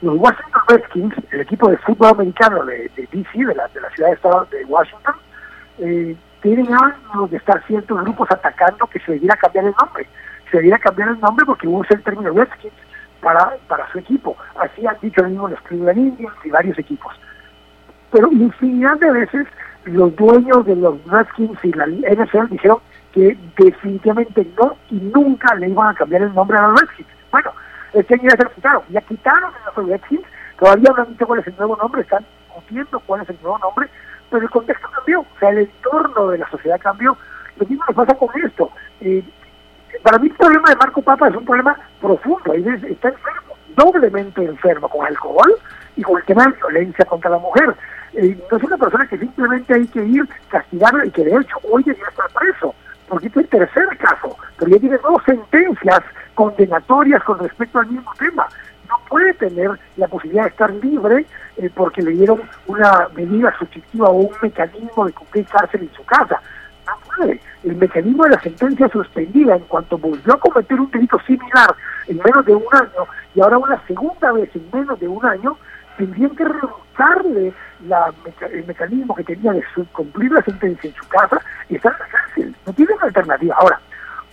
[0.02, 4.48] los Washington Redskins, el equipo de fútbol americano de, DC, de la, de la ciudad
[4.50, 5.14] de, de Washington,
[5.78, 10.08] eh, tienen años de estar ciertos grupos atacando que se debiera cambiar el nombre.
[10.50, 12.74] Se debiera cambiar el nombre porque usa el término Redskins
[13.22, 14.36] para, para su equipo.
[14.60, 17.14] Así han dicho mismo los Cleveland Indians y varios equipos.
[18.12, 19.48] Pero infinidad de veces
[19.86, 22.80] los dueños de los Redskins y la NFL dijeron
[23.14, 27.10] que definitivamente no y nunca le iban a cambiar el nombre a los Redskins.
[27.32, 27.52] Bueno,
[27.94, 28.84] este año ya se lo quitaron.
[28.90, 30.24] Ya quitaron el Redskins,
[30.60, 33.58] todavía no han dicho cuál es el nuevo nombre, están discutiendo cuál es el nuevo
[33.60, 33.90] nombre,
[34.32, 37.16] pero el contexto cambió, o sea, el entorno de la sociedad cambió.
[37.58, 38.72] Lo mismo nos pasa con esto.
[39.02, 39.24] Eh,
[40.02, 44.88] para mí el problema de Marco Papa es un problema profundo, está enfermo, doblemente enfermo
[44.88, 45.53] con alcohol
[45.98, 47.76] y con el tema de violencia contra la mujer.
[48.14, 51.58] Eh, no es una persona que simplemente hay que ir castigarlo y que de hecho
[51.70, 52.74] hoy debería estar preso,
[53.08, 55.99] porque este es el tercer caso, pero ya tiene dos sentencias
[56.36, 58.48] condenatorias con respecto al mismo tema.
[58.92, 61.26] No puede tener la posibilidad de estar libre
[61.58, 66.04] eh, porque le dieron una medida sustitutiva o un mecanismo de cumplir cárcel en su
[66.04, 66.42] casa.
[66.86, 67.40] No puede.
[67.64, 71.74] El mecanismo de la sentencia suspendida en cuanto volvió a cometer un delito similar
[72.08, 75.58] en menos de un año y ahora una segunda vez en menos de un año,
[75.98, 77.54] tendrían que revocarle
[78.52, 79.64] el mecanismo que tenía de
[79.94, 81.40] cumplir la sentencia en su casa
[81.70, 82.56] y estar en la cárcel.
[82.66, 83.56] No tienen alternativa.
[83.60, 83.80] Ahora,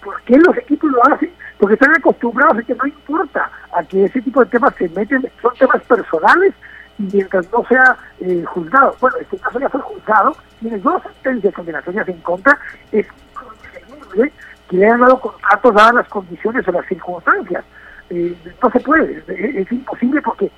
[0.03, 1.33] ¿por qué los equipos lo hacen?
[1.59, 5.29] Porque están acostumbrados a que no importa a que ese tipo de temas se meten,
[5.43, 6.55] son temas personales
[6.99, 11.55] y mientras no sea eh, juzgado, bueno, este caso ya fue juzgado, tiene dos sentencias
[11.55, 12.59] condenatorias en contra,
[12.93, 14.33] es inconcebible
[14.69, 17.65] que le hayan dado contratos dadas las condiciones o las circunstancias.
[18.11, 20.51] Eh, no se puede, es imposible porque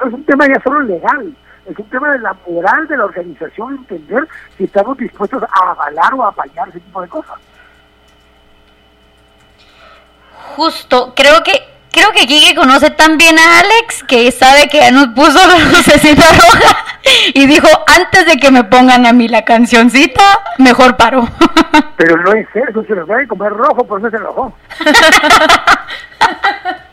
[0.00, 1.34] no es un tema ya solo legal,
[1.66, 4.26] es un tema de la moral de la organización entender
[4.56, 7.36] si estamos dispuestos a avalar o a apañar ese tipo de cosas.
[10.56, 15.08] Justo, creo que creo que Kike conoce tan bien a Alex que sabe que nos
[15.08, 16.76] puso la lucecita roja
[17.34, 20.22] y dijo, antes de que me pongan a mí la cancioncita,
[20.58, 21.28] mejor paro.
[21.96, 24.54] Pero no es eso, se los va a comer rojo, por eso se enojó.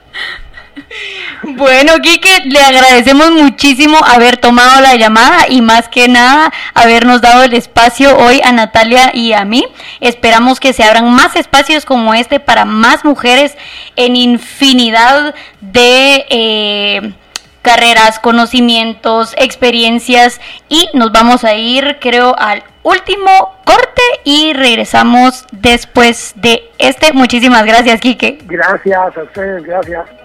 [1.44, 7.44] Bueno, Kike, le agradecemos muchísimo haber tomado la llamada y más que nada habernos dado
[7.44, 9.66] el espacio hoy a Natalia y a mí.
[10.00, 13.56] Esperamos que se abran más espacios como este para más mujeres
[13.96, 17.14] en infinidad de eh,
[17.62, 20.40] carreras, conocimientos, experiencias
[20.70, 27.14] y nos vamos a ir, creo, al último corte y regresamos después de este.
[27.14, 28.40] Muchísimas gracias, Kike.
[28.46, 30.25] Gracias a ustedes, gracias.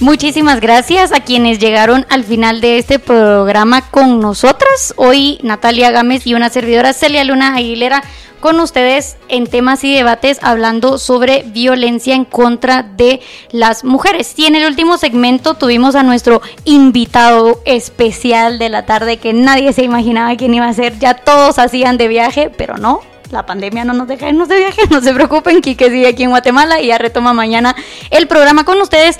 [0.00, 4.92] Muchísimas gracias a quienes llegaron al final de este programa con nosotras.
[4.96, 8.02] Hoy Natalia Gámez y una servidora Celia Luna Aguilera
[8.40, 13.20] con ustedes en temas y debates hablando sobre violencia en contra de
[13.50, 14.34] las mujeres.
[14.36, 19.72] Y en el último segmento tuvimos a nuestro invitado especial de la tarde que nadie
[19.72, 20.98] se imaginaba quién iba a ser.
[20.98, 23.00] Ya todos hacían de viaje, pero no.
[23.30, 26.30] La pandemia no nos deja irnos de viaje, no se preocupen, Quique sigue aquí en
[26.30, 27.76] Guatemala y ya retoma mañana
[28.10, 29.18] el programa con ustedes.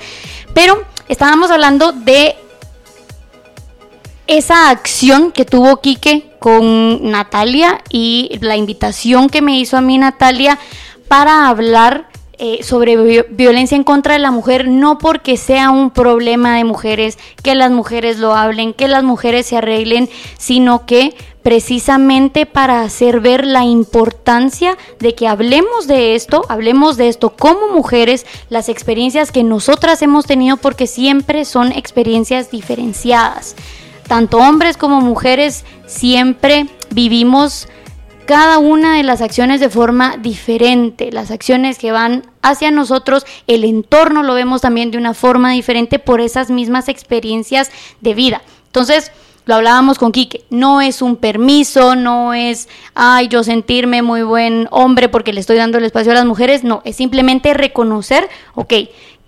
[0.55, 2.37] Pero estábamos hablando de
[4.29, 9.97] esa acción que tuvo Quique con Natalia y la invitación que me hizo a mí
[9.97, 10.59] Natalia
[11.09, 12.09] para hablar
[12.41, 17.19] eh, sobre violencia en contra de la mujer, no porque sea un problema de mujeres,
[17.43, 23.21] que las mujeres lo hablen, que las mujeres se arreglen, sino que precisamente para hacer
[23.21, 29.33] ver la importancia de que hablemos de esto, hablemos de esto como mujeres, las experiencias
[29.33, 33.57] que nosotras hemos tenido, porque siempre son experiencias diferenciadas
[34.09, 37.69] tanto hombres como mujeres siempre vivimos
[38.25, 43.65] cada una de las acciones de forma diferente, las acciones que van hacia nosotros, el
[43.65, 47.71] entorno lo vemos también de una forma diferente por esas mismas experiencias
[48.03, 48.43] de vida.
[48.67, 49.13] Entonces,
[49.47, 54.69] lo hablábamos con Quique, no es un permiso, no es, ay, yo sentirme muy buen
[54.71, 58.75] hombre porque le estoy dando el espacio a las mujeres, no, es simplemente reconocer, ok,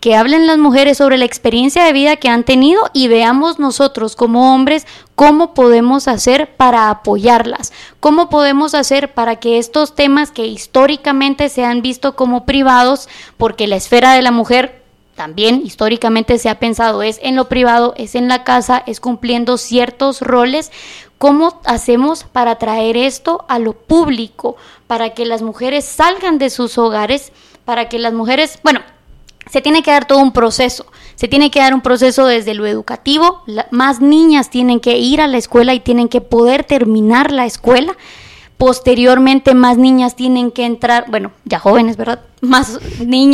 [0.00, 4.16] que hablen las mujeres sobre la experiencia de vida que han tenido y veamos nosotros
[4.16, 10.46] como hombres cómo podemos hacer para apoyarlas, cómo podemos hacer para que estos temas que
[10.46, 14.82] históricamente se han visto como privados, porque la esfera de la mujer
[15.14, 19.58] también históricamente se ha pensado es en lo privado, es en la casa, es cumpliendo
[19.58, 20.72] ciertos roles,
[21.20, 24.56] ¿Cómo hacemos para traer esto a lo público?
[24.86, 27.30] Para que las mujeres salgan de sus hogares,
[27.66, 28.80] para que las mujeres, bueno,
[29.48, 30.86] se tiene que dar todo un proceso.
[31.14, 33.42] Se tiene que dar un proceso desde lo educativo.
[33.70, 37.96] más niñas tienen que ir a la escuela y tienen que poder terminar la escuela.
[38.56, 42.20] Posteriormente, más niñas tienen que entrar, bueno, ya jóvenes, ¿verdad?
[42.42, 42.78] Más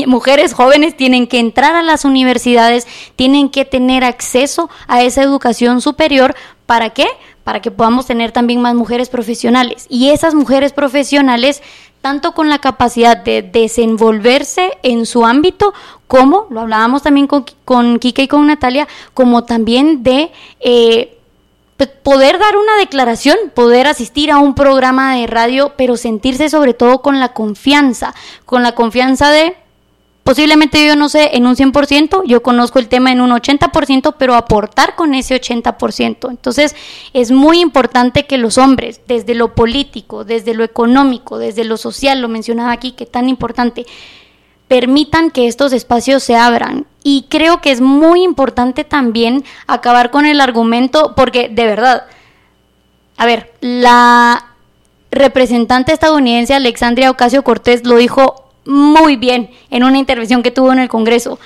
[0.06, 5.80] mujeres jóvenes tienen que entrar a las universidades, tienen que tener acceso a esa educación
[5.80, 6.36] superior.
[6.66, 7.06] ¿Para qué?
[7.46, 9.86] Para que podamos tener también más mujeres profesionales.
[9.88, 11.62] Y esas mujeres profesionales
[12.00, 15.74] tanto con la capacidad de desenvolverse en su ámbito,
[16.06, 21.18] como, lo hablábamos también con, con Kike y con Natalia, como también de eh,
[21.76, 26.74] pues, poder dar una declaración, poder asistir a un programa de radio, pero sentirse sobre
[26.74, 28.14] todo con la confianza,
[28.44, 29.56] con la confianza de
[30.26, 34.34] Posiblemente yo no sé en un 100%, yo conozco el tema en un 80%, pero
[34.34, 36.30] aportar con ese 80%.
[36.30, 36.74] Entonces
[37.12, 42.20] es muy importante que los hombres, desde lo político, desde lo económico, desde lo social,
[42.20, 43.86] lo mencionaba aquí, que tan importante,
[44.66, 46.88] permitan que estos espacios se abran.
[47.04, 52.02] Y creo que es muy importante también acabar con el argumento, porque de verdad,
[53.16, 54.56] a ver, la
[55.12, 60.80] representante estadounidense Alexandria Ocasio Cortés lo dijo muy bien en una intervención que tuvo en
[60.80, 61.38] el Congreso.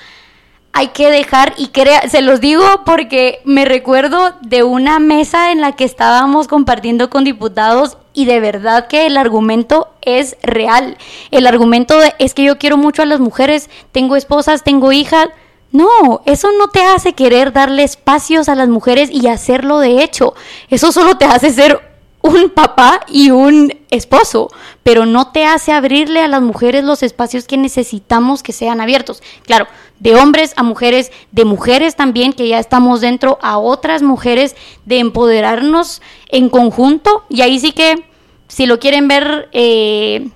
[0.73, 5.59] Hay que dejar, y crea, se los digo porque me recuerdo de una mesa en
[5.59, 10.97] la que estábamos compartiendo con diputados y de verdad que el argumento es real.
[11.29, 15.27] El argumento es que yo quiero mucho a las mujeres, tengo esposas, tengo hijas.
[15.73, 20.33] No, eso no te hace querer darle espacios a las mujeres y hacerlo de hecho.
[20.69, 21.90] Eso solo te hace ser
[22.21, 24.49] un papá y un esposo,
[24.83, 29.21] pero no te hace abrirle a las mujeres los espacios que necesitamos que sean abiertos.
[29.45, 29.67] Claro,
[29.99, 34.99] de hombres a mujeres, de mujeres también, que ya estamos dentro, a otras mujeres, de
[34.99, 37.23] empoderarnos en conjunto.
[37.29, 38.05] Y ahí sí que,
[38.47, 40.29] si lo quieren ver eh,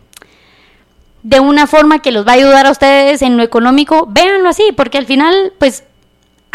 [1.24, 4.72] de una forma que los va a ayudar a ustedes en lo económico, véanlo así,
[4.76, 5.84] porque al final, pues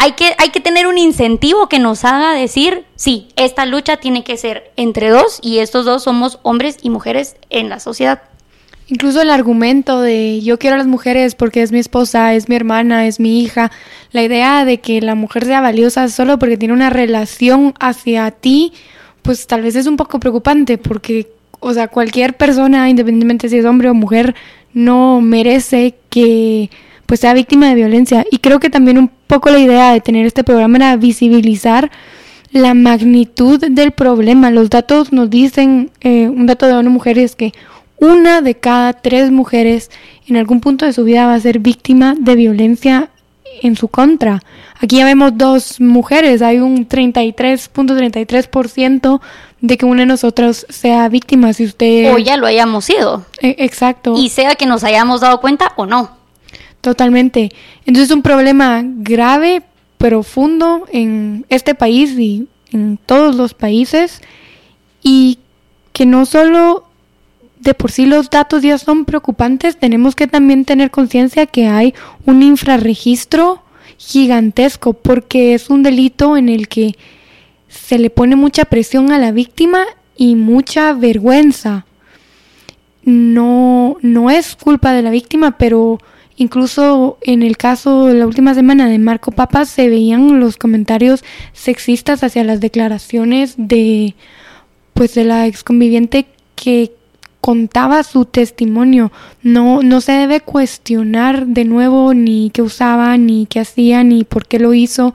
[0.01, 4.23] hay que, hay que tener un incentivo que nos haga decir, sí, esta lucha tiene
[4.23, 8.23] que ser entre dos y estos dos somos hombres y mujeres en la sociedad.
[8.87, 12.55] Incluso el argumento de yo quiero a las mujeres porque es mi esposa, es mi
[12.55, 13.71] hermana, es mi hija,
[14.11, 18.73] la idea de que la mujer sea valiosa solo porque tiene una relación hacia ti,
[19.21, 23.65] pues tal vez es un poco preocupante porque, o sea, cualquier persona, independientemente si es
[23.65, 24.33] hombre o mujer,
[24.73, 26.71] no merece que
[27.11, 28.25] pues sea víctima de violencia.
[28.31, 31.91] Y creo que también un poco la idea de tener este programa era visibilizar
[32.53, 34.49] la magnitud del problema.
[34.49, 37.51] Los datos nos dicen, eh, un dato de una mujer es que
[37.97, 39.91] una de cada tres mujeres
[40.25, 43.09] en algún punto de su vida va a ser víctima de violencia
[43.61, 44.41] en su contra.
[44.79, 49.19] Aquí ya vemos dos mujeres, hay un 33.33%
[49.59, 52.13] de que una de nosotras sea víctima, si usted...
[52.13, 53.25] O ya lo hayamos sido.
[53.41, 54.15] E, exacto.
[54.17, 56.20] Y sea que nos hayamos dado cuenta o no.
[56.81, 57.51] Totalmente.
[57.85, 59.61] Entonces es un problema grave,
[59.97, 64.21] profundo en este país y en todos los países
[65.03, 65.37] y
[65.93, 66.85] que no solo
[67.59, 71.93] de por sí los datos ya son preocupantes, tenemos que también tener conciencia que hay
[72.25, 73.61] un infrarregistro
[73.97, 76.95] gigantesco porque es un delito en el que
[77.67, 79.85] se le pone mucha presión a la víctima
[80.17, 81.85] y mucha vergüenza.
[83.03, 85.99] No, no es culpa de la víctima, pero
[86.41, 91.23] Incluso en el caso de la última semana de Marco Papa se veían los comentarios
[91.53, 94.15] sexistas hacia las declaraciones de
[94.95, 96.93] pues de la exconviviente que
[97.41, 99.11] contaba su testimonio.
[99.43, 104.47] No, no se debe cuestionar de nuevo ni qué usaba, ni qué hacía, ni por
[104.47, 105.13] qué lo hizo.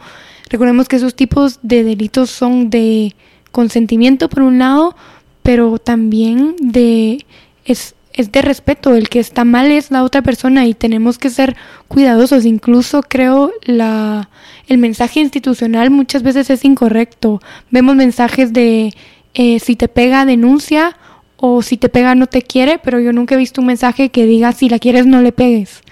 [0.49, 3.17] Recordemos que esos tipos de delitos son de
[3.51, 4.95] consentimiento por un lado,
[5.43, 7.27] pero también de
[7.65, 11.29] es, es de respeto, el que está mal es la otra persona y tenemos que
[11.29, 11.55] ser
[11.87, 12.47] cuidadosos.
[12.47, 14.31] Incluso creo la
[14.67, 17.41] el mensaje institucional muchas veces es incorrecto.
[17.71, 18.95] Vemos mensajes de
[19.35, 20.97] eh, si te pega denuncia
[21.37, 24.25] o si te pega no te quiere, pero yo nunca he visto un mensaje que
[24.25, 25.83] diga si la quieres no le pegues.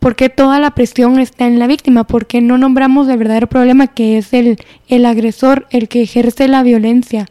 [0.00, 2.04] porque toda la presión está en la víctima?
[2.04, 4.58] porque no nombramos el verdadero problema que es el,
[4.88, 7.26] el agresor, el que ejerce la violencia?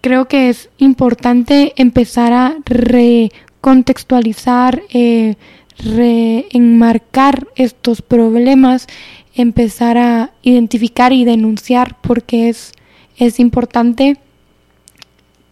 [0.00, 3.30] Creo que es importante empezar a re
[3.68, 5.34] contextualizar, eh,
[5.76, 8.86] reenmarcar estos problemas,
[9.34, 12.72] empezar a identificar y denunciar porque es,
[13.18, 14.16] es importante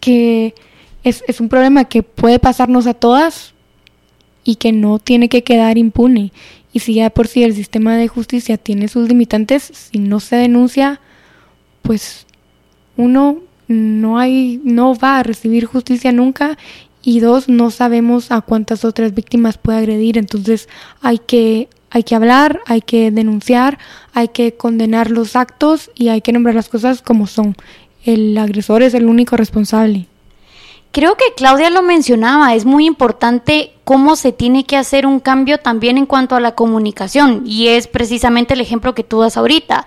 [0.01, 0.55] que
[1.05, 3.53] es, es un problema que puede pasarnos a todas
[4.45, 6.33] y que no tiene que quedar impune.
[6.73, 10.37] Y si ya por sí el sistema de justicia tiene sus limitantes, si no se
[10.37, 11.03] denuncia,
[11.83, 12.25] pues
[12.97, 16.57] uno no hay no va a recibir justicia nunca
[17.07, 20.69] y dos, no sabemos a cuántas otras víctimas puede agredir, entonces
[21.01, 23.79] hay que, hay que hablar, hay que denunciar,
[24.13, 27.57] hay que condenar los actos y hay que nombrar las cosas como son.
[28.05, 30.09] El agresor es el único responsable.
[30.91, 35.59] Creo que Claudia lo mencionaba, es muy importante cómo se tiene que hacer un cambio
[35.59, 39.87] también en cuanto a la comunicación y es precisamente el ejemplo que tú das ahorita.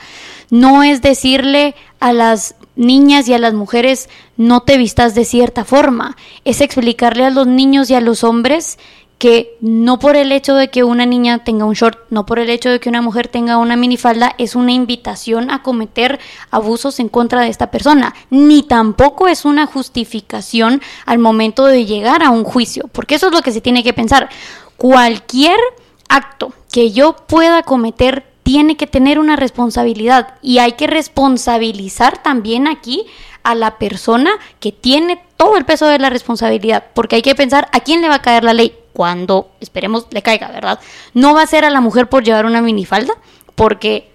[0.52, 5.66] No es decirle a las niñas y a las mujeres no te vistas de cierta
[5.66, 6.16] forma.
[6.46, 8.78] Es explicarle a los niños y a los hombres
[9.20, 12.50] que no por el hecho de que una niña tenga un short, no por el
[12.50, 16.20] hecho de que una mujer tenga una minifalda, es una invitación a cometer
[16.52, 22.24] abusos en contra de esta persona, ni tampoco es una justificación al momento de llegar
[22.24, 24.30] a un juicio, porque eso es lo que se tiene que pensar.
[24.78, 25.60] Cualquier
[26.08, 32.68] acto que yo pueda cometer tiene que tener una responsabilidad y hay que responsabilizar también
[32.68, 33.06] aquí
[33.44, 37.70] a la persona que tiene todo el peso de la responsabilidad, porque hay que pensar
[37.74, 40.80] a quién le va a caer la ley, cuando esperemos le caiga, ¿verdad?
[41.14, 43.14] No va a ser a la mujer por llevar una minifalda,
[43.54, 44.10] porque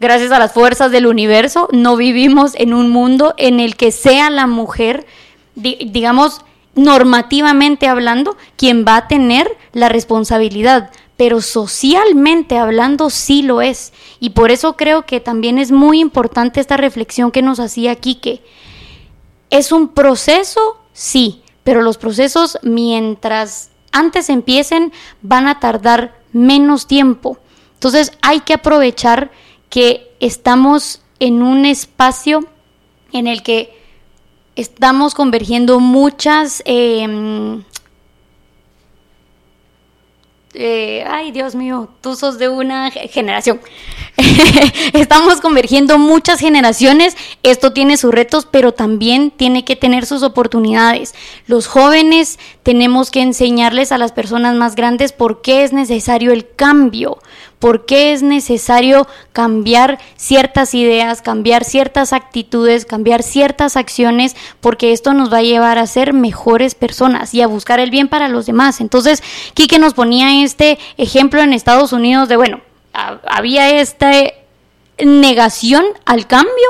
[0.00, 4.30] gracias a las fuerzas del universo no vivimos en un mundo en el que sea
[4.30, 5.04] la mujer,
[5.56, 6.40] digamos,
[6.74, 10.90] normativamente hablando, quien va a tener la responsabilidad
[11.22, 13.92] pero socialmente hablando sí lo es.
[14.18, 18.42] Y por eso creo que también es muy importante esta reflexión que nos hacía Quique.
[19.48, 20.78] ¿Es un proceso?
[20.92, 27.38] Sí, pero los procesos mientras antes empiecen van a tardar menos tiempo.
[27.74, 29.30] Entonces hay que aprovechar
[29.70, 32.48] que estamos en un espacio
[33.12, 33.78] en el que
[34.56, 36.64] estamos convergiendo muchas...
[36.66, 37.62] Em,
[40.54, 43.60] eh, ay Dios mío, tú sos de una generación.
[44.92, 51.14] Estamos convergiendo muchas generaciones, esto tiene sus retos, pero también tiene que tener sus oportunidades.
[51.46, 56.46] Los jóvenes tenemos que enseñarles a las personas más grandes por qué es necesario el
[56.54, 57.18] cambio,
[57.62, 65.14] por qué es necesario cambiar ciertas ideas, cambiar ciertas actitudes, cambiar ciertas acciones, porque esto
[65.14, 68.46] nos va a llevar a ser mejores personas y a buscar el bien para los
[68.46, 68.80] demás.
[68.80, 69.22] Entonces,
[69.54, 72.60] Quique nos ponía este ejemplo en Estados Unidos de, bueno,
[72.92, 74.10] había esta
[74.98, 76.68] negación al cambio,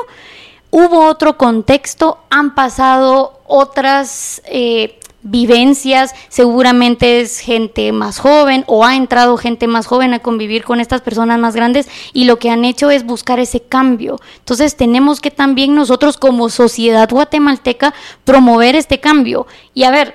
[0.70, 4.42] hubo otro contexto, han pasado otras...
[4.44, 10.64] Eh, vivencias, seguramente es gente más joven o ha entrado gente más joven a convivir
[10.64, 14.20] con estas personas más grandes y lo que han hecho es buscar ese cambio.
[14.38, 17.94] Entonces tenemos que también nosotros como sociedad guatemalteca
[18.24, 19.46] promover este cambio.
[19.74, 20.14] Y a ver,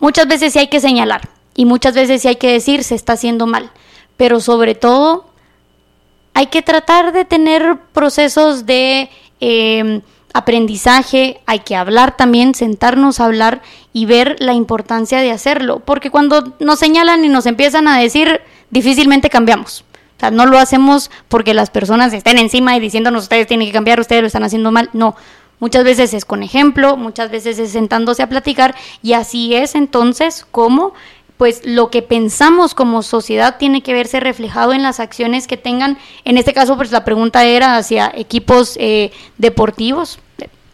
[0.00, 3.12] muchas veces sí hay que señalar y muchas veces sí hay que decir se está
[3.12, 3.70] haciendo mal,
[4.16, 5.26] pero sobre todo
[6.34, 9.10] hay que tratar de tener procesos de...
[9.40, 10.02] Eh,
[10.38, 13.62] aprendizaje, hay que hablar también, sentarnos a hablar
[13.92, 18.40] y ver la importancia de hacerlo, porque cuando nos señalan y nos empiezan a decir,
[18.70, 19.84] difícilmente cambiamos.
[20.16, 23.72] O sea, no lo hacemos porque las personas estén encima y diciéndonos ustedes tienen que
[23.72, 24.90] cambiar, ustedes lo están haciendo mal.
[24.92, 25.14] No,
[25.60, 30.44] muchas veces es con ejemplo, muchas veces es sentándose a platicar y así es entonces
[30.50, 30.92] como
[31.36, 35.96] pues lo que pensamos como sociedad tiene que verse reflejado en las acciones que tengan.
[36.24, 40.18] En este caso, pues la pregunta era hacia equipos eh, deportivos,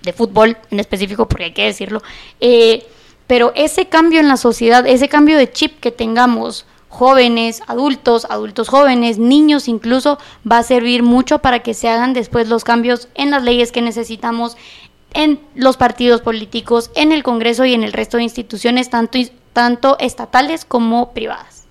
[0.04, 2.02] de, fútbol en específico, porque hay que decirlo.
[2.40, 2.86] Eh,
[3.26, 8.68] pero ese cambio en la sociedad, ese cambio de chip que tengamos, jóvenes, adultos, adultos
[8.68, 10.18] jóvenes, niños incluso,
[10.50, 13.82] va a servir mucho para que se hagan después los cambios en las leyes que
[13.82, 14.56] necesitamos,
[15.12, 19.18] en los partidos políticos, en el Congreso y en el resto de instituciones, tanto
[19.54, 21.64] tanto estatales como privadas.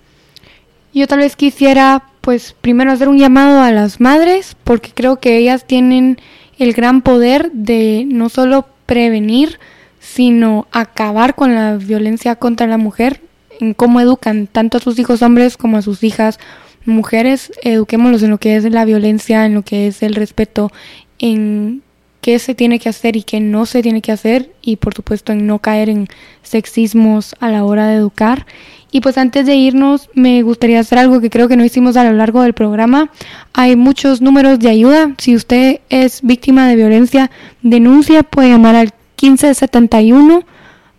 [0.92, 5.36] Yo tal vez quisiera, pues, primero hacer un llamado a las madres, porque creo que
[5.36, 6.18] ellas tienen
[6.58, 9.58] el gran poder de no solo prevenir,
[10.00, 13.20] sino acabar con la violencia contra la mujer,
[13.60, 16.38] en cómo educan tanto a sus hijos hombres como a sus hijas
[16.84, 20.70] mujeres, eduquémoslos en lo que es la violencia, en lo que es el respeto,
[21.18, 21.82] en
[22.20, 25.32] qué se tiene que hacer y qué no se tiene que hacer y por supuesto
[25.32, 26.08] en no caer en
[26.42, 28.46] sexismos a la hora de educar.
[28.94, 32.04] Y pues antes de irnos me gustaría hacer algo que creo que no hicimos a
[32.04, 33.10] lo largo del programa.
[33.52, 35.14] Hay muchos números de ayuda.
[35.18, 37.28] Si usted es víctima de violencia,
[37.60, 40.44] denuncia, puede llamar al 1571,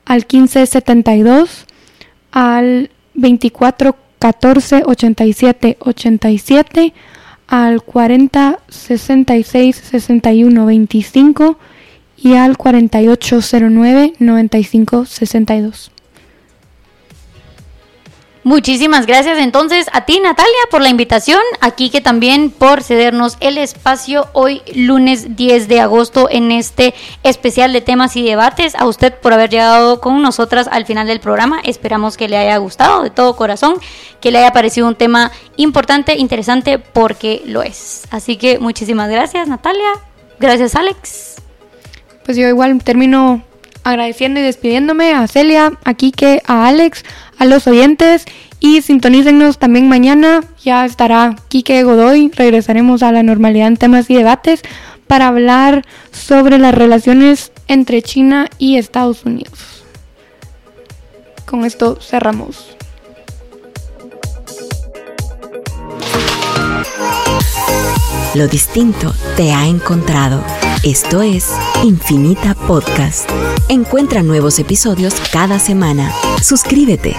[0.03, 1.67] al 1572,
[2.33, 6.93] al 2414 87 87
[7.47, 11.57] al 40 66 61 25
[12.17, 15.94] y al 4809 95 62.
[18.45, 23.57] Muchísimas gracias entonces a ti Natalia por la invitación, aquí que también por cedernos el
[23.57, 26.93] espacio hoy lunes 10 de agosto en este
[27.23, 31.19] especial de temas y debates, a usted por haber llegado con nosotras al final del
[31.19, 33.77] programa, esperamos que le haya gustado de todo corazón,
[34.21, 38.03] que le haya parecido un tema importante, interesante, porque lo es.
[38.11, 39.89] Así que muchísimas gracias Natalia,
[40.39, 41.37] gracias Alex.
[42.23, 43.41] Pues yo igual termino
[43.85, 47.05] agradeciendo y despidiéndome a Celia, a Kike, a Alex,
[47.37, 48.25] a los oyentes
[48.59, 50.41] y sintonícenos también mañana.
[50.63, 52.31] Ya estará Kike Godoy.
[52.35, 54.63] Regresaremos a la normalidad en temas y debates
[55.07, 59.83] para hablar sobre las relaciones entre China y Estados Unidos.
[61.45, 62.75] Con esto cerramos.
[68.33, 70.43] Lo distinto te ha encontrado.
[70.83, 71.51] Esto es
[71.83, 73.29] Infinita Podcast.
[73.69, 76.11] Encuentra nuevos episodios cada semana.
[76.41, 77.15] Suscríbete.